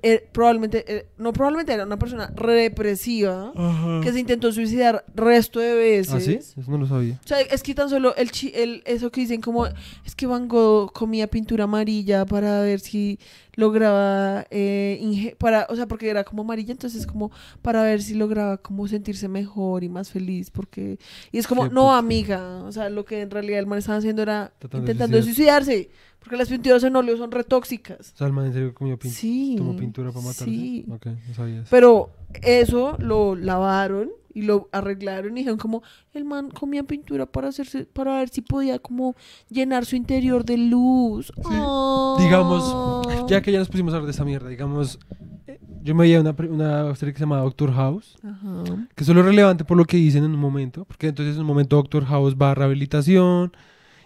[0.04, 4.02] eh, probablemente, eh, no probablemente era una persona represiva Ajá.
[4.04, 6.14] que se intentó suicidar resto de veces.
[6.14, 6.36] ¿Ah, sí?
[6.36, 7.20] Eso no lo sabía.
[7.24, 10.28] O sea, es que tan solo el, chi- el eso que dicen como es que
[10.28, 13.20] Van Gogh comía pintura amarilla para ver si
[13.56, 17.32] lograba eh, para, o sea, porque era como amarilla, entonces como
[17.62, 21.00] para ver si lograba como sentirse mejor y más feliz, porque
[21.32, 24.22] y es como no amiga, o sea, lo que en realidad el man estaba haciendo
[24.22, 25.89] era Tratando de intentando suicidarse,
[26.28, 28.12] porque las pinturas en óleo son retóxicas.
[28.14, 29.56] O sea, el man en serio comió pin- Sí.
[29.58, 30.46] tomó pintura para matarse.
[30.46, 30.86] Sí.
[30.92, 31.68] Ok, no sabía eso.
[31.72, 32.10] Pero
[32.44, 35.82] eso lo lavaron y lo arreglaron y dijeron como
[36.14, 39.16] el man comía pintura para hacerse para ver si podía como
[39.50, 41.32] llenar su interior de luz.
[41.46, 42.18] Ah.
[42.20, 45.00] Digamos, ya que ya nos pusimos a hablar de esa mierda, digamos,
[45.48, 48.88] eh, yo me veía una, una serie que se llama Doctor House, Ajá.
[48.96, 51.48] que solo es relevante por lo que dicen en un momento, porque entonces en un
[51.48, 53.54] momento Doctor House va a rehabilitación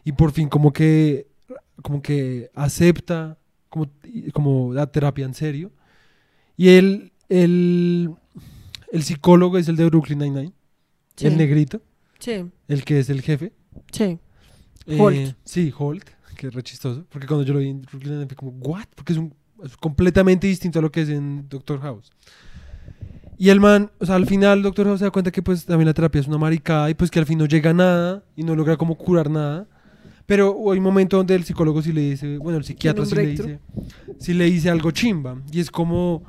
[0.06, 1.28] y por fin como que,
[1.82, 3.38] como que acepta
[3.70, 3.90] como,
[4.34, 5.72] como la terapia en serio.
[6.58, 8.10] Y él, el,
[8.92, 10.54] el psicólogo es el de Brooklyn Nine-Nine,
[11.16, 11.28] Sí.
[11.28, 11.82] el negrito,
[12.20, 13.52] Sí, el que es el jefe.
[13.92, 14.18] sí.
[14.88, 15.36] Eh, Holt.
[15.44, 16.04] sí, Holt,
[16.36, 17.06] que es re chistoso.
[17.10, 18.86] Porque cuando yo lo vi en Brooklyn Nine-Nine fue como, ¿what?
[18.96, 22.12] Porque es, un, es completamente distinto a lo que es en Doctor House.
[23.38, 25.88] Y el man, o sea, al final Doctor House se da cuenta que pues también
[25.88, 28.44] la terapia es una maricada y pues que al fin no llega a nada y
[28.44, 29.68] no logra como curar nada.
[30.32, 33.28] Pero hay un momento donde el psicólogo sí le dice, bueno, el psiquiatra sí le
[33.28, 33.60] dice,
[34.18, 35.42] sí le dice algo chimba.
[35.52, 36.24] Y es como,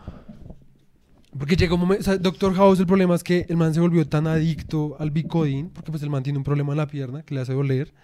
[1.38, 3.78] porque llega un momento, o sea, Doctor House el problema es que el man se
[3.78, 7.22] volvió tan adicto al Bicodin, porque pues el man tiene un problema en la pierna
[7.22, 7.94] que le hace doler,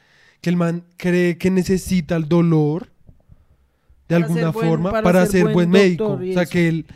[0.40, 2.92] que el man cree que necesita el dolor
[4.08, 6.12] de Para alguna ser buen- forma para para, ser buen buen, médico.
[6.12, 6.86] O sea, que él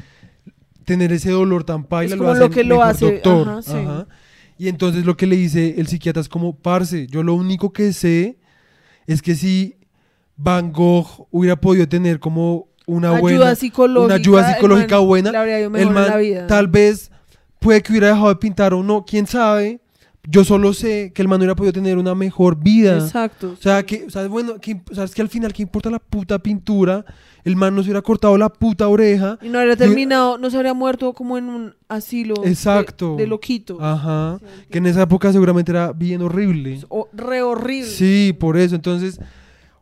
[0.84, 3.48] tener ese dolor tan paila lo hace lo que lo mejor hace, doctor.
[3.48, 3.72] ajá, sí.
[3.78, 4.06] Ajá.
[4.58, 7.92] Y entonces lo que le dice el psiquiatra es como, parce, yo lo único que
[7.92, 8.38] sé
[9.06, 9.76] es que si
[10.36, 14.04] Van Gogh hubiera podido tener como una ayuda buena psicológica.
[14.06, 16.46] una ayuda el psicológica man buena, el man la vida.
[16.46, 17.10] tal vez
[17.58, 19.80] puede que hubiera dejado de pintar o no, quién sabe.
[20.24, 22.94] Yo solo sé que el man hubiera podido tener una mejor vida.
[22.98, 23.52] Exacto.
[23.52, 25.90] O sea, que, o sea, bueno, que, o sea, es que al final, ¿qué importa
[25.90, 27.04] la puta pintura?
[27.44, 29.36] El man no se hubiera cortado la puta oreja.
[29.42, 33.16] Y no habría terminado, no se habría muerto como en un asilo de- Exacto.
[33.16, 33.78] de, loquitos.
[33.80, 34.38] Ajá.
[34.38, 36.80] Sí, Que en esa época seguramente era bien horrible.
[36.88, 37.90] O- re horrible.
[37.90, 38.76] Sí, por eso.
[38.76, 39.18] Entonces,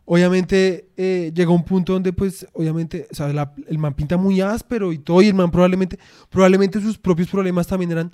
[0.05, 4.41] obviamente, eh, llegó un punto donde, pues, obviamente, o sea, la- el man pinta muy
[4.41, 5.99] áspero y todo, y el man probablemente,
[6.29, 8.11] probablemente sus propios problemas también eran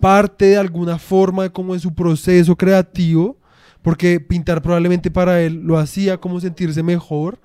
[0.00, 3.36] parte de alguna forma de como en su proceso creativo,
[3.82, 7.38] porque pintar probablemente para él lo hacía como sentirse mejor,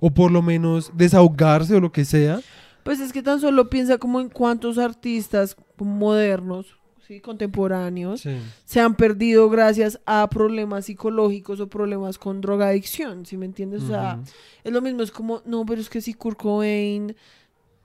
[0.00, 2.40] o por lo menos desahogarse o lo que sea.
[2.82, 6.66] Pues es que tan solo piensa como en cuántos artistas modernos,
[7.06, 8.22] sí, contemporáneos,
[8.64, 13.82] se han perdido gracias a problemas psicológicos o problemas con drogadicción, ¿sí me entiendes?
[13.84, 14.20] O sea,
[14.62, 17.16] es lo mismo, es como, no, pero es que si Kurt Cobain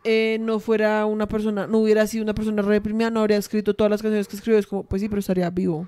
[0.04, 3.92] eh, no fuera una persona, no hubiera sido una persona reprimida, no habría escrito todas
[3.92, 4.60] las canciones que escribió.
[4.60, 5.88] Es como, pues sí, pero estaría vivo.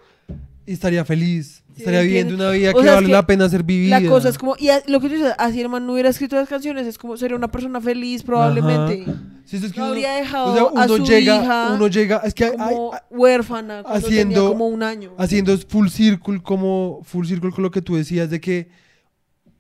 [0.66, 1.62] Y estaría feliz.
[1.76, 4.00] Sí, estaría viviendo una vida O que sea, es vale que la pena ser vivida.
[4.00, 6.36] La cosa es como, y lo que tú dices, así el man no hubiera escrito
[6.36, 9.06] las canciones, es como, sería una persona feliz probablemente.
[9.46, 12.18] Sí, es que No uno- habría dejado o sea, a su llega, hija uno llega,
[12.24, 15.14] es que hay- hay- como huérfana haciendo- tenía como un año.
[15.18, 18.70] haciendo full circle como full circle con lo que tú decías de que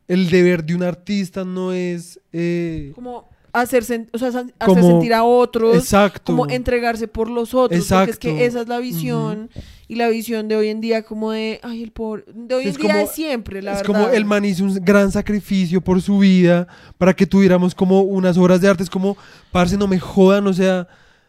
[0.07, 4.81] el deber de un artista no es eh, Como hacer, sen- o sea, hacer Como-
[4.87, 8.45] sentir a otros, exacto como entregarse por los otros, porque es que Exacto.
[8.45, 9.49] esa es la visión
[9.87, 12.75] y la visión de hoy en día como de, ay, el pobre, de hoy Es
[12.77, 13.93] en día de siempre, la es verdad.
[14.01, 16.67] como el man hizo un gran sacrificio por su vida
[16.97, 19.15] para que tuviéramos como unas obras de arte es como
[19.51, 20.87] parce no me jodan o sea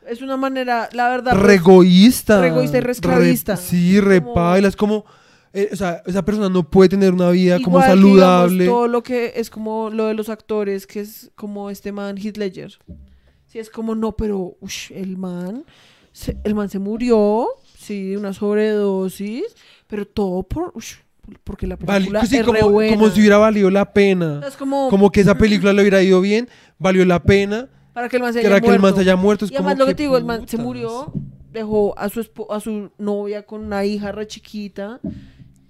[0.09, 3.57] Es una manera, la verdad, pues, re egoísta re egoísta y re esclavista.
[3.57, 5.05] sí repaila es como
[5.55, 8.89] eh, o sea esa persona no puede tener una vida como Igual saludable digamos, todo
[8.89, 12.73] lo que es como lo de los actores, que es como este man Heath Ledger.
[13.47, 15.65] Sí, es como, no, pero ush, el man,
[16.13, 17.47] se- el man se murió,
[17.79, 19.45] sí, una sobredosis,
[19.87, 20.95] pero todo por, ush,
[21.45, 22.97] porque la película sí, es re como, buena.
[22.97, 26.21] como si hubiera valido la pena Es como, como que esa película le hubiera ido
[26.21, 26.49] bien
[26.79, 28.97] valió la pena para que el man se haya era que el man muerto.
[28.97, 31.13] se haya muerto es Y además como lo que te digo, el man se murió,
[31.53, 35.01] dejó a su, a su novia con una hija re chiquita.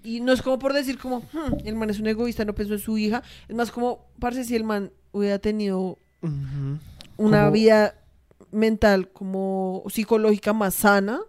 [0.04, 2.74] Y no es como por decir como, "Hmm, el man es un egoísta, no pensó
[2.74, 3.22] en su hija.
[3.48, 5.98] Es más como, parece si el man hubiera tenido
[7.16, 7.94] una Como- vida
[8.54, 11.20] mental como psicológica más sana,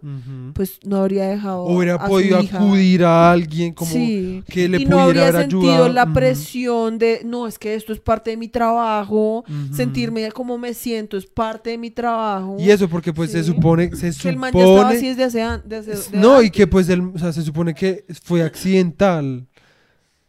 [0.54, 2.56] pues no habría dejado hubiera a su podido hija.
[2.58, 4.42] acudir a alguien como Sí.
[4.48, 7.92] que le y no pudiera habría haber sentido la presión de, no, es que esto
[7.92, 9.74] es parte de mi trabajo, ujú.
[9.74, 12.56] sentirme como me siento es parte de mi trabajo.
[12.58, 15.42] Y eso porque pues se supone, se que el man ya estaba supone, así desde
[15.42, 19.46] hace desde- no, y que pues el, o sea, se supone que fue accidental.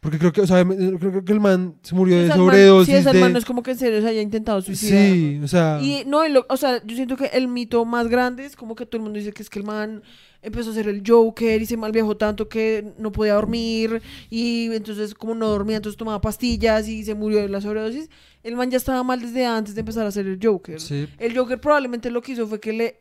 [0.00, 2.94] Porque creo que, o sea, creo que el man se murió Sí, de man- sobredosis
[2.94, 3.20] sí, ese de...
[3.20, 5.12] man no es como que en serio se haya intentado suicidar.
[5.12, 8.06] sí, o sea, Y no, y lo- o sea, yo siento que el mito más
[8.08, 10.02] grande es como que todo el mundo dice que es que el man
[10.40, 14.00] empezó a ser el Joker y se malviajó tanto que no podía dormir
[14.30, 18.08] y entonces como no dormía, entonces tomaba pastillas y se murió de la sobredosis.
[18.44, 20.80] El man ya estaba mal desde antes de empezar a ser el Joker.
[20.80, 23.00] sí, El Joker probablemente lo que hizo fue que le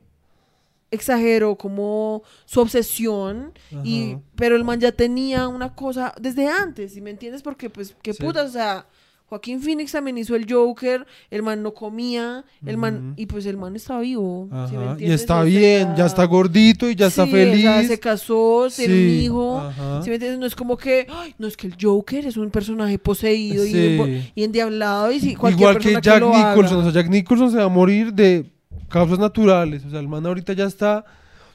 [0.92, 3.54] exageró como su obsesión
[3.84, 7.42] y pero el man ya tenía una cosa desde antes, ¿sí me entiendes?
[7.42, 8.24] Porque pues qué Sí.
[8.24, 8.86] putas, o sea,
[9.30, 13.58] Joaquín Phoenix también hizo el Joker, el man no comía, el man y pues el
[13.58, 17.28] man está vivo, ¿sí me Y está O bien, ya está gordito y ya está
[17.28, 17.58] feliz.
[17.66, 18.86] O sea, se casó, un Sí,
[19.26, 19.58] hijo.
[19.60, 20.02] ajá.
[20.02, 20.40] ¿Sí me entiendes?
[20.40, 24.24] No es como que, ay, no es que el Joker es un personaje poseído y,
[24.34, 26.88] y endiablado y si cualquier Igual que persona Jack lo Nicholson, haga.
[26.88, 28.50] o sea, Jack Nicholson se va a morir de
[28.90, 31.06] causas naturales, o sea, el man ahorita ya está,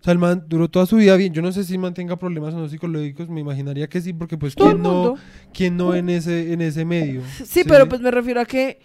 [0.01, 2.55] o sea, el man duró toda su vida bien, yo no sé si mantenga problemas
[2.55, 5.15] o no psicológicos, me imaginaría que sí, porque pues quién no,
[5.55, 7.23] quién no en ese, en ese medio.
[7.45, 8.81] Sí, pero pues me refiero a que,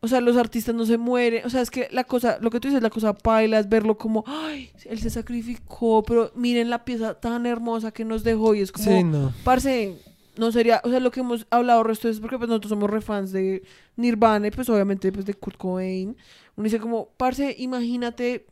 [0.00, 1.46] o sea, los artistas no se mueren.
[1.46, 3.96] O sea, es que la cosa, lo que tú dices, la cosa paila es verlo
[3.96, 8.60] como, ay, él se sacrificó, pero miren la pieza tan hermosa que nos dejó y
[8.60, 9.32] es como, Sí, no.
[9.44, 9.94] parce,
[10.36, 13.30] no sería, o sea, lo que hemos hablado resto es porque pues nosotros somos refans
[13.32, 13.62] de
[13.96, 16.16] Nirvana y pues obviamente pues de Kurt Cobain.
[16.56, 18.46] Uno dice como, parce, imagínate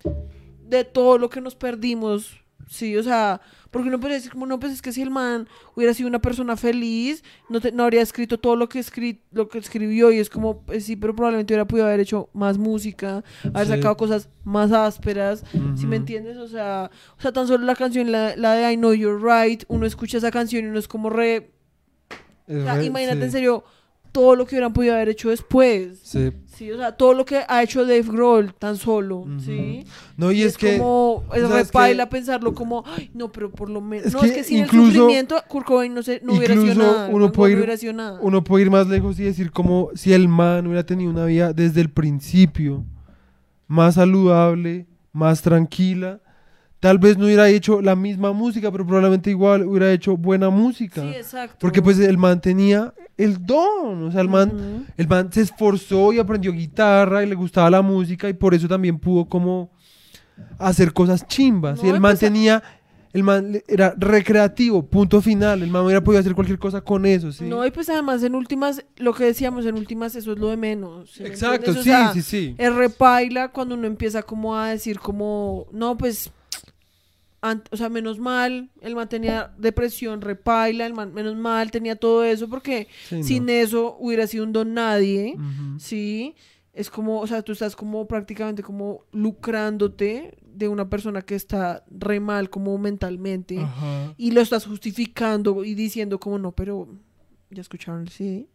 [0.69, 2.39] de todo lo que nos perdimos.
[2.69, 5.47] Sí, o sea, porque uno puede decir como, no, pues es que si el man
[5.75, 9.49] hubiera sido una persona feliz, no, te- no habría escrito todo lo que, escri lo
[9.49, 13.25] que escribió y es como, pues sí, pero probablemente hubiera podido haber hecho más música,
[13.53, 13.73] haber Sí.
[13.75, 16.03] sacado cosas más ásperas, si me Ujú.
[16.03, 16.37] entiendes?
[16.39, 19.65] O sea, o sea, tan solo la canción, la, la de I Know You're Right,
[19.69, 21.51] uno escucha esa canción y uno es como re...
[22.47, 23.65] Es o sea, re- imagínate sí, en serio
[24.13, 25.99] todo lo que hubieran podido haber hecho después.
[26.03, 26.31] sí.
[26.55, 29.25] Sí, o sea, todo lo que ha hecho Dave Grohl tan solo.
[29.45, 29.85] ¿sí?
[30.19, 30.77] No, y, es, que...
[30.77, 34.33] como es repaila pensarlo como ay no pero por lo menos Es no que es
[34.35, 37.55] que sin incluso- el sufrimiento Kurt Cobain no, se, no hubiera sido nada uno puede
[37.55, 40.67] ir- hubiera sido nada Uno puede ir más lejos y decir como si el man
[40.67, 42.85] hubiera tenido una vida desde el principio
[43.67, 46.21] más saludable, más tranquila,
[46.83, 51.01] tal vez no hubiera hecho la misma música, pero probablemente igual hubiera hecho buena música.
[51.01, 55.33] sí exacto Porque pues el man tenía el don, o sea, el man, el man
[55.33, 59.27] se esforzó y aprendió guitarra y le gustaba la música y por eso también pudo
[59.27, 59.71] como
[60.59, 61.81] hacer cosas chimbas.
[61.81, 62.61] No, y el man pues, tenía,
[63.13, 65.63] el man era recreativo, punto final.
[65.63, 67.45] El man hubiera podido hacer cualquier cosa con eso, ¿sí?
[67.45, 70.57] no y pues además en últimas lo que decíamos en últimas eso es lo de
[70.57, 71.71] menos ¿sí me Exacto?
[71.71, 72.57] O sí, sea, sí, sí.
[72.59, 76.33] es repaila cuando uno empieza como a decir como no pues
[77.71, 82.23] o sea, menos mal, el man tenía depresión, repaila, el man, menos mal tenía todo
[82.25, 83.23] eso, porque Sí, no.
[83.25, 85.37] sin eso hubiera sido un don nadie.
[85.79, 86.37] Sí,
[86.73, 91.85] es como, o sea, tú estás como prácticamente como lucrándote de una persona que está
[91.91, 94.15] re mal como mentalmente Ajá.
[94.17, 96.89] y lo estás justificando y diciendo como no, pero
[97.51, 98.47] ya escucharon el CD.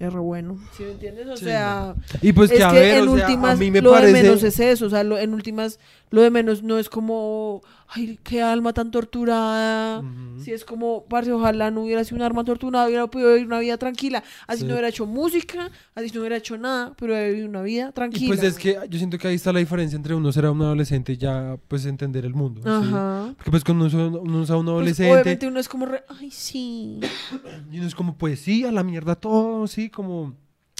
[0.00, 0.58] es re bueno.
[0.76, 1.28] ¿Sí me entiendes?
[1.28, 3.56] O Sí, sea, Y pues es que a que ver, en o sea, últimas a
[3.56, 4.12] mí me lo parece...
[4.14, 5.78] de menos es eso, o sea, lo- en últimas
[6.12, 10.02] lo de menos no es como, ay, qué alma tan torturada.
[10.44, 13.58] Si es como, parce, ojalá no hubiera sido un alma torturada, hubiera podido vivir una
[13.58, 14.22] vida tranquila.
[14.46, 14.66] Así Sí.
[14.66, 17.92] no hubiera hecho música, así no hubiera hecho nada, pero hubiera vivido una vida Y
[17.92, 18.26] tranquila.
[18.28, 21.12] pues es que yo siento que ahí está la diferencia entre uno ser un adolescente
[21.14, 22.60] y ya pues entender el mundo.
[22.62, 22.68] ¿sí?
[22.68, 23.32] Ajá.
[23.36, 26.30] Porque pues cuando uno, uno es un Pues, adolescente obviamente uno es como, re, ay,
[26.30, 27.00] sí.
[27.70, 30.34] y uno es como pues sí, a la mierda todo, sí, como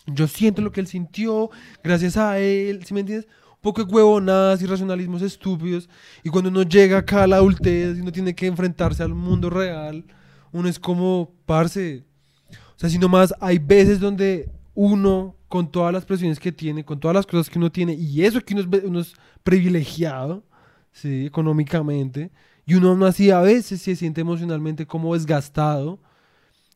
[0.06, 1.50] yo siento lo que él sintió,
[1.82, 3.28] gracias a él, ¿sí me entiendes?
[3.62, 5.88] Poco huevonadas y racionalismos estúpidos.
[6.22, 9.48] Y cuando uno llega acá a la adultez y uno tiene que enfrentarse al mundo
[9.48, 10.04] real,
[10.52, 12.04] uno es como, parce.
[12.50, 17.00] O sea, si nomás hay veces donde uno, con todas las presiones que tiene, con
[17.00, 20.44] todas las cosas que uno tiene, y eso que uno es, uno es privilegiado,
[20.92, 22.30] sí, económicamente,
[22.66, 26.00] y uno aún así a veces se siente emocionalmente como desgastado,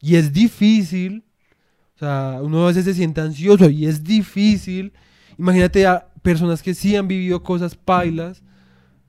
[0.00, 1.24] y es difícil,
[1.96, 4.92] o sea, uno a veces se siente ansioso y es difícil.
[5.38, 8.42] Imagínate a personas que sí han vivido cosas pailas,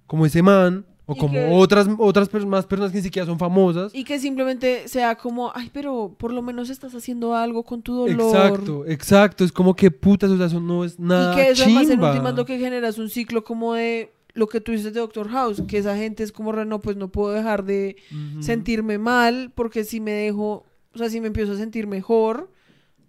[0.06, 3.96] como ese man, o como que- otras, otras más personas que ni siquiera son famosas.
[3.96, 7.96] Y que simplemente sea como, ay, pero por lo menos estás haciendo algo con tu
[7.96, 8.36] dolor.
[8.36, 9.44] Exacto, exacto.
[9.46, 11.90] Es como que putas, o sea, eso no es nada Y que eso además en
[11.92, 12.10] chimba.
[12.12, 15.30] últimas lo que genera es un ciclo como de lo que tú dices de Doctor
[15.30, 17.96] House, que esa gente es como, no, pues no puedo dejar de
[18.40, 22.52] sentirme mal, porque si me dejo, o sea, si me empiezo a sentir mejor,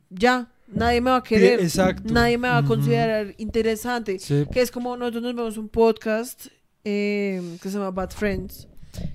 [0.08, 2.12] ya, nadie me va a querer, exacto.
[2.12, 4.18] nadie me va a considerar interesante.
[4.18, 4.44] Sí.
[4.52, 6.46] Que es como nosotros nos vemos un podcast
[6.84, 8.68] eh, que se llama Bad Friends,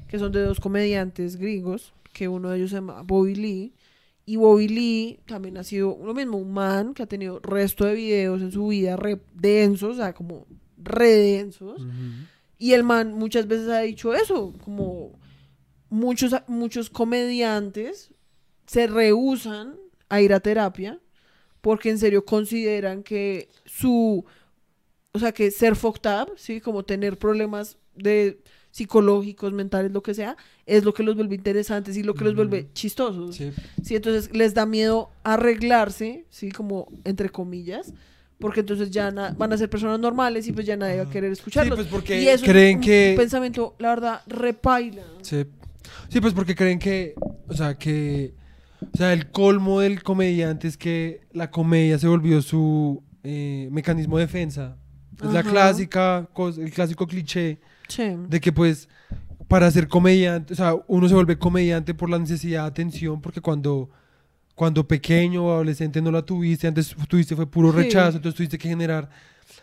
[0.08, 3.74] que son de dos comediantes gringos, que uno de ellos se llama Bobby Lee.
[4.26, 7.96] Y Bobby Lee también ha sido lo mismo, un man que ha tenido resto de
[7.96, 10.48] videos en su vida re densos, o sea, como
[10.78, 11.82] re densos.
[12.58, 15.20] Y el man muchas veces ha dicho eso, como
[15.90, 18.12] muchos, muchos comediantes
[18.66, 19.76] se rehusan
[20.08, 21.00] a ir a terapia
[21.64, 24.26] porque en serio consideran que su,
[25.14, 26.60] o sea, que ser fucked up, ¿sí?
[26.60, 28.38] Como tener problemas de
[28.70, 30.36] psicológicos, mentales, lo que sea,
[30.66, 33.38] es lo que los vuelve interesantes y lo que los vuelve chistosos.
[33.38, 33.54] Sí.
[33.82, 37.94] Sí, entonces les da miedo arreglarse, sí, como entre comillas,
[38.40, 41.30] porque entonces ya van a ser personas normales y pues ya nadie va a querer
[41.34, 41.78] Sí, escucharlos.
[41.78, 43.14] pues porque y eso creen es un que...
[43.16, 45.04] pensamiento, la verdad, repaila.
[45.22, 45.46] Sí.
[46.10, 47.14] Sí, pues porque creen que,
[47.48, 48.34] o sea, que,
[48.94, 54.18] o sea, el colmo del comediante es que la comedia se volvió su eh, mecanismo
[54.18, 54.78] de defensa.
[55.24, 55.50] Es la Ajá.
[55.50, 58.04] clásica, cos- el clásico cliché Sí.
[58.28, 58.90] de que pues
[59.48, 63.40] para ser comediante, o sea, uno se vuelve comediante por la necesidad de atención, porque
[63.40, 63.90] cuando,
[64.56, 67.78] cuando pequeño o adolescente no la tuviste, antes tuviste fue puro Sí.
[67.78, 69.10] rechazo, entonces tuviste que generar,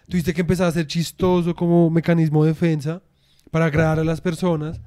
[0.08, 3.02] tuviste que empezar a ser chistoso como mecanismo de defensa
[3.50, 4.80] para agradar a las personas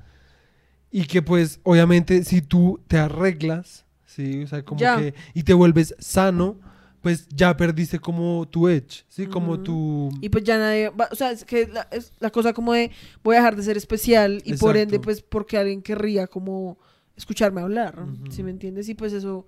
[0.92, 3.83] y que pues obviamente si tú te arreglas,
[4.16, 4.98] sí, o sea, como Ya.
[4.98, 6.58] que y te vuelves sano,
[7.02, 11.16] pues ya perdiste como tu edge, sí, como tu Y pues ya nadie va, o
[11.16, 12.92] sea, es que la, es la cosa como de
[13.24, 16.78] voy a dejar de ser especial y por ende pues porque alguien querría como
[17.18, 18.32] escucharme hablar, Ujú.
[18.32, 18.88] ¿sí me entiendes?
[18.90, 19.46] Y pues eso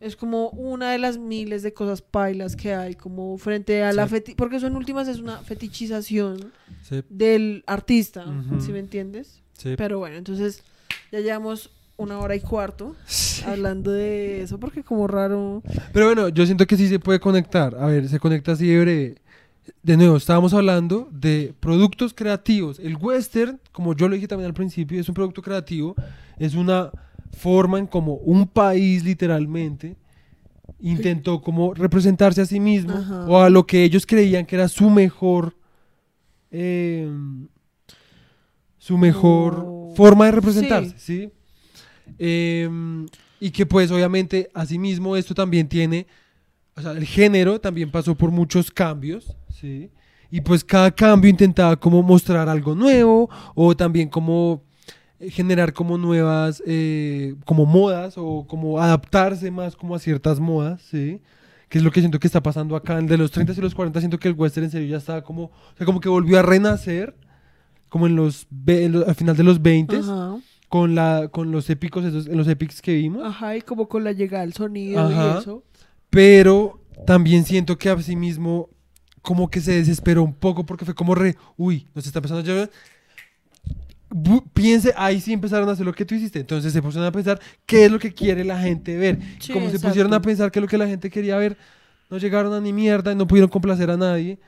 [0.00, 4.06] es como una de las miles de cosas pailas que hay como frente a la
[4.06, 6.52] feti porque eso en últimas es una fetichización
[6.82, 8.60] sí, del artista, Ujú.
[8.60, 9.42] ¿sí me entiendes?
[9.76, 10.62] Pero bueno, entonces
[11.10, 13.42] ya llevamos una hora y cuarto Sí.
[13.46, 15.62] hablando de eso porque como raro
[15.92, 17.74] Pero bueno, yo siento que sí se puede conectar.
[17.76, 19.14] A ver, se conecta así de breve.
[19.82, 22.78] De nuevo, estábamos hablando de productos creativos.
[22.78, 25.94] El western, como yo lo dije también al principio, es un producto creativo.
[26.38, 26.90] Es una
[27.36, 29.96] forma en como un país literalmente
[30.80, 33.26] intentó como representarse a sí mismo Ajá.
[33.26, 35.54] o a lo que ellos creían que era su mejor
[36.50, 37.08] eh,
[38.78, 39.66] su mejor
[39.96, 41.30] forma de representarse, ¿sí?
[42.18, 43.06] Em,
[43.40, 46.06] y que pues obviamente asimismo esto también tiene,
[46.74, 49.90] o sea, el género también pasó por muchos cambios, ¿sí?
[50.30, 54.62] Y pues cada cambio intentaba como mostrar algo nuevo o también como
[55.20, 60.82] eh, generar como nuevas, eh, como modas o como adaptarse más como a ciertas modas,
[60.82, 61.20] ¿sí?
[61.68, 63.00] Que es lo que siento que está pasando acá.
[63.00, 65.44] De los 30 y los 40 siento que el western en serio ya estaba como,
[65.44, 67.16] o sea, como que volvió a renacer,
[67.88, 68.46] como en los,
[69.06, 70.36] al final de los 20 Ajá.
[70.68, 73.22] Con la con los épicos esos, los epics que vimos.
[73.24, 75.34] Ajá, y como con la llegada del sonido Ajá.
[75.36, 75.62] y eso.
[76.10, 78.68] pero también siento que asimismo
[79.22, 82.44] como que se desesperó un poco porque fue como re uy nos está empezando a
[82.44, 82.70] llover
[84.54, 86.38] piense ahí sí empezaron a hacer lo que tú hiciste.
[86.40, 89.18] Entonces se pusieron a pensar qué es lo que quiere la gente ver.
[89.40, 91.56] Sí, como se pusieron a pensar qué es lo que la gente quería ver
[92.08, 94.38] no llegaron a ni mierda y no pudieron complacer a nadie.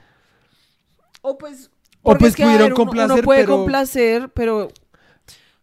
[1.22, 1.70] O pues,
[2.02, 4.68] O pues es que, pudieron ver, uno- complacer, uno puede pero complacer, pero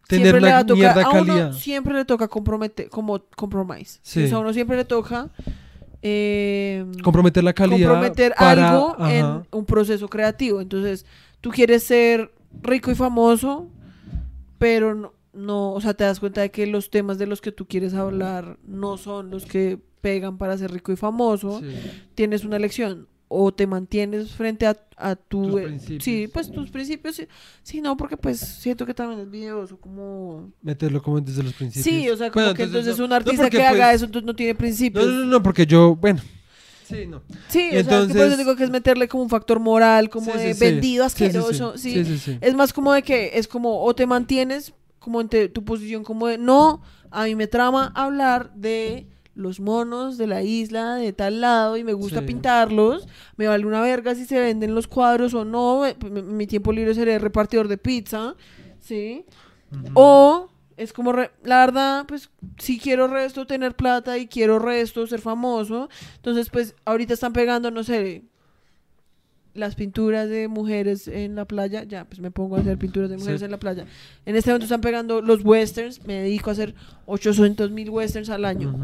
[0.06, 3.98] tener siempre le una tocar, mierda a uno siempre le toca comprometer, como compromise.
[4.02, 4.24] Sí.
[4.24, 5.30] O sea, a uno siempre le toca
[6.02, 7.88] eh, Comprometer la calidad.
[7.90, 9.12] comprometer para- algo ajá.
[9.14, 10.60] en un proceso creativo.
[10.60, 11.04] Entonces,
[11.40, 13.68] tú quieres ser rico y famoso,
[14.58, 17.52] pero no, no, o sea, te das cuenta de que los temas de los que
[17.52, 21.60] tú quieres hablar no son los que pegan para ser rico y famoso.
[21.60, 21.66] Sí.
[22.14, 23.08] Tienes una elección.
[23.28, 25.50] O te mantienes frente a, a tu...
[25.50, 26.04] Tus eh, principios.
[26.04, 27.16] Sí, pues tus principios.
[27.16, 27.26] Sí,
[27.62, 30.52] sí, no, porque pues siento que también es videoso, como...
[30.62, 31.84] Meterlo como desde los principios.
[31.84, 34.26] Sí, o sea, como Bueno, que entonces, no- un artista que haga pues, eso entonces
[34.26, 35.04] no tiene principios.
[35.06, 36.20] no, no, no, porque yo, bueno.
[36.88, 37.20] Sí, no.
[37.48, 39.58] Sí, o sea, es que por eso Entonces- digo que es meterle como un factor
[39.58, 40.64] moral, como Sí, de sí, sí.
[40.72, 41.24] vendido Sí, sí, sí.
[41.24, 41.92] asqueroso, sí.
[41.94, 42.38] Sí, sí, sí.
[42.40, 46.04] Es más como de que es como o te mantienes como en te- tu posición
[46.04, 46.80] como de no,
[47.10, 51.84] a mí me trama hablar de los monos de la isla de tal lado y
[51.84, 52.26] me gusta Sí.
[52.26, 53.06] pintarlos,
[53.36, 57.18] me vale una verga si se venden los cuadros o no, mi, tiempo libre seré
[57.18, 58.34] repartidor de pizza,
[58.80, 59.24] ¿sí?
[59.94, 65.06] O es como, re- la verdad, pues si quiero resto tener plata y quiero resto
[65.06, 68.22] ser famoso, entonces pues ahorita están pegando, no sé,
[69.56, 73.16] las pinturas de mujeres en la playa, ya, pues me pongo a hacer pinturas de
[73.16, 73.44] mujeres Sí.
[73.44, 73.86] en la playa.
[74.24, 76.74] En este momento están pegando los westerns, me dedico a hacer
[77.06, 78.74] 800 mil westerns al año.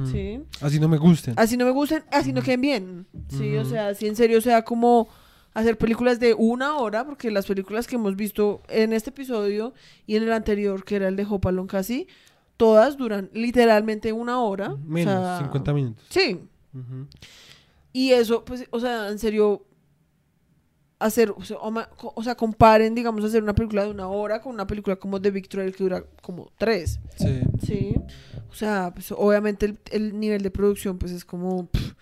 [0.60, 1.34] Así no me gusten.
[1.36, 3.56] Así no me gustan, así no queden bien, ¿sí?
[3.56, 5.08] O sea, si en serio sea como
[5.54, 9.74] hacer películas de una hora, porque las películas que hemos visto en este episodio
[10.06, 12.06] y en el anterior, que era el de Hopalong casi,
[12.56, 14.76] todas duran literalmente una hora.
[14.86, 16.04] Menos, o sea, 50 minutos.
[16.08, 16.40] Sí,
[17.92, 19.66] y eso, pues, o sea, en serio,
[21.04, 25.20] hacer, o sea, comparen, digamos, hacer una película de una hora con una película como
[25.20, 27.40] The Trail que dura como tres, Sí.
[27.66, 27.94] ¿sí?
[28.50, 31.66] O sea, pues obviamente el, el nivel de producción, pues es como...
[31.68, 31.92] pff,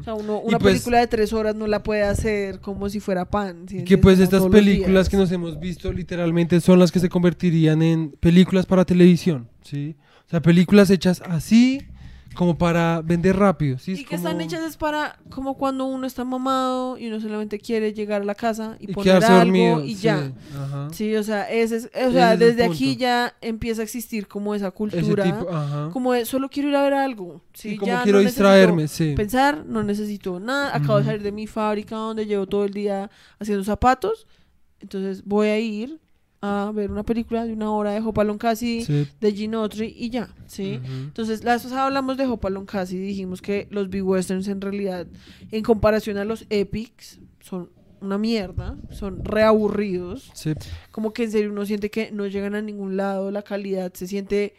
[0.00, 3.00] o sea, uno, una pues- película de tres horas no la puede hacer como si
[3.00, 3.66] fuera pan.
[3.66, 7.82] que pues Como estas películas que nos hemos visto literalmente son las que se convertirían
[7.82, 9.96] en películas para televisión, ¿sí?
[10.26, 11.80] O sea, películas hechas así
[12.34, 13.92] como para vender rápido, ¿sí?
[13.92, 17.58] Es Y que están hechas es para como cuando uno está mamado y uno solamente
[17.58, 19.84] quiere llegar a la casa y, y poner algo dormido.
[19.84, 20.32] y sí, ya.
[20.54, 20.88] Ajá.
[20.92, 24.28] Sí, o sea, ese es, o Ese sea, es desde aquí ya empieza a existir
[24.28, 25.46] como esa cultura, tipo,
[25.92, 27.42] como de solo quiero ir a ver algo.
[27.54, 29.14] Sí, Sí, como ya quiero no distraerme, sí.
[29.16, 30.76] Pensar, no necesito nada.
[30.76, 31.06] Acabo de Ujú.
[31.10, 33.10] salir de mi fábrica donde llevo todo el día
[33.40, 34.26] haciendo zapatos.
[34.80, 36.00] Entonces voy a ir
[36.40, 39.08] a ver una película de una hora de Hopalong Casi, Sí.
[39.20, 40.80] de Gene Autry y ya, ¿sí?
[40.84, 45.06] Entonces, la pasada hablamos de Hopalong Casi y dijimos que los big westerns en realidad,
[45.50, 47.70] en comparación a los epics, son
[48.00, 50.30] una mierda, son reaburridos.
[50.34, 50.52] Sí,
[50.92, 54.06] Como que en serio uno siente que no llegan a ningún lado, la calidad se
[54.06, 54.54] siente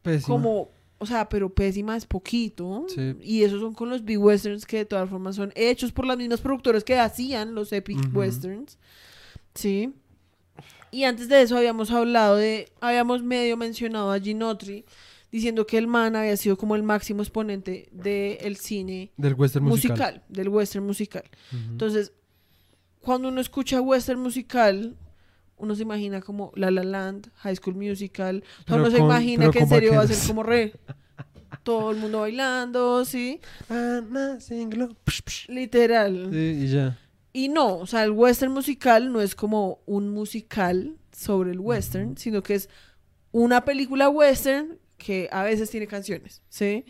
[0.00, 0.28] pésima.
[0.34, 2.86] como, o sea, pero pésima es poquito.
[2.88, 3.14] Sí.
[3.22, 6.16] Y esos son con los big westerns que de todas formas son hechos por las
[6.16, 8.78] mismas productoras que hacían los epic westerns.
[9.54, 9.92] Sí.
[10.90, 14.84] Y antes de eso habíamos hablado de, habíamos medio mencionado a Autry
[15.30, 19.90] diciendo que el man había sido como el máximo exponente del cine Del western musical.
[19.96, 20.22] musical.
[20.28, 21.24] del western musical.
[21.52, 22.12] Entonces,
[23.00, 24.96] cuando uno escucha western musical,
[25.58, 28.42] uno se imagina como La La Land, High School Musical.
[28.64, 30.72] O sea, uno se imagina que en serio va a ser como re.
[31.62, 33.40] Todo el mundo bailando, ¿sí?
[35.48, 36.28] Literal.
[36.32, 36.98] Sí, y ya.
[37.38, 42.16] Y no, o sea, el western musical no es como un musical sobre el western,
[42.16, 42.68] sino que es
[43.30, 46.84] una película western que a veces tiene canciones, ¿sí?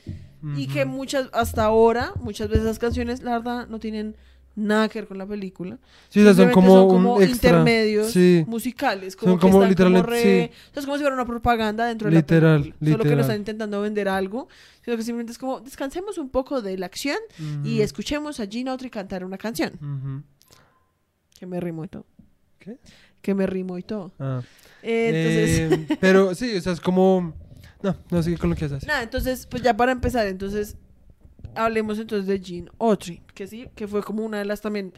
[0.56, 4.16] Y que muchas, hasta ahora, muchas veces las canciones, la verdad, no tienen
[4.56, 5.78] nada que ver con la película.
[6.08, 8.42] Sí, o sea, son como, son como un intermedios Sí.
[8.48, 10.18] musicales, como Son como están como literalmente, re...
[10.18, 12.90] o sea, es como si fuera una propaganda dentro de Literal, la película.
[12.92, 13.20] Solo que no literal.
[13.20, 14.48] están intentando vender algo,
[14.82, 17.18] sino que simplemente es como descansemos un poco de la acción
[17.64, 19.72] y escuchemos a Gene Autry cantar una canción.
[19.74, 20.22] Ujú.
[21.38, 22.04] Que me rimo y todo.
[22.58, 22.78] ¿Qué?
[23.22, 24.12] Que me rimo y todo.
[24.18, 24.42] Ah.
[24.82, 27.34] Eh, entonces, Eh, pero sí, o sea, es como.
[27.82, 28.84] No, no sigue con lo que haces.
[28.86, 30.76] nada, entonces, pues ya para empezar, entonces,
[31.54, 34.92] hablemos entonces de Gene Autry, que sí, que fue como una de las también,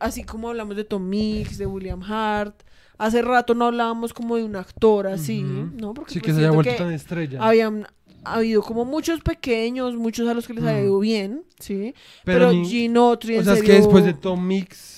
[0.00, 2.62] así como hablamos de Tom Mix, de William Hart.
[2.96, 5.42] Hace rato no hablábamos como de un actor así.
[5.42, 5.94] ¿no?
[5.94, 7.38] Porque Sí, pues, que se haya vuelto tan estrella.
[7.46, 7.86] habían
[8.24, 10.82] habido como muchos pequeños, muchos a los que les ha Mm.
[10.84, 11.94] ido bien, ¿sí?
[12.24, 14.97] pero Pero, ni- Gene Autry, o sea, es que después de Tom Mix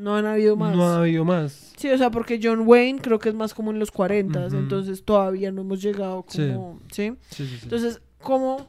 [0.00, 0.74] no han habido más.
[0.74, 1.72] no ha habido más.
[1.76, 4.56] Sí, o sea, porque John Wayne creo que es más como en los 40, Ujú.
[4.56, 7.12] entonces todavía no hemos llegado como, ¿sí?
[7.30, 7.58] Sí, sí, sí.
[7.64, 8.66] Entonces, ¿cómo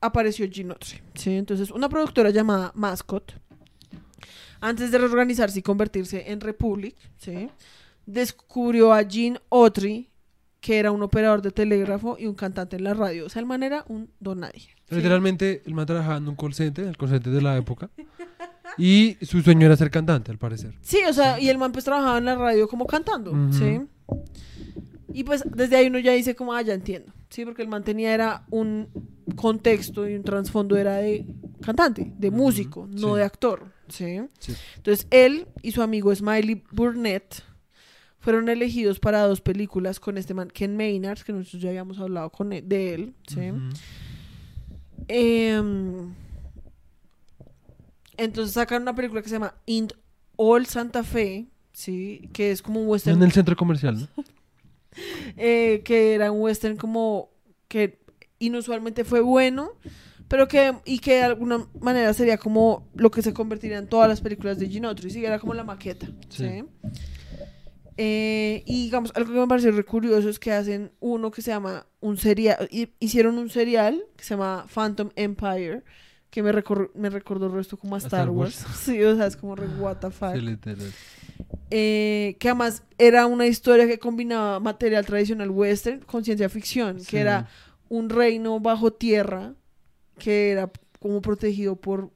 [0.00, 1.00] apareció Gene Autry?
[1.14, 3.34] Sí, entonces una productora llamada Mascot,
[4.60, 7.48] antes de reorganizarse y convertirse en Republic, ¿sí?
[8.06, 10.09] descubrió a Gene Autry,
[10.60, 13.26] que era un operador de telégrafo y un cantante en la radio.
[13.26, 14.68] O sea, el man era un don nadie.
[14.88, 14.94] ¿sí?
[14.94, 17.90] Literalmente, el man trabajaba en un call center, el call center de la época.
[18.78, 20.74] Y su sueño era ser cantante, al parecer.
[20.80, 23.32] Sí, o sea, y el man pues trabajaba en la radio como cantando.
[23.52, 23.80] ¿sí?
[25.12, 27.44] Y pues desde ahí uno ya dice como, ah, ya entiendo, ¿sí?
[27.44, 28.88] Porque el man tenía era un
[29.36, 31.26] contexto y un trasfondo era de
[31.60, 33.16] cantante, de músico, no sí.
[33.16, 34.20] de actor, ¿sí?
[34.38, 34.54] Sí.
[34.76, 37.42] Entonces él y su amigo Smiley Burnett
[38.20, 42.30] fueron elegidos para dos películas con este man Ken Maynard, que nosotros ya habíamos hablado
[42.30, 43.40] con él- de él, ¿sí?
[45.08, 46.14] Em,
[48.16, 49.88] entonces sacaron una película que se llama In
[50.36, 52.28] All Santa Fe, ¿sí?
[52.32, 54.24] Que es como un western En el centro comercial, ¿no?
[55.36, 57.30] eh, que era un western como
[57.68, 57.98] que
[58.38, 59.70] inusualmente fue bueno,
[60.28, 64.08] pero que y que de alguna manera sería como lo que se convertiría en todas
[64.08, 66.46] las películas de Autry, sí, era como la maqueta, ¿sí?
[66.48, 66.64] Sí.
[68.02, 71.50] Eh, y digamos, algo que me parece re curioso es que hacen uno que se
[71.50, 72.66] llama un serial,
[72.98, 75.82] hicieron un serial que se llama Phantom Empire,
[76.30, 78.64] que me, recor- me recordó el resto como a Star, Star Wars.
[78.64, 78.76] Wars.
[78.84, 80.32] sí, o sea, es como re what the fuck.
[80.32, 80.90] Sí, literal.
[81.70, 87.06] Eh, que además era una historia que combinaba material tradicional western con ciencia ficción, Sí.
[87.06, 87.48] que era
[87.90, 89.52] un reino bajo tierra
[90.18, 90.70] que era
[91.00, 92.10] como protegido por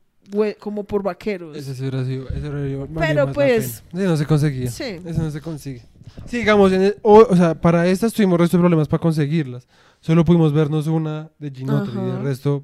[0.58, 1.56] como por vaqueros.
[1.56, 2.28] Ese sí hubiera sido.
[2.28, 2.50] Ese
[2.98, 4.70] Pero pues- no se conseguía.
[4.70, 4.84] Sí.
[5.04, 5.82] Ese no se consigue.
[6.26, 9.66] Sí, digamos, en el- o, o sea, para estas tuvimos resto de problemas para conseguirlas.
[10.00, 12.62] Solo pudimos vernos una de Ginotri y el resto.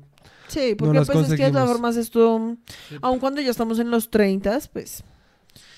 [0.48, 2.56] Sí, porque las pues es que de todas formas esto,
[2.88, 2.96] Sí.
[3.02, 5.04] aun cuando ya estamos en los 30, pues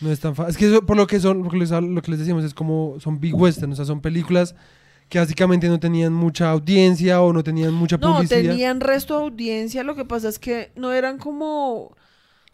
[0.00, 0.50] No es tan fácil.
[0.50, 2.52] Es que eso, por lo que son, lo que, les, lo que les decimos es
[2.54, 4.54] como son big western, o sea, son películas
[5.12, 9.24] que básicamente no tenían mucha audiencia o no tenían mucha no, publicidad tenían resto de
[9.24, 11.94] audiencia, lo que pasa es que no eran como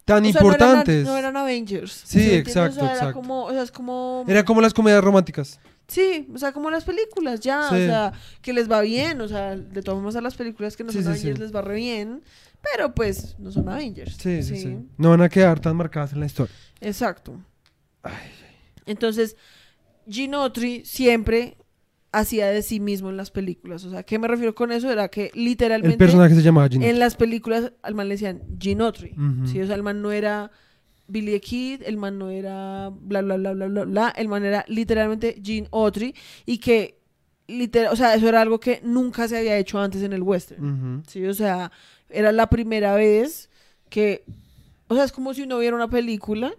[0.05, 1.07] tan o sea, no eran- importantes.
[1.07, 2.03] No eran, Avengers.
[2.05, 2.49] Sí, entiendes?
[2.49, 3.15] exacto, O sea, era exacto.
[3.21, 5.61] como, o sea, es como Eran como las comedias románticas.
[5.87, 7.77] Sí, o sea, como las películas, ya, Sí.
[7.77, 8.13] o sea,
[8.43, 11.01] que les va bien, o sea, de todas formas a las películas que no Sí,
[11.01, 11.43] son sí, Avengers sí.
[11.45, 12.25] les va re bien,
[12.61, 14.17] pero pues no son Avengers.
[14.21, 16.57] Sí, sí, sí, No van a quedar tan marcadas en la historia.
[16.81, 17.39] Exacto.
[18.85, 19.37] Entonces,
[20.09, 21.57] Gene Autry siempre
[22.13, 24.91] hacía de sí mismo en las películas, o sea, ¿qué me refiero con eso?
[24.91, 26.89] Era que El literalmente personaje se llamaba Ginotri.
[26.91, 29.47] en las películas al man le decían Gene Autry, Ujú.
[29.47, 29.61] ¿sí?
[29.61, 30.51] O sea, el man no era
[31.07, 34.45] Billy the Kid, el man no era bla, bla, bla, bla, bla, bla, el man
[34.45, 36.15] era literalmente Gene Autry
[36.47, 36.99] y que,
[37.47, 41.03] literal, o sea, eso era algo que nunca se había hecho antes en el western.
[41.07, 41.25] ¿sí?
[41.27, 41.71] O sea,
[42.09, 43.51] era la primera vez
[43.91, 44.25] que,
[44.89, 46.53] o sea, es como si uno viera una película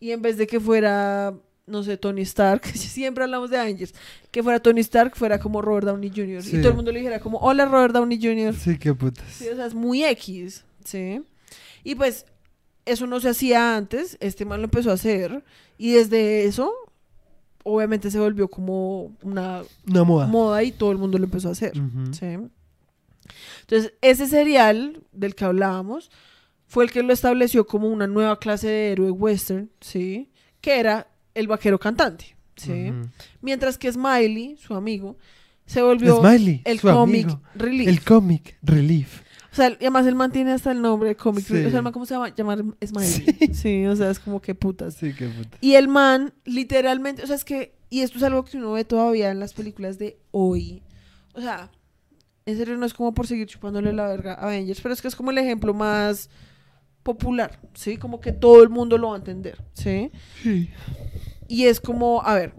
[0.00, 1.34] y en vez de que fuera,
[1.66, 3.94] no sé, Tony Stark, siempre hablamos de Avengers,
[4.30, 6.42] que fuera Tony Stark, fuera como Robert Downey Jr.
[6.42, 6.56] Sí.
[6.56, 8.54] Y todo el mundo le dijera como, hola Robert Downey Jr.
[8.54, 9.24] Sí, qué putas.
[9.32, 11.22] Sí, o sea, es muy X, ¿sí?
[11.84, 12.26] Y pues
[12.84, 15.44] eso no se hacía antes, este man lo empezó a hacer
[15.78, 16.72] y desde eso
[17.64, 20.26] obviamente se volvió como una Una moda.
[20.26, 21.72] moda y todo el mundo lo empezó a hacer.
[22.10, 22.26] ¿sí?
[23.60, 26.10] Entonces, ese serial del que hablábamos
[26.66, 30.30] fue el que lo estableció como una nueva clase de héroe western, ¿sí?
[30.60, 32.92] Que era el vaquero cantante, ¿sí?
[33.40, 35.16] Mientras que Smiley, su amigo,
[35.66, 37.40] se volvió Smiley, el amigo.
[37.54, 37.88] relief.
[37.88, 39.22] El comic relief.
[39.52, 41.52] O sea, y además él mantiene hasta el nombre de Comic Sí.
[41.52, 41.66] Relief.
[41.68, 42.34] O sea, el man, ¿cómo se llama?
[42.34, 43.50] Llamar Smiley.
[43.54, 43.84] Sí.
[43.86, 44.94] o sea, es como que putas.
[44.94, 45.58] Sí, qué putas.
[45.60, 48.84] Y el man, literalmente, o sea, es que, y esto es algo que uno ve
[48.84, 50.82] todavía en las películas de hoy.
[51.34, 51.70] O sea,
[52.46, 55.08] en serio no es como por seguir chupándole la verga a Avengers, pero es que
[55.08, 56.30] es como el ejemplo más
[57.02, 57.96] popular, ¿sí?
[57.96, 60.10] Como que todo el mundo lo va a entender, ¿sí?
[60.42, 60.70] Sí.
[61.48, 62.54] Y es como, a ver,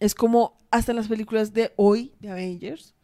[0.00, 2.94] es como hasta en las películas de hoy, de Avengers,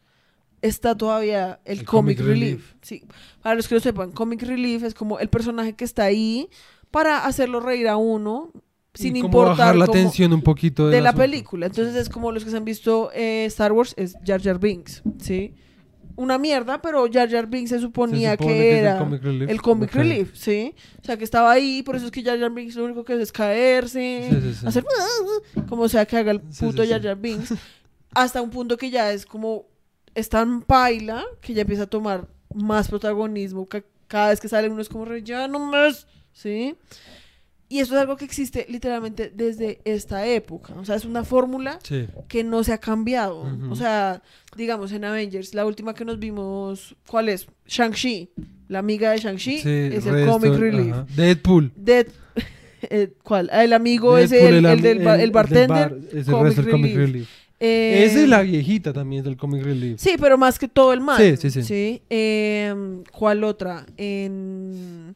[0.61, 2.51] está todavía el, El comic, comic relief.
[2.59, 2.75] relief.
[2.81, 3.03] Sí,
[3.41, 6.49] para los que lo sepan, comic relief es como el personaje que está ahí
[6.91, 8.51] para hacerlo reír a uno
[8.93, 11.23] sin como importar bajar la como tensión un poquito de del la asunto.
[11.23, 11.65] película.
[11.67, 15.03] Entonces es como los que se han visto eh, Star Wars es Jar Jar Binks,
[15.19, 15.53] ¿sí?
[16.21, 19.49] Una mierda, pero Jar Jar Binks se suponía que el era comic relief.
[19.49, 20.75] el comic relief, ¿sí?
[21.01, 23.13] O sea, que estaba ahí, por eso es que Jar Jar Binks lo único que
[23.13, 24.67] hace es caerse, Sí, sí, sí.
[24.67, 24.83] hacer
[25.69, 26.83] como sea que haga el puto.
[26.85, 27.53] Jar Jar Binks,
[28.13, 29.65] hasta un punto que ya es como
[30.13, 34.67] es tan paila que ya empieza a tomar más protagonismo, ca- cada vez que sale
[34.67, 36.75] uno es como re, ya no más, ¿sí?
[37.71, 41.77] Y eso es algo que existe literalmente desde esta época, o sea, es una fórmula
[41.83, 42.07] Sí.
[42.27, 43.45] que no se ha cambiado.
[43.69, 44.23] O sea,
[44.57, 47.45] digamos en Avengers, la última que nos vimos, ¿cuál es?
[47.67, 48.31] Shang-Chi.
[48.69, 50.93] La amiga de Shang-Chi Sí, es el resto, comic relief.
[50.93, 51.05] ajá.
[51.15, 51.71] Deadpool.
[51.75, 52.07] Dead-
[52.89, 53.49] eh, ¿Cuál?
[53.53, 55.67] Ah, El amigo es el, el del ba- el bartender.
[55.69, 57.07] bar, es el comic resto del comic relief.
[57.13, 57.29] relief.
[57.61, 59.99] Eh, Esa es la viejita también del comic relief.
[59.99, 61.17] Sí, pero más que todo el man.
[61.19, 62.01] Sí, sí, sí.
[62.09, 62.73] Eh,
[63.11, 63.85] ¿Cuál otra?
[63.97, 65.15] En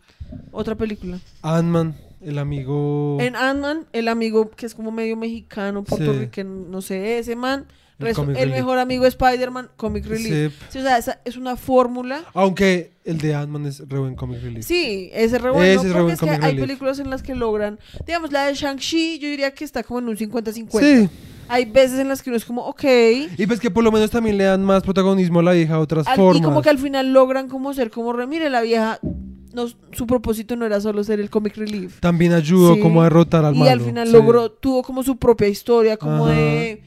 [0.52, 1.20] otra película.
[1.42, 3.18] Ant-Man, el amigo.
[3.20, 7.66] En Ant-Man, el amigo que es como medio mexicano, puertorriqueño, no sé, ese man.
[8.00, 8.50] El relief.
[8.50, 10.54] mejor amigo de Spider-Man, comic relief.
[10.60, 10.66] Sí.
[10.70, 12.24] Sí, o sea, esa es una fórmula.
[12.34, 14.66] Aunque el de Ant-Man es re buen comic relief.
[14.66, 15.66] Sí, ese es re bueno.
[15.66, 17.80] Ese es re buen es que hay películas en las que logran.
[18.06, 20.80] Digamos, la de Shang-Chi, yo diría que está como en un 50-50.
[20.80, 21.10] Sí.
[21.48, 22.84] hay veces en las que uno es como, ok.
[23.38, 25.80] Y pues que por lo menos también le dan más protagonismo a la vieja de
[25.80, 26.41] otras al- formas.
[26.41, 29.00] y como que al final logran como ser como, re, mire, la vieja,
[29.54, 32.00] no, su propósito no era solo ser el comic relief.
[32.00, 32.82] También ayudó Sí.
[32.82, 33.72] como a derrotar al y malo.
[33.72, 34.14] al final Sí.
[34.14, 36.34] logró, tuvo como su propia historia, como Ajá.
[36.34, 36.84] de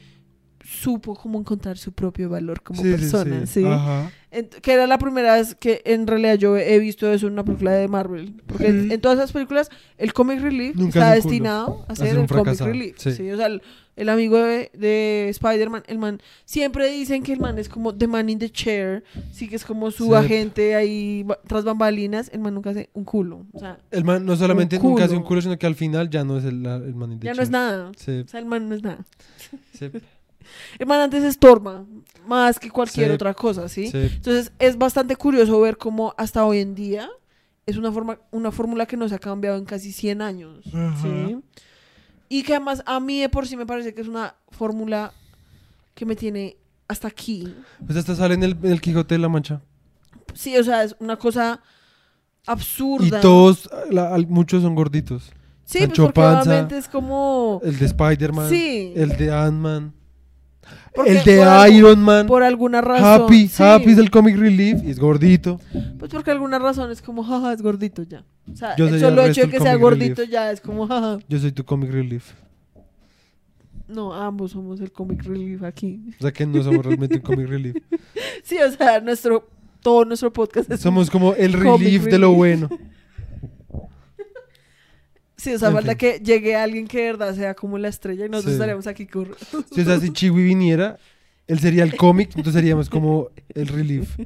[0.81, 3.61] supo cómo encontrar su propio valor como Sí, persona, sí.
[3.61, 3.65] ¿sí?
[3.65, 4.11] Ajá.
[4.31, 7.43] Ent- que era la primera vez que en realidad yo he visto eso en una
[7.45, 8.41] película de Marvel.
[8.45, 12.07] Porque en, en todas esas películas el comic relief Nunca está destinado a A ser
[12.09, 12.95] ser un el comic relief.
[12.97, 13.31] sí.
[13.31, 13.61] O sea, el,
[13.95, 18.05] el amigo de, de Spider-Man, el man, siempre dicen que el man es como the
[18.05, 22.53] man in the chair, sí que es como su agente ahí tras bambalinas, el man
[22.53, 23.45] nunca hace un culo.
[23.53, 25.41] O sea, El man no solamente Un nunca hace un culo.
[25.41, 27.43] sino que al final ya no es el, el man in the ya no chair.
[27.43, 27.91] es nada.
[27.97, 29.03] Sí, O sea, el man no es nada.
[30.79, 31.85] El man antes estorba
[32.27, 33.13] más que cualquier Sí.
[33.13, 33.87] otra cosa, ¿sí?
[33.91, 33.97] sí.
[33.97, 37.09] Entonces es bastante curioso ver cómo hasta hoy en día
[37.65, 40.63] es una forma una fórmula que no se ha cambiado en casi 100 años.
[41.01, 41.37] ¿sí?
[42.29, 45.13] Y que además a mí de por sí me parece que es una fórmula
[45.95, 46.57] que me tiene
[46.87, 47.53] hasta aquí.
[47.85, 49.61] Pues hasta sale en el, en el Quijote de la Mancha.
[50.33, 51.61] Sí, o sea, es una cosa
[52.45, 53.21] Y absurda.
[53.21, 55.23] todos, la- al- muchos son gorditos.
[55.65, 57.59] sí, pues Sancho porque Panza, obviamente es como...
[57.63, 58.93] El de Spider-Man, Sí.
[58.95, 59.93] el de Ant-Man,
[61.05, 62.27] el de Iron Man.
[62.27, 63.23] Por alguna razón.
[63.23, 63.63] Happy, sí.
[63.63, 65.59] Happy es el comic relief y es gordito.
[65.99, 68.23] Pues porque alguna razón es como, jaja, es gordito ya.
[68.51, 70.31] O sea, Yo el solo hecho de que sea gordito relief.
[70.31, 71.19] ya es como, jaja.
[71.27, 72.31] Yo soy tu comic relief.
[73.87, 76.01] No, ambos somos el comic relief aquí.
[76.19, 77.75] O sea que no somos realmente un comic relief.
[78.43, 79.45] Sí, o sea, nuestro,
[79.81, 80.79] todo nuestro podcast es...
[80.79, 82.69] Somos como el relief de lo bueno.
[85.47, 85.97] Sí, o sea, en falta fin.
[85.97, 88.57] que llegue alguien que de verdad sea como la estrella y nosotros Sí.
[88.57, 89.29] estaríamos aquí con...
[89.73, 90.97] Si, o sea, si Chiwi viniera,
[91.47, 94.17] él sería el cómic, entonces seríamos como el relief.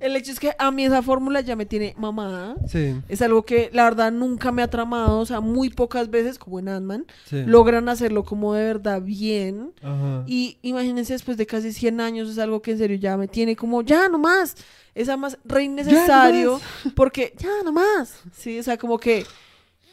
[0.00, 2.54] El hecho es que a mí esa fórmula ya me tiene mamada.
[2.68, 6.38] Sí, Es algo que la verdad nunca me ha tramado, o sea, muy pocas veces,
[6.38, 7.42] como en Ant-Man, sí.
[7.44, 9.72] logran hacerlo como de verdad bien.
[9.82, 10.22] Ajá.
[10.28, 13.56] Y imagínense, después de casi 100 años, es algo que en serio ya me tiene
[13.56, 14.54] como, ya no más.
[14.94, 16.60] Es además re innecesario,
[16.94, 18.20] porque ya no más.
[18.36, 19.24] Sí, o sea, como que.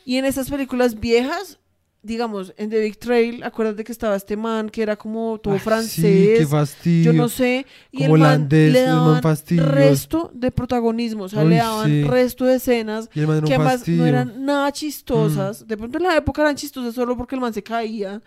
[0.06, 1.60] Y en esas películas viejas,
[2.04, 5.58] digamos, en The Big Trail, acuérdate que estaba este man que era como todo Ah,
[5.58, 6.40] Sí, francés.
[6.40, 7.12] qué fastidio.
[7.12, 7.66] yo no sé.
[7.92, 11.56] Y como el man holandés, le el man daban resto de protagonismo, o sea, le
[11.56, 12.04] Uy, daban sí.
[12.04, 14.02] resto de escenas Y el man era que un además fastidio.
[14.04, 15.68] no eran nada chistosas.
[15.68, 18.22] De pronto en la época eran chistosas solo porque el man se caía,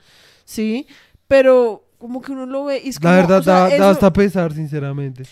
[0.45, 0.85] ¿sí?
[1.29, 4.13] Pero como que uno lo ve y es como, La verdad, o sea, da, hasta
[4.13, 5.23] pesar, sinceramente.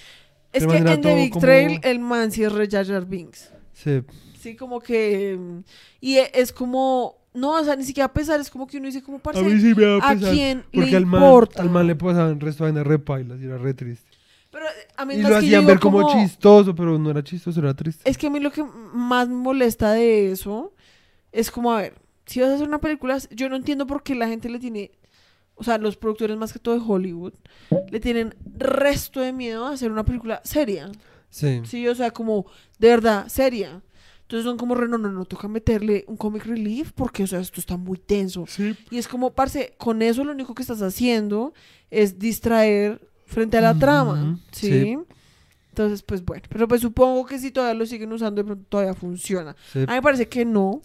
[0.53, 3.05] es que man en The Big como- Trail el man sí es re Jar Jar
[3.07, 3.51] Binks.
[3.73, 4.03] Sí.
[4.51, 5.37] Sí, como que...
[5.39, 5.59] mm,
[6.01, 7.17] Y e- es como...
[7.35, 9.45] No, o sea, ni siquiera a pesar, es como que uno dice como, A parce,
[9.45, 10.33] mí sí me da ¿a pesar.
[10.33, 11.63] quién Porque le al man, importa?
[11.63, 14.09] al man le pasaban resto de vainas re pailas y era re triste.
[14.51, 17.75] Pero eh, a mí Y lo hacían ver como, chistoso, pero no era chistoso, era
[17.75, 18.09] triste.
[18.09, 20.73] Es que a mí lo que más me molesta de eso
[21.33, 21.95] es como, a ver,
[22.25, 24.93] si vas a hacer una película, yo no entiendo por qué la gente le tiene,
[25.57, 27.35] o sea, los productores más que todo de Hollywood,
[27.91, 30.91] le tienen resto de miedo a hacer una película seria.
[31.29, 31.61] Sí.
[31.65, 32.47] Sí, o sea, como
[32.79, 33.83] de verdad, seria.
[34.27, 37.61] Entonces son como, no, no, no, toca meterle un comic relief porque, o sea, esto
[37.61, 38.45] está muy tenso.
[38.49, 38.77] Sí.
[38.91, 41.55] Y es como, parce, con eso lo único que estás haciendo
[41.93, 44.69] es distraer frente a la trama, ¿sí?
[44.69, 44.99] sí.
[45.69, 48.95] Entonces, pues bueno, pero pues supongo que si todavía lo siguen usando, de pronto todavía
[48.95, 49.55] funciona.
[49.73, 49.79] sí.
[49.81, 50.83] A mí me parece que no,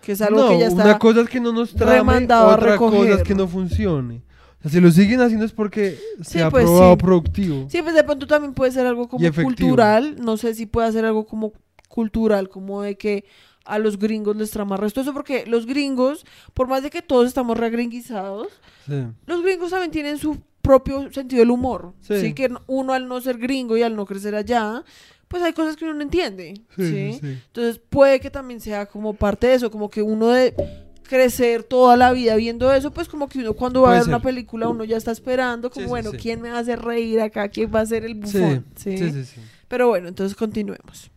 [0.00, 0.82] que es algo no, que ya está...
[0.82, 4.22] una cosa es que no nos trame, otra cosa es que no funcione.
[4.58, 6.98] O sea, si lo siguen haciendo es porque Sí, se ha pues, probado sí.
[6.98, 7.66] productivo.
[7.68, 11.04] Sí, pues de pronto también puede ser algo como cultural, no sé si puede ser
[11.04, 11.52] algo como
[11.92, 13.24] cultural, como de que
[13.64, 16.24] a los gringos les trama resto eso, porque los gringos,
[16.54, 18.48] por más de que todos estamos regringuizados,
[18.86, 19.04] Sí.
[19.26, 21.92] los gringos también tienen su propio sentido del humor.
[22.00, 22.20] Sí.
[22.20, 22.34] Sí.
[22.34, 24.82] que uno al no ser gringo y al no crecer allá,
[25.28, 26.54] pues hay cosas que uno no entiende.
[26.76, 27.20] Sí.
[27.22, 30.54] Entonces puede que también sea como parte de eso, como que uno de
[31.02, 34.22] crecer toda la vida viendo eso, pues como que uno cuando va a ver una
[34.22, 36.10] película uno ya está esperando, como bueno.
[36.18, 37.48] ¿quién me va a hacer reír acá?
[37.48, 38.64] ¿Quién va a ser el bufón?
[38.76, 39.40] sí, sí.
[39.68, 41.10] Pero bueno, entonces continuemos.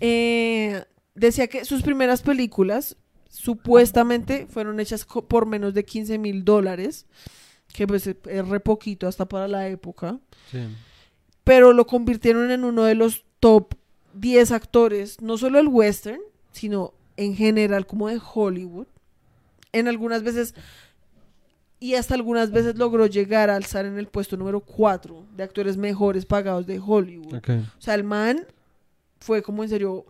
[0.00, 0.84] Eh,
[1.14, 2.96] decía que sus primeras películas
[3.28, 7.06] supuestamente fueron hechas por menos de 15 mil dólares,
[7.72, 10.18] que pues es re poquito hasta para la época,
[10.50, 10.60] Sí.
[11.42, 13.74] pero lo convirtieron en uno de los top
[14.14, 16.20] 10 actores, no solo el western,
[16.52, 18.86] sino en general como de Hollywood.
[19.72, 20.54] En algunas veces
[21.80, 25.76] y hasta algunas veces logró llegar a alzar en el puesto número 4 de actores
[25.76, 27.34] mejores pagados de Hollywood.
[27.34, 27.50] Ok.
[27.76, 28.46] O sea, el man
[29.24, 30.04] fue como en serio.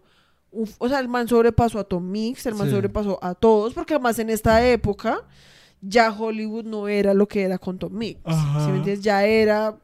[0.57, 2.75] un- o sea, el man sobrepasó a Tom Mix, el man Sí.
[2.75, 5.23] sobrepasó a todos, porque además en esta época
[5.81, 8.21] ya Hollywood no era lo que era con Tom Mix.
[8.25, 9.01] ¿Sí me entiendes?
[9.01, 9.77] Ya era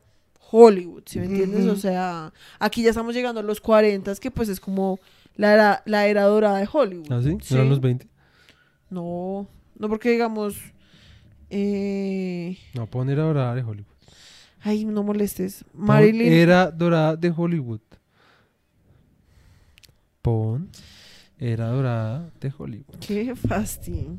[0.52, 1.66] Hollywood, ¿sí me entiendes?
[1.66, 5.00] O sea, aquí ya estamos llegando a los 40, que pues es como
[5.34, 7.10] la era, la era dorada de Hollywood.
[7.10, 7.36] ¿Ah, sí?
[7.42, 7.54] Sí.
[7.54, 8.06] ¿Eran los 20?
[8.90, 10.54] No, no porque digamos,
[11.52, 13.86] Eh, No, pon era dorada de Hollywood.
[14.62, 15.64] ay, no molestes.
[15.74, 16.32] Marilyn.
[16.32, 17.80] Era dorada de Hollywood.
[20.22, 20.70] Pon
[21.38, 22.98] era dorada de Hollywood.
[23.00, 24.18] Qué fastidio.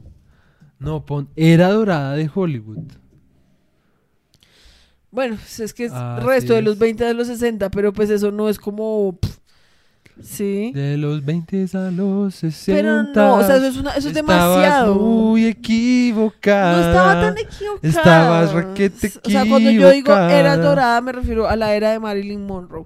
[0.79, 2.93] No, pon era dorada de Hollywood.
[5.11, 8.09] Bueno, pues es que es Así resto de los 20 de los 60, pero pues
[8.09, 9.19] eso no es como.
[9.19, 9.37] pff,
[10.23, 10.71] sí.
[10.71, 12.81] De los 20 a los 60.
[12.81, 14.95] Pero no, o sea, eso es, una, eso es demasiado.
[14.95, 16.77] muy equivocada.
[16.77, 17.89] No estaba tan equivocada.
[17.89, 20.57] Estabas requete O sea, cuando yo digo era equivocada.
[20.57, 22.85] dorada, me refiero a la era de Marilyn Monroe.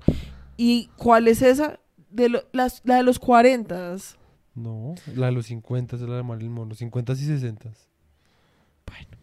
[0.58, 1.80] ¿Y cuál es esa?
[2.16, 3.96] De lo- las- la de los 40.
[4.56, 6.78] No, la de los 50 es la de Marilyn Monroe.
[6.78, 7.70] 50 y 60.
[8.86, 9.18] Bueno.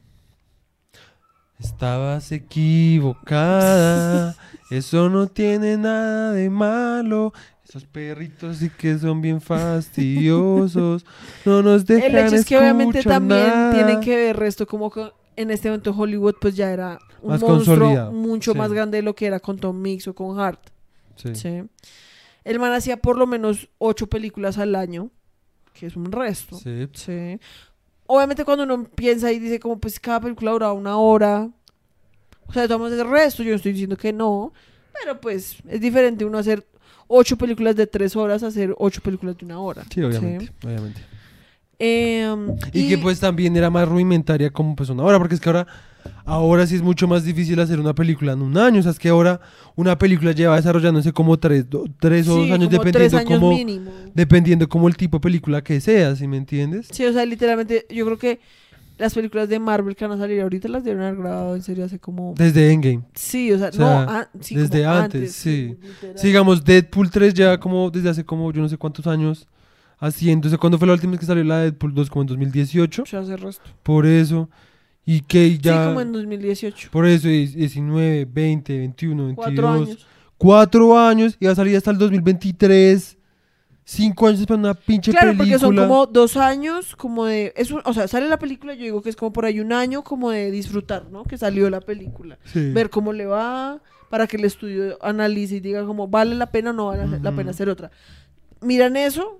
[1.59, 4.35] Estabas equivocada.
[4.71, 7.33] Eso no tiene nada de malo.
[7.69, 11.07] Esos perritos sí que son bien fastidiosos.
[11.47, 13.73] No nos dejan El hecho es que obviamente también nada.
[13.73, 17.41] tienen que ver resto como que en este momento Hollywood pues ya era un Más
[17.41, 18.59] monstruo mucho sí.
[18.59, 20.61] más grande de lo que era con Tom Mix o con Hart.
[21.17, 21.35] Sí.
[21.35, 21.63] Sí.
[22.45, 25.11] El man hacía por lo menos ocho películas al año,
[25.75, 26.57] que es un resto.
[26.57, 26.89] Sí.
[26.93, 27.39] Sí.
[28.07, 31.51] Obviamente cuando uno piensa y dice como pues cada película duraba una hora.
[32.47, 34.53] O sea, tomamos el resto, yo no estoy diciendo que no.
[35.01, 36.67] Pero pues es diferente uno hacer
[37.07, 39.85] ocho películas de tres horas a hacer ocho películas de una hora.
[39.93, 41.01] Sí, obviamente, obviamente.
[41.79, 45.67] Em, Y, que pues también era más rudimentaria como persona ahora, porque es que ahora,
[46.25, 48.81] ahora sí es mucho más difícil hacer una película en un año.
[48.81, 49.41] O sea, es que ahora
[49.77, 53.41] una película lleva desarrollándose como tres, do- tres o sí, dos años, como dependiendo años
[53.41, 53.57] como,
[54.15, 56.89] dependiendo como el tipo de película que sea, ¿sí me entiendes?
[56.91, 58.41] Sí, o sea, literalmente yo creo que
[58.99, 61.85] las películas de Marvel que van a salir ahorita las deben haber grabado en serio
[61.85, 62.35] hace como...
[62.37, 63.03] Desde Endgame.
[63.15, 65.77] Sí, o sea, O sea, no, an- sí, desde como antes, sí.
[66.15, 69.49] Sigamos, Deadpool 3 ya como desde hace como yo no sé cuántos años
[69.99, 70.47] haciendo.
[70.47, 72.11] O sea, ¿cuándo fue la última vez que salió la de Deadpool 2?
[72.11, 73.05] Como en 2018.
[73.11, 73.65] Ya hace resto.
[73.83, 74.49] Por eso.
[75.05, 75.83] Y que ya...
[75.83, 76.89] Sí, como en 2018.
[76.93, 79.35] Por eso, es 19, 20, 21, 22.
[79.47, 80.07] Cuatro años.
[80.39, 83.19] Cuatro años y va a salir hasta el 2023.
[83.85, 85.45] Cinco años para una pinche Claro, película.
[85.51, 87.53] porque son como dos años, como de...
[87.57, 89.73] Es un- o sea, sale la película, yo digo que es como por ahí un
[89.73, 91.25] año como de disfrutar, ¿no?
[91.25, 92.39] Que salió la película.
[92.45, 92.71] Sí.
[92.73, 96.71] Ver cómo le va, para que el estudio analice y diga como vale la pena
[96.71, 97.37] o no vale la Ujú.
[97.37, 97.91] pena hacer otra.
[98.61, 99.39] Miran eso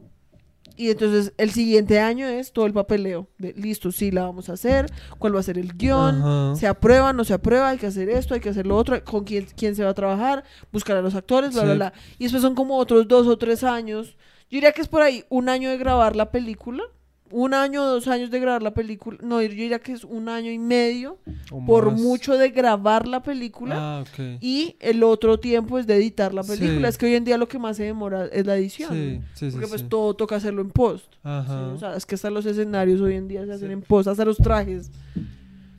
[0.77, 3.29] y entonces el siguiente año es todo el papeleo.
[3.39, 4.87] De, listo, sí, la vamos a hacer,
[5.19, 6.57] cuál va a ser el guion, Ajá.
[6.57, 9.25] se aprueba, no se aprueba, hay que hacer esto, hay que hacer lo otro, con
[9.25, 11.93] quién, quién se va a trabajar, buscar a los actores, bla, bla, bla.
[12.19, 14.17] Y después son como otros dos o tres años.
[14.51, 16.83] Yo diría que es por ahí un año de grabar la película,
[17.33, 19.19] un año o dos años de grabar la película.
[19.23, 21.19] No, yo diría que es un año y medio,
[21.51, 22.01] O por más.
[22.01, 23.75] mucho de grabar la película.
[23.79, 24.05] Ah.
[24.41, 26.89] Y el otro tiempo es de editar la película.
[26.89, 26.91] Sí.
[26.91, 28.91] Es que hoy en día lo que más se demora es la edición.
[28.93, 29.53] Sí, sí, sí.
[29.53, 31.07] Porque pues todo toca hacerlo en post.
[31.25, 34.25] O sea, es que hasta los escenarios hoy en día se hacen en post, hasta
[34.25, 34.91] los trajes.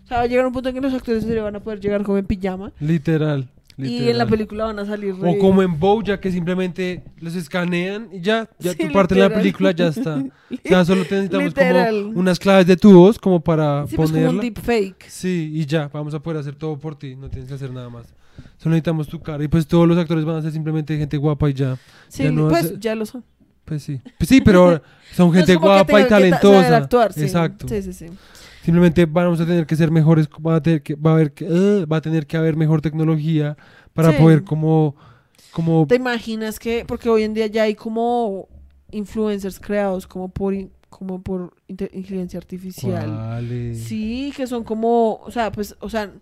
[0.03, 1.79] O sea, va a llegar un punto en que los actores serio van a poder
[1.79, 2.71] llegar como en pijama.
[2.79, 3.47] Literal.
[3.77, 4.27] Y en la literal.
[4.29, 8.47] película van a salir O re- como en Bojack que simplemente los escanean y ya,
[8.59, 9.41] ya Sí, tu parte de la literal.
[9.41, 10.17] película ya está.
[10.53, 12.03] O sea, solo necesitamos Literal.
[12.03, 14.29] como unas claves de tu voz como para Sí, pues como ponerla.
[14.35, 15.05] un deepfake.
[15.09, 17.89] Sí, y ya, vamos a poder hacer todo por ti, no tienes que hacer nada
[17.89, 18.13] más.
[18.57, 21.49] Solo necesitamos tu cara y pues todos los actores van a ser simplemente gente guapa
[21.49, 21.77] y ya.
[22.07, 23.23] Sí, Ya no pues hace- ya lo son.
[23.65, 23.99] Pues sí.
[24.19, 24.81] Pues sí, pero
[25.15, 26.77] son No gente que guapa y talentosa.
[26.77, 27.21] actuar, sí.
[27.23, 27.67] Exacto.
[27.67, 28.05] Sí, sí, sí.
[28.63, 31.45] Simplemente vamos a tener que ser mejores, va a tener que, va a haber que,
[31.45, 33.57] eh, va a tener que haber mejor tecnología
[33.93, 34.17] para Sí.
[34.21, 34.95] poder como,
[35.51, 38.47] como, ¿Te imaginas que, porque hoy en día ya hay como
[38.91, 40.53] influencers creados como por,
[40.89, 43.05] como por inte- inteligencia artificial?
[43.07, 43.83] ¿Cuáles?
[43.83, 46.13] Sí, que son como, o sea, pues, o sea, no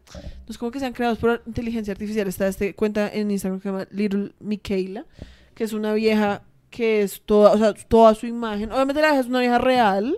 [0.49, 2.27] es como que sean creados por inteligencia artificial.
[2.27, 5.05] Está este cuenta en Instagram que se llama Little Michaela,
[5.53, 6.41] que es una vieja
[6.71, 8.71] que es toda, o sea, toda su imagen.
[8.71, 10.17] Obviamente la vieja es una vieja real,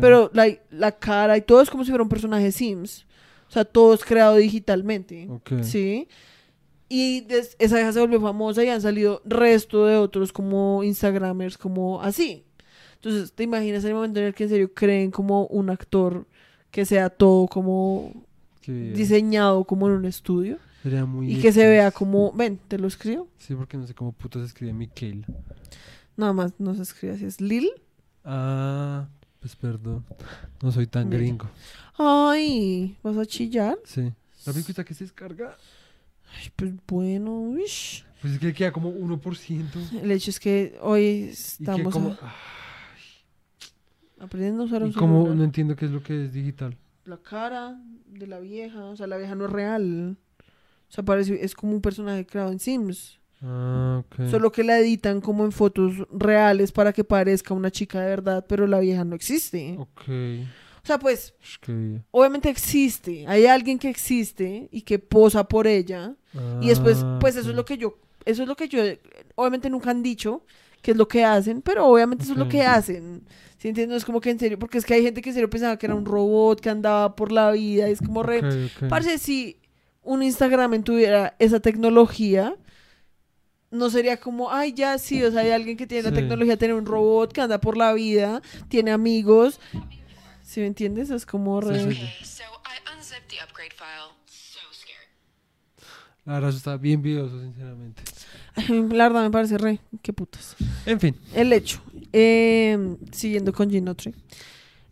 [0.00, 3.06] pero la, la cara y todo es como si fuera un personaje Sims.
[3.48, 5.26] O sea, todo es creado digitalmente.
[5.28, 5.52] Ok.
[5.62, 6.08] Sí.
[6.88, 11.58] Y des- esa vieja se volvió famosa y han salido resto de otros como Instagramers,
[11.58, 12.44] como así.
[12.94, 16.26] Entonces, ¿te imaginas el momento en el que en serio creen como un actor
[16.70, 18.12] que sea todo como
[18.92, 20.58] diseñado como en un estudio?
[20.82, 23.28] Sería muy Y que se vea como, ven, te lo escribo.
[23.38, 25.26] Sí, porque no sé cómo puto se escribe Michael.
[26.20, 27.68] Nada más no se escribe así, es Lil.
[28.24, 29.08] Ah,
[29.40, 30.04] pues perdón.
[30.62, 31.18] No soy tan Mira.
[31.20, 31.48] gringo.
[31.96, 33.78] Ay, ¿vas a chillar?
[33.84, 34.12] Sí.
[34.46, 35.56] ¿La película que se descarga?
[36.36, 38.04] Ay, pues bueno, uish.
[38.20, 40.02] Pues es que queda como 1%.
[40.02, 42.34] El hecho es que hoy que estamos como, a-
[44.24, 45.36] aprendiendo a usar un y como celular.
[45.36, 46.76] no entiendo qué es lo que es digital.
[47.04, 50.16] la cara de la vieja, o sea, la vieja no es real.
[50.88, 53.18] O sea, parece, es como un personaje creado en Sims.
[53.42, 54.02] Ah.
[54.30, 58.44] Solo que la editan como en fotos reales para que parezca una chica de verdad,
[58.48, 59.76] pero la vieja no existe.
[59.78, 61.34] O sea, pues,
[62.10, 63.24] obviamente existe.
[63.26, 66.14] Hay alguien que existe y que posa por ella.
[66.60, 68.82] Y después, Ah, pues eso es lo que yo, eso es lo que yo,
[69.34, 70.44] obviamente nunca han dicho
[70.82, 73.22] que es lo que hacen, pero obviamente eso es lo que hacen.
[73.58, 73.90] ¿Sí entiendes?
[73.90, 75.76] No es como que en serio, porque es que hay gente que en serio pensaba
[75.76, 78.42] que era un robot que andaba por la vida, y es como re...
[78.88, 79.58] Parce, si
[80.02, 82.56] un Instagram tuviera esa tecnología,
[83.70, 86.74] no sería como, ay, ya sí, o sea, hay alguien que tiene la tecnología, tiene
[86.74, 89.60] un robot que anda por la vida, tiene amigos.
[90.42, 91.10] ¿Sí me entiendes?
[91.10, 91.78] Es como re...
[91.78, 92.02] Sí, sí, sí.
[92.02, 92.42] Okay, so.
[96.26, 98.02] La verdad, eso está bien videoso, sinceramente.
[98.94, 100.54] La verdad me parece re, qué putas.
[100.86, 101.16] En fin.
[101.34, 101.80] El hecho.
[102.12, 104.14] eh, siguiendo con Ginotri.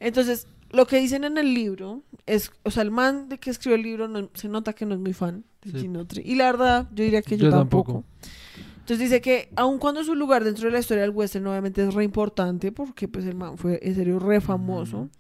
[0.01, 3.77] Entonces, lo que dicen en el libro es, o sea, el man de que escribió
[3.77, 5.81] el libro no- se nota que no es muy fan de Sí.
[5.81, 6.23] Ginotri.
[6.25, 7.93] Y la verdad, yo diría que yo, Yo tampoco.
[7.93, 8.09] tampoco.
[8.89, 11.93] Entonces dice que aun cuando su lugar dentro de la historia del western obviamente es
[11.93, 15.11] re importante porque pues el man fue en serio re famoso,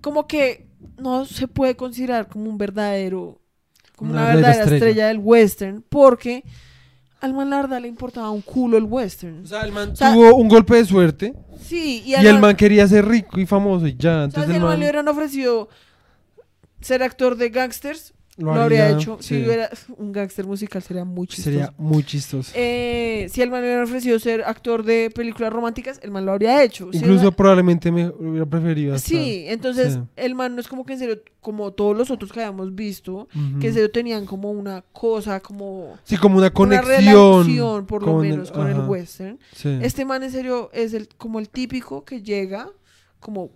[0.00, 0.68] como que
[0.98, 3.40] no se puede considerar como un verdadero,
[3.96, 4.76] como Una una, verdadera estrella.
[4.76, 5.06] estrella.
[5.08, 6.44] del western porque
[7.20, 9.42] al man la verdad le importaba un culo el western.
[9.42, 12.54] O sea, el man sea- tuvo un golpe de suerte Sí, y, y, el man
[12.54, 13.98] quería ser rico y famoso y ya.
[13.98, 15.68] o sea, Entonces si el man man le hubieran ofrecido
[16.80, 19.18] ser actor de gangsters, lo, lo, habría hecho.
[19.20, 19.34] sí.
[19.40, 19.68] Si hubiera
[19.98, 21.50] un gangster musical sería muy chistoso.
[21.50, 22.50] Sería muy chistoso.
[22.54, 26.32] Eh, si el man le hubiera ofrecido ser actor de películas románticas, el man lo
[26.32, 26.88] habría hecho.
[26.92, 28.94] Si Incluso man- probablemente me hubiera preferido.
[28.94, 30.00] hasta- Sí, entonces Sí.
[30.16, 33.28] el man no es como que en serio, como todos los otros que habíamos visto,
[33.60, 36.88] que en serio tenían como una cosa, como Sí, como una una conexión.
[37.44, 39.38] relación, por lo el- menos, con el western.
[39.54, 39.78] Sí.
[39.82, 42.68] Este man en serio es el como el típico que llega
[43.20, 43.50] como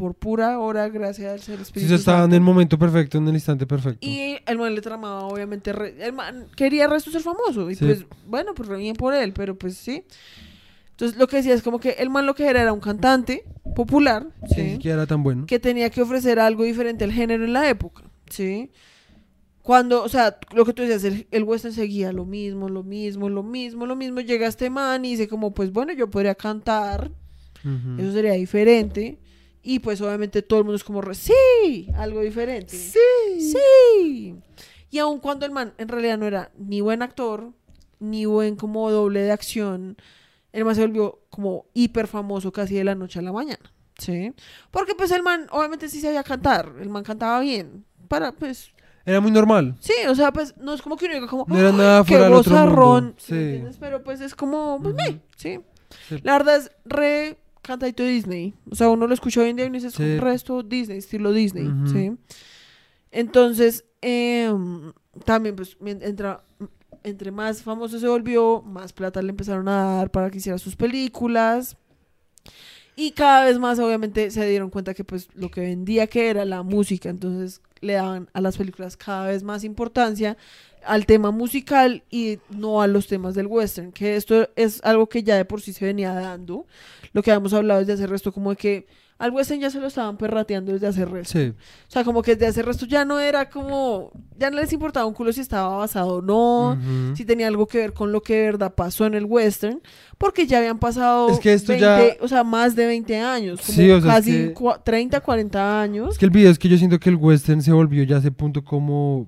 [0.00, 3.28] por pura hora gracias al ser Sí, espíritu se estaba en el momento perfecto, en
[3.28, 3.98] el instante perfecto.
[4.00, 7.70] Y el man le tramaba, obviamente, re- el man quería resto ser famoso.
[7.70, 7.84] Y Sí.
[7.84, 10.02] pues, bueno, pues bien por él, pero pues sí.
[10.92, 13.44] Entonces lo que decía es como que el man lo que era era un cantante
[13.76, 14.62] popular, Sí, ¿sí?
[14.62, 15.44] Ni siquiera era tan bueno.
[15.46, 18.70] que tenía que ofrecer algo diferente al género en la época, ¿sí?
[19.62, 23.28] Cuando, o sea, lo que tú decías, el, el western seguía lo mismo, lo mismo,
[23.28, 24.20] lo mismo, lo mismo.
[24.22, 27.10] Llega este man y dice como, pues bueno, yo podría cantar,
[27.62, 28.00] Ujú.
[28.00, 29.18] eso sería diferente.
[29.62, 32.76] Y pues obviamente todo el mundo es como, re- sí, algo diferente.
[32.76, 33.52] Sí.
[33.52, 34.34] Sí.
[34.90, 37.52] Y aun cuando el man en realidad no era ni buen actor,
[37.98, 39.96] ni buen como doble de acción,
[40.52, 43.72] el man se volvió como hiper famoso casi de la noche a la mañana.
[43.98, 44.32] ¿Sí?
[44.70, 47.84] Porque pues el man obviamente sí sabía cantar, el man cantaba bien.
[48.08, 48.72] Para pues,
[49.04, 49.76] Era muy normal.
[49.80, 52.04] sí, o sea, pues no es como que uno diga como, No era "Ay, nada
[52.04, 53.18] fuera del otro vozarrón", mundo.
[53.18, 53.44] ¿sí me Sí.
[53.44, 53.76] entiendes?
[53.78, 55.60] Pero pues es como, pues, meh, sí.
[56.08, 56.20] Sí.
[56.24, 57.36] La verdad es re
[57.70, 58.54] cantadito Disney.
[58.70, 60.02] O sea, uno lo escucha hoy en día y uno dice, es Sí.
[60.02, 61.86] un resto Disney, estilo Disney, Ujú.
[61.88, 62.12] ¿sí?
[63.10, 64.92] Entonces, em,
[65.24, 66.42] también, pues, entra,
[67.02, 70.76] entre más famoso se volvió, más plata le empezaron a dar para que hiciera sus
[70.76, 71.76] películas.
[72.96, 76.44] Y cada vez más, obviamente, se dieron cuenta que, pues, lo que vendía que era
[76.44, 77.08] la música.
[77.08, 80.36] Entonces, le daban a las películas cada vez más importancia
[80.86, 85.22] al tema musical y no a los temas del western, que esto es algo que
[85.22, 86.66] ya de por sí se venía dando,
[87.12, 88.86] lo que habíamos hablado desde hace resto, como de que
[89.18, 91.38] al western ya se lo estaban perrateando desde hace resto.
[91.38, 91.48] Sí.
[91.50, 95.04] O sea, como que desde hace resto ya no era como, ya no les importaba
[95.04, 96.78] un culo si estaba basado o no,
[97.14, 99.82] si tenía algo que ver con lo que de verdad pasó en el western,
[100.16, 101.84] porque ya habían pasado Es que esto 20,
[102.18, 104.82] ya- o sea, más de 20 años, como Sí, o sea, es casi que- cua-
[104.82, 106.12] 30, 40 años.
[106.12, 108.18] Es que el video es que yo siento que el western se volvió ya a
[108.20, 109.26] ese punto como.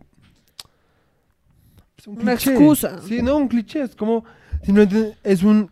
[2.02, 2.50] Es un Una cliché.
[2.50, 2.98] excusa.
[3.06, 3.82] Sí, no, un cliché.
[3.82, 4.24] Es como.
[4.64, 5.70] simplemente es un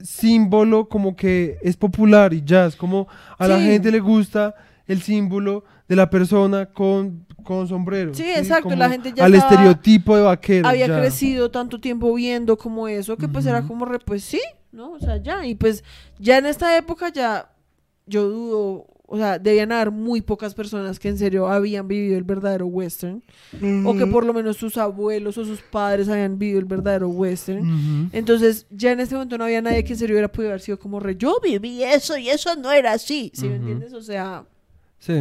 [0.00, 2.66] símbolo como que es popular y ya.
[2.66, 3.08] Es como
[3.38, 4.54] a la gente le gusta
[4.86, 8.12] el símbolo de la persona con, con sombrero.
[8.14, 10.68] Sí, exacto, Como la gente ya Al estaba- estereotipo de vaquero.
[10.68, 10.98] había ya.
[10.98, 14.40] crecido tanto tiempo viendo como eso que pues era como re, pues sí,
[14.72, 14.92] ¿no?
[14.92, 15.84] O sea, ya, y pues
[16.18, 17.50] ya en esta época ya
[18.06, 22.24] yo dudo, o sea, debían haber muy pocas personas que en serio habían vivido el
[22.24, 23.22] verdadero western,
[23.84, 28.08] o que por lo menos sus abuelos o sus padres habían vivido el verdadero western.
[28.14, 30.78] Entonces, ya en este momento no había nadie que en serio hubiera podido haber sido
[30.78, 33.92] como re, yo viví eso y eso no era así, ¿sí me entiendes?
[33.92, 34.44] O sea,
[34.98, 35.12] Sí.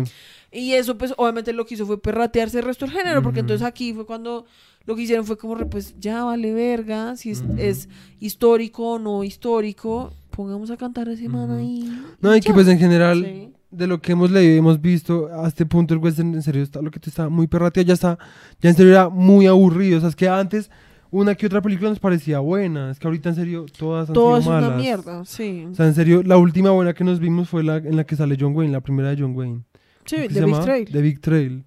[0.54, 3.68] y eso, pues, obviamente lo que hizo fue perratearse el resto del género, porque entonces
[3.68, 4.46] aquí fue cuando
[4.86, 7.90] lo que hicieron fue como, re, pues, ya vale verga, si es, es
[8.22, 11.60] histórico o no histórico, pongamos a cantar a ese man Ujú.
[11.60, 12.02] ahí.
[12.22, 13.51] No, y que pues en general, Sí.
[13.72, 16.62] De lo que hemos leído y hemos visto, a este punto el western en serio
[16.64, 18.18] está, lo que te está muy perrateado, ya está,
[18.62, 19.98] ya en serio era muy aburrido.
[19.98, 20.70] O sea, es que antes
[21.10, 24.38] una que otra película nos parecía buena, es que ahorita en serio todas han Todo
[24.38, 24.70] es sido malas.
[24.70, 25.66] una mierda, sí.
[25.72, 28.16] O sea, en serio, la última buena que nos vimos fue la en la que
[28.16, 29.62] sale John Wayne, la primera de John Wayne.
[30.06, 30.60] Sí, ¿Cómo que de se Big?
[30.62, 30.90] Trail.
[30.92, 31.64] The Big Trail.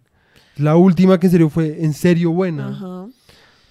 [0.56, 2.68] La última que en serio fue en serio buena.
[2.68, 3.06] Ajá.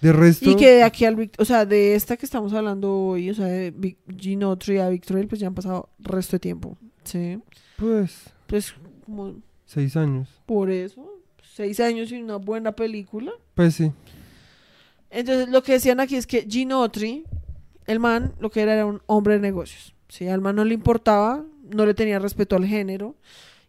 [0.00, 2.92] De resto, Y que de aquí al, Vic- o sea, de esta que estamos hablando
[2.92, 6.36] hoy, o sea, de Big Gino Tree a Big Trail, pues ya han pasado resto
[6.36, 7.38] de tiempo, sí.
[7.76, 8.74] Pues, Pues
[9.04, 9.34] como
[9.66, 10.28] Seis años.
[10.46, 13.32] Por eso, seis años y una buena película.
[13.54, 13.92] Pues sí.
[15.10, 17.24] Entonces, lo que decían aquí es que Gene Autry,
[17.86, 19.94] el man, lo que era era un hombre de negocios.
[20.08, 23.16] Sí, al man no le importaba, no le tenía respeto al género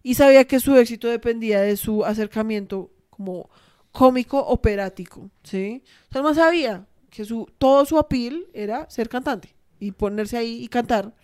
[0.03, 3.49] y sabía que su éxito dependía de su acercamiento como
[3.91, 5.82] cómico operático, ¿sí?
[6.10, 10.38] O sea, el man sabía que su, todo su appeal era ser cantante y ponerse
[10.38, 11.15] ahí y cantar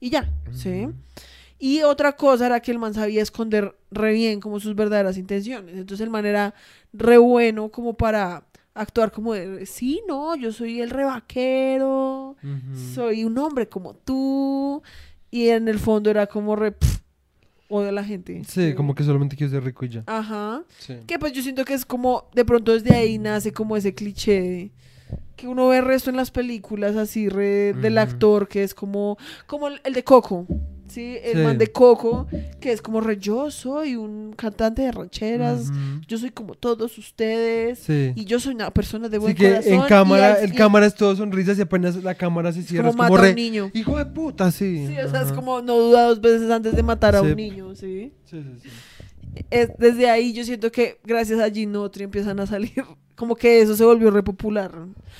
[0.00, 0.88] y ya, ¿sí?
[1.66, 5.74] Y otra cosa era que el man sabía esconder re bien como sus verdaderas intenciones.
[5.76, 6.52] Entonces el man era
[6.92, 12.78] re bueno como para actuar como de, sí, no, yo soy el revaquero, Ujú.
[12.94, 14.82] soy un hombre como tú.
[15.30, 16.98] Y en el fondo era como re, pff,
[17.70, 18.42] odio a la gente.
[18.46, 20.02] Sí, como que solamente quiero ser rico y ya.
[20.06, 20.64] Ajá.
[20.78, 20.96] Sí.
[21.06, 24.40] Que pues yo siento que es como, de pronto desde ahí nace como ese cliché
[24.42, 24.70] de-
[25.36, 29.16] que uno ve el resto en las películas así re, del actor que es como,
[29.46, 30.46] como el, el de Coco.
[30.94, 31.42] Sí, el Sí.
[31.42, 32.26] man de Coco,
[32.60, 35.70] que es como re, yo soy un cantante de rancheras,
[36.06, 38.12] yo soy como todos ustedes, Sí.
[38.14, 39.72] y yo soy una persona de Sí buen que corazón.
[39.72, 42.90] en cámara, y cámara es todo sonrisas y apenas la cámara se es cierra.
[42.90, 43.34] como Es mata como a un re.
[43.34, 43.70] niño.
[43.74, 44.86] Hijo de puta, sí.
[44.86, 47.26] Sí, o sea, es como no duda dos veces antes de matar a Sí.
[47.26, 48.12] un niño, ¿sí?
[48.24, 48.68] Sí, sí, sí.
[49.50, 52.72] es- desde ahí yo siento que gracias a Ginotri empiezan a salir,
[53.16, 54.70] como que eso se volvió re popular.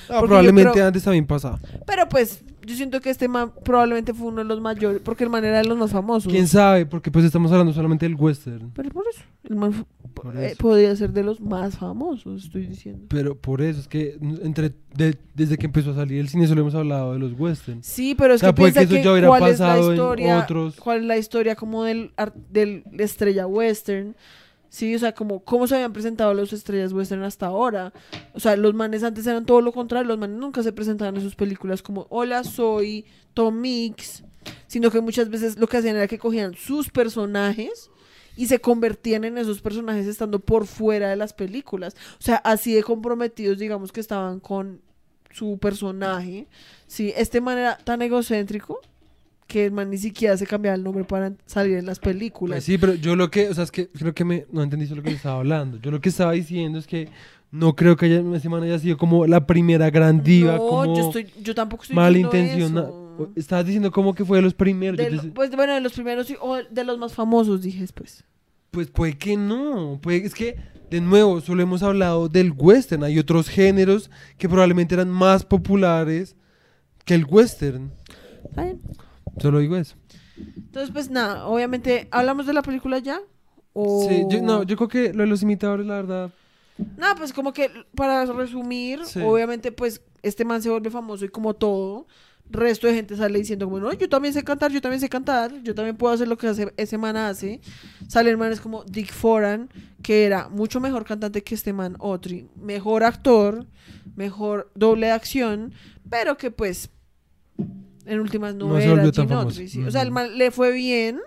[0.09, 1.59] Ah, probablemente creo- antes también pasaba.
[1.85, 5.31] Pero pues yo siento que este man probablemente fue uno de los mayores, porque el
[5.31, 6.33] man era de los más famosos.
[6.33, 6.87] ¿Quién sabe?
[6.87, 8.71] Porque pues estamos hablando solamente del western.
[8.75, 10.57] Pero por eso, el man Por eh, eso.
[10.59, 13.07] podría ser de los más famosos, estoy diciendo.
[13.09, 16.61] Pero por eso es que entre de- desde que empezó a salir el cine solo
[16.63, 17.87] hemos hablado de los westerns.
[17.87, 19.87] Sí, pero es O sea, que piensa que eso ya hubiera cuál es la pasado
[19.89, 20.77] en historia, otros.
[20.77, 22.13] cuál es la historia como del,
[22.51, 24.15] del estrella western.
[24.75, 27.93] Sí, o sea, como cómo se habían presentado los estrellas western hasta ahora.
[28.33, 31.23] O sea, los manes antes eran todo lo contrario, los manes nunca se presentaban en
[31.23, 34.25] sus películas como hola, soy Tom Mix,
[34.67, 37.89] sino que muchas veces lo que hacían era que cogían sus personajes
[38.37, 41.95] y se convertían en esos personajes estando por fuera de las películas.
[42.19, 44.81] O sea, así de comprometidos, digamos, que estaban con
[45.31, 46.49] su personaje.
[46.89, 48.81] Sí, este man era tan egocéntrico
[49.47, 52.57] que el man ni siquiera se cambiaba el nombre para salir en las películas.
[52.57, 54.95] Pues sí, pero yo lo que, o sea, es que creo que me, no entendiste
[54.97, 55.79] lo que yo estaba hablando.
[55.79, 57.09] Yo lo que estaba diciendo es que
[57.51, 60.97] no creo que haya, ese man haya sido como la primera gran diva, no, como
[60.97, 62.91] yo, estoy, yo tampoco estoy malintencionada.
[63.37, 64.97] Estabas diciendo como que fue de los primeros.
[64.97, 68.25] De lo- pues bueno, de los primeros o de los más famosos, dije después.
[68.73, 70.01] Pues puede que no.
[70.03, 70.57] Puede, es que,
[70.91, 73.05] de nuevo, solo hemos hablado del western.
[73.05, 76.35] Hay otros géneros que probablemente eran más populares
[77.05, 77.93] que el western.
[79.41, 79.97] Solo digo eso.
[80.37, 83.21] Entonces, pues nada, obviamente, ¿hablamos de la película ya?
[83.73, 84.07] O...
[84.09, 86.31] Sí, yo, no, yo creo que lo de los imitadores, la verdad.
[86.97, 89.21] Nada, pues como que para resumir, Sí.
[89.21, 92.07] obviamente pues este man se vuelve famoso y como todo,
[92.51, 95.63] resto de gente sale diciendo como, no, yo también sé cantar, yo también sé cantar,
[95.63, 97.61] yo también puedo hacer lo que hace, ese man hace.
[98.09, 99.71] Salen manes como Dick Foran,
[100.03, 103.67] que era mucho mejor cantante que este man Otri, mejor actor,
[104.17, 105.73] mejor doble de acción,
[106.11, 106.91] pero que pues
[108.07, 109.49] en últimas no, No se era volvió tan Gene famoso.
[109.61, 109.83] Autry, sí.
[109.85, 111.21] O sea, el man le fue bien,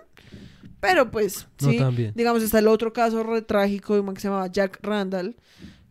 [0.80, 1.78] pero pues No sí.
[1.78, 2.12] tan bien.
[2.14, 5.36] Digamos, está el otro caso re trágico de un man que se llamaba Jack Randall,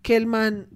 [0.01, 0.67] que el man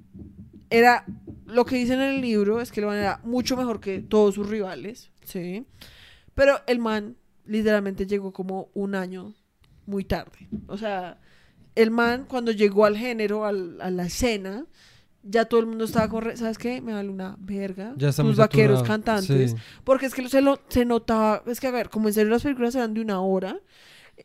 [0.70, 1.06] era,
[1.46, 4.36] lo que dicen en el libro es que el man era mucho mejor que todos
[4.36, 5.66] sus rivales, ¿sí?
[6.34, 7.16] Pero el man
[7.46, 9.34] literalmente llegó como un año
[9.86, 10.48] muy tarde.
[10.68, 11.20] O sea,
[11.76, 14.66] el man cuando llegó al género, al- a la escena,
[15.24, 16.82] ya todo el mundo estaba re- ¿sabes qué?
[16.82, 17.94] Me vale una verga.
[17.98, 18.84] Ya tus vaqueros saturado.
[18.84, 19.52] cantantes.
[19.52, 19.58] Sí.
[19.84, 22.44] Porque es que se, lo, se notaba, es que a ver, como en serio las
[22.44, 23.60] películas eran de una hora,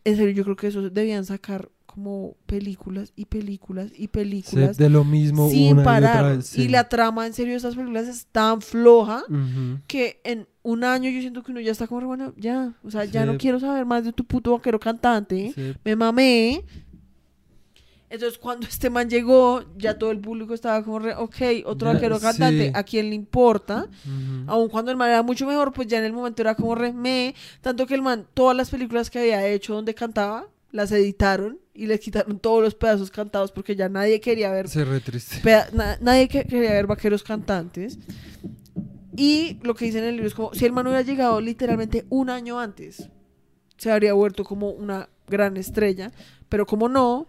[0.05, 4.77] en serio yo creo que eso debían sacar como películas y películas y Sí, películas
[4.77, 6.17] de lo mismo sin una y parar.
[6.25, 6.47] otra vez.
[6.47, 6.63] sí.
[6.65, 9.23] Y la trama en serio de estas películas es tan floja
[9.87, 13.05] que en un año yo siento que uno ya está como, bueno, ya, o sea,
[13.07, 15.55] ya no quiero saber más de tu puto vaquero cantante,
[15.85, 16.65] me mamé.
[18.09, 21.95] Entonces cuando este man llegó, ya todo el público estaba como, re, ok, otro Ya,
[21.95, 22.73] vaquero cantante, sí.
[22.75, 23.89] ¿a quién le importa?
[24.47, 26.93] Aun cuando el man era mucho mejor, pues ya en el momento era como re
[26.93, 27.35] me.
[27.61, 31.87] Tanto que el man, todas las películas que había hecho donde cantaba, las editaron y
[31.87, 34.69] le quitaron todos los pedazos cantados porque ya nadie quería ver,
[35.43, 37.99] peda- na- nadie que- quería ver vaqueros cantantes.
[39.17, 42.05] Y lo que dice en el libro es como, si el man hubiera llegado literalmente
[42.11, 43.09] un año antes,
[43.79, 46.13] se habría vuelto como una gran estrella.
[46.49, 47.27] Pero como no,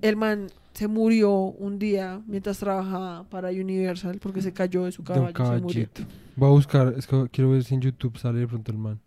[0.00, 5.02] el man se murió un día mientras trabajaba para Universal porque se cayó de su
[5.02, 5.88] De caballo y se murió.
[5.88, 6.02] caballito.
[6.36, 9.00] Voy a buscar, es que quiero ver si en YouTube sale de pronto el man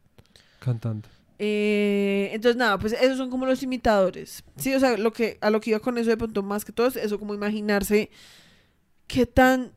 [0.60, 1.07] cantando.
[1.38, 4.43] Eh, entonces, nada, pues esos son como los imitadores.
[4.56, 6.72] Sí, o sea, lo que, a lo que iba con eso de pronto más que
[6.72, 8.10] todo es eso, como imaginarse
[9.07, 9.72] qué tan,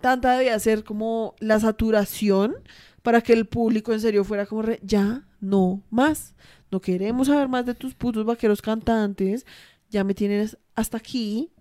[0.00, 2.54] tanta debía ser como la saturación
[3.02, 6.34] para que el público en serio fuera como, re, ya, no más.
[6.70, 9.46] No queremos saber más de tus putos vaqueros cantantes.
[9.90, 11.52] Ya me tienes hasta aquí,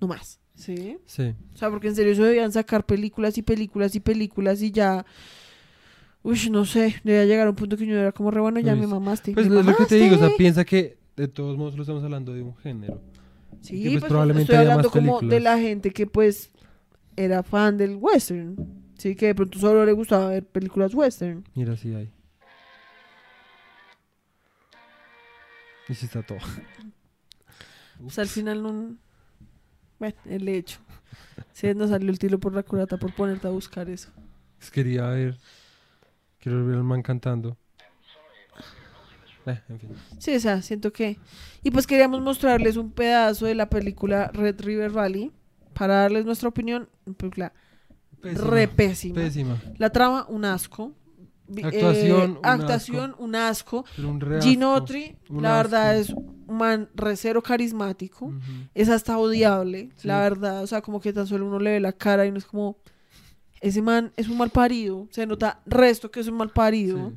[0.00, 0.40] no más.
[0.54, 0.98] ¿Sí?
[1.04, 1.34] Sí.
[1.52, 5.04] O sea, porque en serio eso debían sacar películas y películas y películas y ya.
[6.22, 8.74] Uy, no sé, debía llegar a un punto que yo era como re bueno, ya
[8.74, 9.32] me mamaste.
[9.32, 11.82] Pues me es lo que te digo, o sea, piensa que de todos modos lo
[11.82, 13.02] estamos hablando de un género.
[13.60, 16.50] Sí, que, pues, pues, probablemente estoy hablando como de la gente que pues
[17.16, 18.56] era fan del western.
[18.96, 21.44] Sí, que de pronto solo le gustaba ver películas western.
[21.54, 22.10] Mira, sí hay.
[25.88, 26.38] Y sí está todo.
[28.04, 28.96] Pues al final no...
[29.98, 30.78] Bueno, el hecho.
[31.52, 34.10] Sí, nos salió el tiro por la curata por ponerte a buscar eso.
[34.72, 35.36] Quería ver.
[36.40, 37.56] Quiero ver al man cantando.
[39.46, 39.90] Eh, en fin.
[40.18, 41.18] Sí, o sea, siento que...
[41.62, 45.32] Y pues queríamos mostrarles un pedazo de la película Red River Valley
[45.74, 46.88] para darles nuestra opinión.
[47.16, 47.52] Película
[48.20, 48.50] Pésima.
[48.50, 49.14] re pésima.
[49.16, 49.62] Pésima.
[49.76, 50.92] La trama, un asco.
[51.62, 53.84] Actuación, un actuación, un asco.
[53.96, 56.00] Pero un Ginotri, Un la verdad asco.
[56.00, 58.26] es un man recero carismático.
[58.26, 58.40] Ujú.
[58.74, 60.08] Es hasta odiable, Sí.
[60.08, 60.62] la verdad.
[60.62, 62.76] O sea, como que tan solo uno le ve la cara y no es como...
[63.60, 65.08] Ese man es un mal parido.
[65.10, 67.10] Se nota resto que es un mal parido.
[67.10, 67.14] Sí.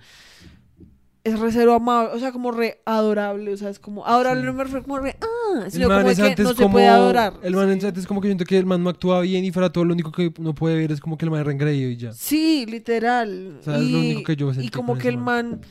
[1.23, 3.51] Es recero amable, o sea, como re adorable.
[3.51, 4.05] O sea, es como...
[4.05, 4.45] Adorable Sí.
[4.45, 5.17] no me refiero como re...
[5.19, 7.33] Ah, sino como es que no se como- puede adorar.
[7.43, 7.87] El man es sí.
[7.87, 10.11] antes como que siento que el man no actúa bien y fuera todo lo único
[10.13, 12.13] que uno puede ver es como que el man es reengreído y ya.
[12.13, 13.57] Sí, literal.
[13.59, 15.49] O sea, es y, lo único que yo sentí y como que el man.
[15.49, 15.61] man,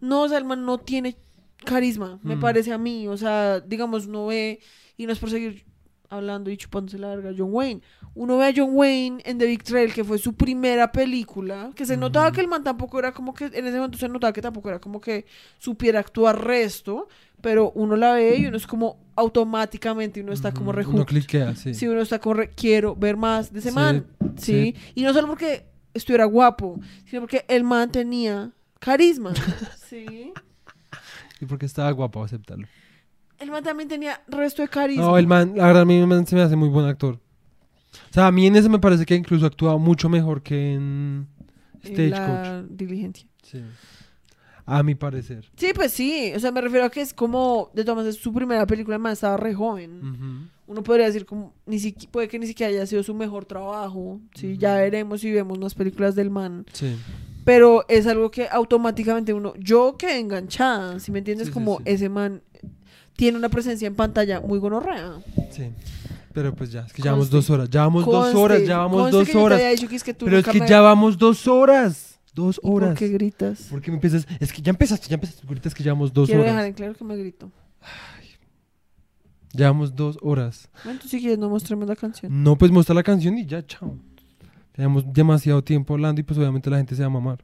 [0.00, 1.18] no, o sea, el man no tiene
[1.64, 2.40] carisma, me Mm.
[2.40, 3.08] parece a mí.
[3.08, 4.60] O sea, digamos, no ve,
[4.96, 5.64] y no es por seguir
[6.10, 7.80] hablando y chupándose la verga a John Wayne.
[8.14, 11.86] Uno ve a John Wayne en The Big Trail, que fue su primera película, que
[11.86, 12.34] se notaba Ujú.
[12.34, 14.78] que el man tampoco era como que, en ese momento se notaba que tampoco era
[14.78, 15.24] como que
[15.58, 17.08] supiera actuar resto,
[17.40, 20.78] pero uno la ve y uno es como automáticamente, uno está como Ujú.
[20.78, 21.72] re Uno cliquea, sí.
[21.74, 24.06] Sí, uno está como re, quiero ver más de ese Sí, man.
[24.36, 24.74] Sí.
[24.94, 25.64] Y no solo porque
[25.94, 29.32] estuviera guapo, sino porque el man tenía carisma.
[29.88, 30.32] sí.
[31.42, 32.66] Y porque estaba guapo, aceptarlo.
[33.38, 35.02] El man también tenía resto de carisma.
[35.04, 37.16] No, el man, la verdad, a mí el man se me hace muy buen actor.
[37.16, 41.26] O sea, a mí en ese me parece que incluso actúa mucho mejor que en
[41.84, 42.12] Stagecoach.
[42.46, 43.26] la diligencia.
[43.42, 43.60] Sí.
[44.64, 45.50] A mi parecer.
[45.56, 46.32] Sí, pues sí.
[46.36, 49.02] O sea, me refiero a que es como, de todas maneras, su primera película, el
[49.02, 50.48] man estaba re joven.
[50.68, 54.20] Uno podría decir como, ni siqui- puede que ni siquiera haya sido su mejor trabajo.
[54.36, 56.64] Sí, ya veremos si vemos más películas del man.
[56.72, 56.96] Sí.
[57.44, 61.82] Pero es algo que automáticamente uno, yo quedé enganchada, si me entiendes, Sí, como sí.
[61.86, 62.42] ese man
[63.16, 65.14] tiene una presencia en pantalla muy gonorrea.
[65.50, 65.70] Sí.
[66.32, 67.68] Pero pues ya, es que llevamos dos horas.
[67.68, 69.60] Ya vamos dos horas, ya vamos conste dos horas.
[70.18, 72.08] Pero es que ya vamos dos horas.
[72.34, 72.98] Dos ¿Y ¿Por horas.
[72.98, 73.64] qué gritas?
[73.68, 74.26] ¿Por qué me empiezas?
[74.40, 75.46] Es que ya empezaste, ya empezaste.
[75.46, 76.54] Ahorita es que llevamos dos Quiero horas.
[76.54, 77.50] dejar en claro que me grito.
[79.52, 80.70] Llevamos dos horas.
[80.84, 82.42] Bueno, tú si quieres no mostrarme la canción.
[82.42, 83.98] No, pues muestra la canción y ya, chao.
[84.72, 87.38] Tenemos demasiado tiempo hablando y pues obviamente la gente se va a mamar.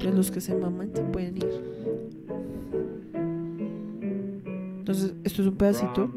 [0.00, 1.76] Pues los que se maman se pueden ir.
[4.78, 6.08] Entonces, esto es un pedacito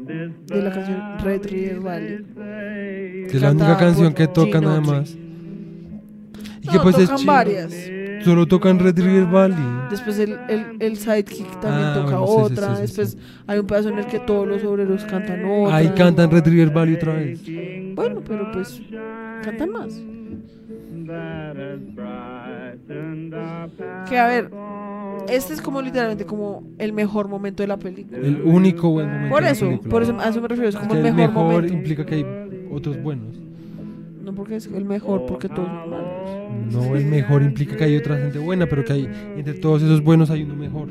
[0.46, 2.18] de la canción Red River Valley.
[3.28, 5.16] Que es la única canción que tocan Gene además.
[6.62, 7.32] Y No, que pues es tocan chido.
[7.32, 7.74] varias.
[8.24, 9.56] Solo tocan Red River Valley.
[9.90, 12.68] Después el, el, el sidekick también Ah, toca bueno, sí, otra.
[12.68, 13.16] sí, sí, Después
[13.48, 15.74] hay un pedazo en el que todos los obreros cantan otra.
[15.76, 17.40] Ahí cantan Red River Valley otra vez.
[17.96, 18.80] Bueno, pero pues
[19.40, 20.00] cantan más.
[24.08, 24.50] Que a ver,
[25.28, 28.18] este es como literalmente como el mejor momento de la película.
[28.18, 29.30] El único buen momento.
[29.30, 29.90] Por de la eso, película.
[29.90, 31.72] por eso a eso me refiero, es como que el mejor, momento.
[31.72, 32.26] implica que hay
[32.70, 33.36] otros buenos.
[34.22, 36.72] No porque es el mejor, porque todos son malos.
[36.72, 40.02] No, el mejor implica que hay otra gente buena, pero que hay entre todos esos
[40.02, 40.88] buenos hay uno mejor.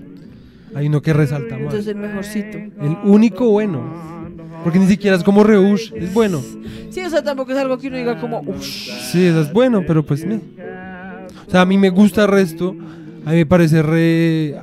[0.75, 1.63] Hay uno que resalta más.
[1.63, 2.57] Entonces el mejorcito.
[2.57, 4.18] El único bueno.
[4.63, 6.41] Porque ni siquiera es como Reush, es bueno.
[6.89, 8.63] Sí, o sea, tampoco es algo que uno diga como, uff.
[8.63, 10.35] Sí, eso es bueno, pero pues me.
[10.35, 12.75] O sea, a mí me gusta el resto.
[13.25, 14.59] A mí me parece re.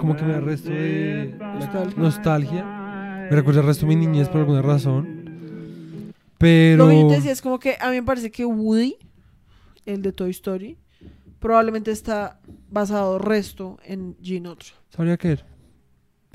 [0.00, 1.34] Como que me da resto de.
[1.96, 2.64] Nostalgia.
[3.30, 6.14] Me recuerda el resto de mi niñez por alguna razón.
[6.38, 6.84] Pero.
[6.84, 8.96] Lo que yo te decía es como que a mí me parece que Woody,
[9.84, 10.76] el de Toy Story,
[11.38, 12.40] probablemente está
[12.70, 14.74] basado resto en Ginotro.
[14.90, 15.38] ¿Sabría qué?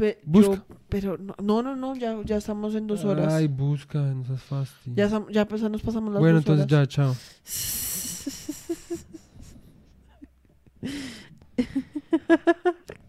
[0.01, 0.55] Pe- Busca.
[0.55, 3.31] yo- pero no, no, no, ya, ya estamos en dos horas.
[3.31, 4.95] Ay, busca, no seas fácil.
[4.95, 6.87] Ya, ya pues, nos pasamos las bueno, dos entonces horas.
[6.89, 7.15] ya, chao.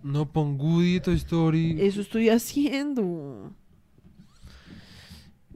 [0.03, 1.77] No pon Woody, Toy Story.
[1.81, 3.53] Eso estoy haciendo.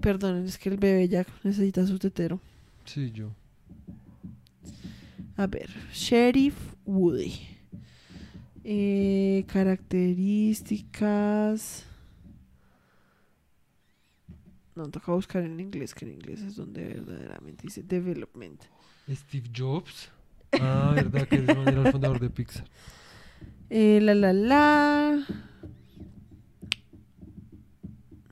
[0.00, 2.40] Perdón, es que el bebé ya necesita su tetero.
[2.84, 3.30] Sí, yo.
[5.36, 6.54] A ver, Sheriff
[6.84, 7.32] Woody.
[8.68, 11.86] Eh, características.
[14.74, 18.60] No, toca buscar en inglés, que en inglés es donde verdaderamente dice development.
[19.08, 20.08] Steve Jobs.
[20.60, 22.64] Ah, verdad que era el fundador de Pixar.
[23.68, 25.26] Eh, la la la.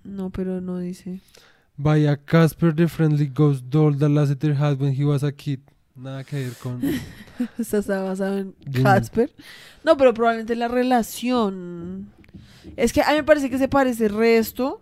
[0.04, 1.18] No, pero no dice.
[1.76, 5.58] By a Casper the Friendly Ghost doll that Lasseter had when he was a kid.
[5.96, 6.80] Nada que ver con.
[7.58, 8.54] Esta está basado en.
[8.82, 9.30] Casper.
[9.84, 12.12] No, pero probablemente la relación.
[12.76, 14.80] Es que a mí me parece que se parece el resto.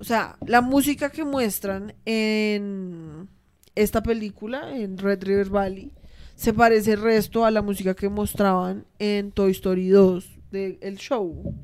[0.00, 3.28] O sea, la música que muestran en
[3.74, 5.92] esta película, en Red River Valley,
[6.34, 11.54] se parece el resto a la música que mostraban en Toy Story 2 del show.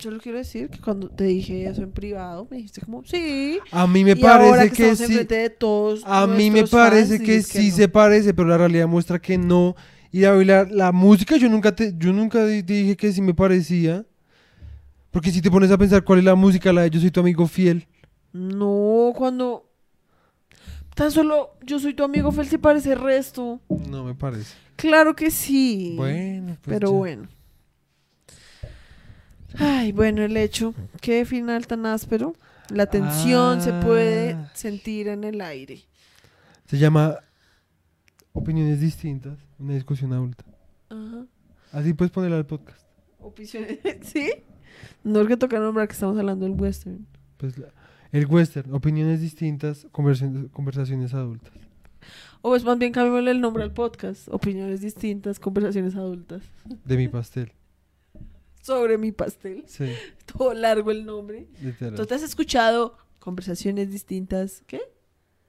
[0.00, 3.58] Solo quiero decir que cuando te dije eso en privado, me dijiste como, sí.
[3.70, 5.02] A mí me y ahora parece que, que sí.
[5.04, 7.76] enfrente de todos A mí me fans, parece que sí no.
[7.76, 9.76] se parece, pero la realidad muestra que no.
[10.10, 13.34] Y la, la, la música, yo nunca te, yo nunca di- dije que sí me
[13.34, 14.04] parecía.
[15.10, 17.20] Porque si te pones a pensar cuál es la música, la de Yo soy tu
[17.20, 17.86] amigo fiel.
[18.32, 19.66] No, cuando.
[20.94, 23.60] Tan solo yo soy tu amigo Fel, se parece el resto.
[23.68, 24.54] No me parece.
[24.76, 25.94] Claro que sí.
[25.96, 26.96] Bueno, pues pero ya.
[26.96, 27.28] bueno.
[29.58, 30.74] Ay, bueno, el hecho.
[31.00, 32.34] Qué final tan áspero.
[32.70, 34.50] La tensión se puede Ah.
[34.54, 35.80] sentir en el aire.
[36.66, 37.16] Se llama
[38.32, 40.44] Opiniones distintas, una discusión adulta.
[40.88, 41.26] Ajá.
[41.72, 42.80] Así puedes ponerla al podcast.
[43.18, 43.78] Opiniones.
[44.02, 44.30] ¿Sí?
[45.02, 47.06] No es que toca nombrar que estamos hablando del western.
[47.36, 47.72] Pues la-
[48.12, 51.52] el western, opiniones distintas, conversaciones, conversaciones adultas.
[52.42, 54.28] O es más bien cambiémosle el nombre al podcast.
[54.28, 56.42] Opiniones distintas, conversaciones adultas.
[56.84, 57.52] De mi pastel.
[58.62, 59.64] Sobre mi pastel.
[59.66, 59.86] Sí,
[60.36, 61.46] Todo largo el nombre.
[61.62, 61.94] literal.
[61.94, 64.62] ¿Tú te has escuchado conversaciones distintas?
[64.66, 64.80] ¿Qué?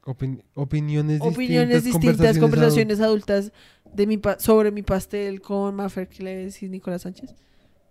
[0.04, 3.52] Opin- opiniones, Opiniones distintas, conversaciones adultas
[3.94, 7.36] de mi pa- sobre mi pastel con Mafer Cleves y Nicolás Sánchez.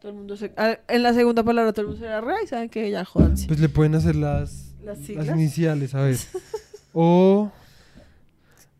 [0.00, 2.42] Todo el mundo se, ah, en la segunda palabra todo el mundo se la rea
[2.42, 3.46] y saben que ya jodanse.
[3.46, 6.16] Pues le pueden hacer las, Las iniciales, a ver.
[6.92, 7.52] O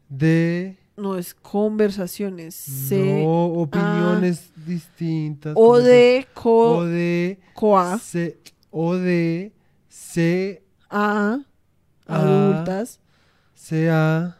[0.08, 2.54] de No es conversaciones.
[2.54, 5.54] C no opiniones distintas.
[5.56, 8.38] o de co o de coa C
[8.70, 9.52] o de
[9.88, 11.40] C a
[12.06, 13.00] adultas
[13.54, 14.36] C A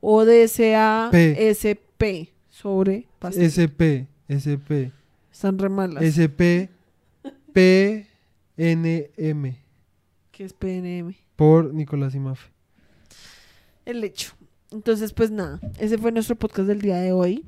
[0.00, 1.50] o de S A P.
[1.50, 3.44] S P sobre pastel.
[3.44, 4.92] S P S P
[5.32, 6.02] Están re malas.
[6.02, 6.68] S P
[7.52, 8.06] P
[8.56, 9.56] N M
[10.30, 11.14] Que es PNM.
[11.36, 12.50] por Nicolás y Mafe.
[13.84, 14.32] El hecho.
[14.70, 17.44] Entonces, pues nada, ese fue nuestro podcast del día de hoy.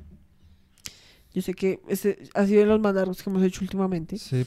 [1.35, 4.17] Yo sé que este ha sido de los más largos que hemos hecho últimamente.
[4.17, 4.45] Sí.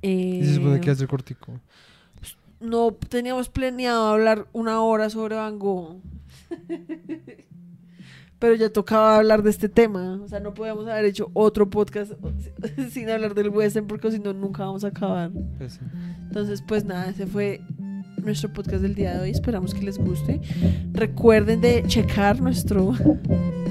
[0.00, 1.60] Eh, Y se supone que hace cortico.
[2.60, 6.00] No teníamos planeado hablar una hora sobre Van Gogh.
[8.38, 10.20] Pero ya tocaba hablar de este tema.
[10.22, 12.12] O sea, no podíamos haber hecho otro podcast
[12.92, 15.32] sin hablar del western porque si no, nunca vamos a acabar.
[15.58, 15.80] Pues sí.
[16.28, 17.60] Entonces, pues nada, ese fue
[18.22, 19.30] nuestro podcast del día de hoy.
[19.30, 20.40] Esperamos que les guste.
[20.92, 22.94] Recuerden de checar nuestro.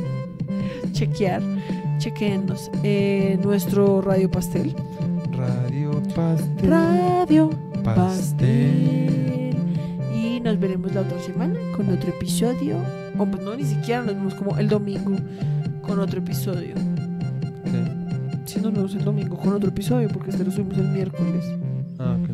[0.91, 1.41] chequear.
[1.97, 2.69] Chequennos.
[2.83, 4.75] eh, nuestro Radio Pastel.
[5.31, 6.69] Radio Pastel.
[6.69, 7.49] Radio
[7.83, 7.95] Pastel.
[7.95, 9.55] Pastel.
[10.15, 12.77] Y nos veremos la otra semana con otro episodio.
[13.17, 15.15] O pues no, ni siquiera nos vemos como el domingo
[15.81, 16.75] con otro episodio.
[18.45, 21.43] Si nos vemos el domingo con otro episodio, porque este lo subimos el miércoles.
[21.99, 22.29] Ah, ok.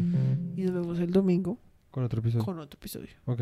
[0.56, 1.57] Y nos vemos el domingo
[1.90, 2.45] Con otro episodio.
[2.45, 3.10] con otro episodio.
[3.26, 3.41] Ok.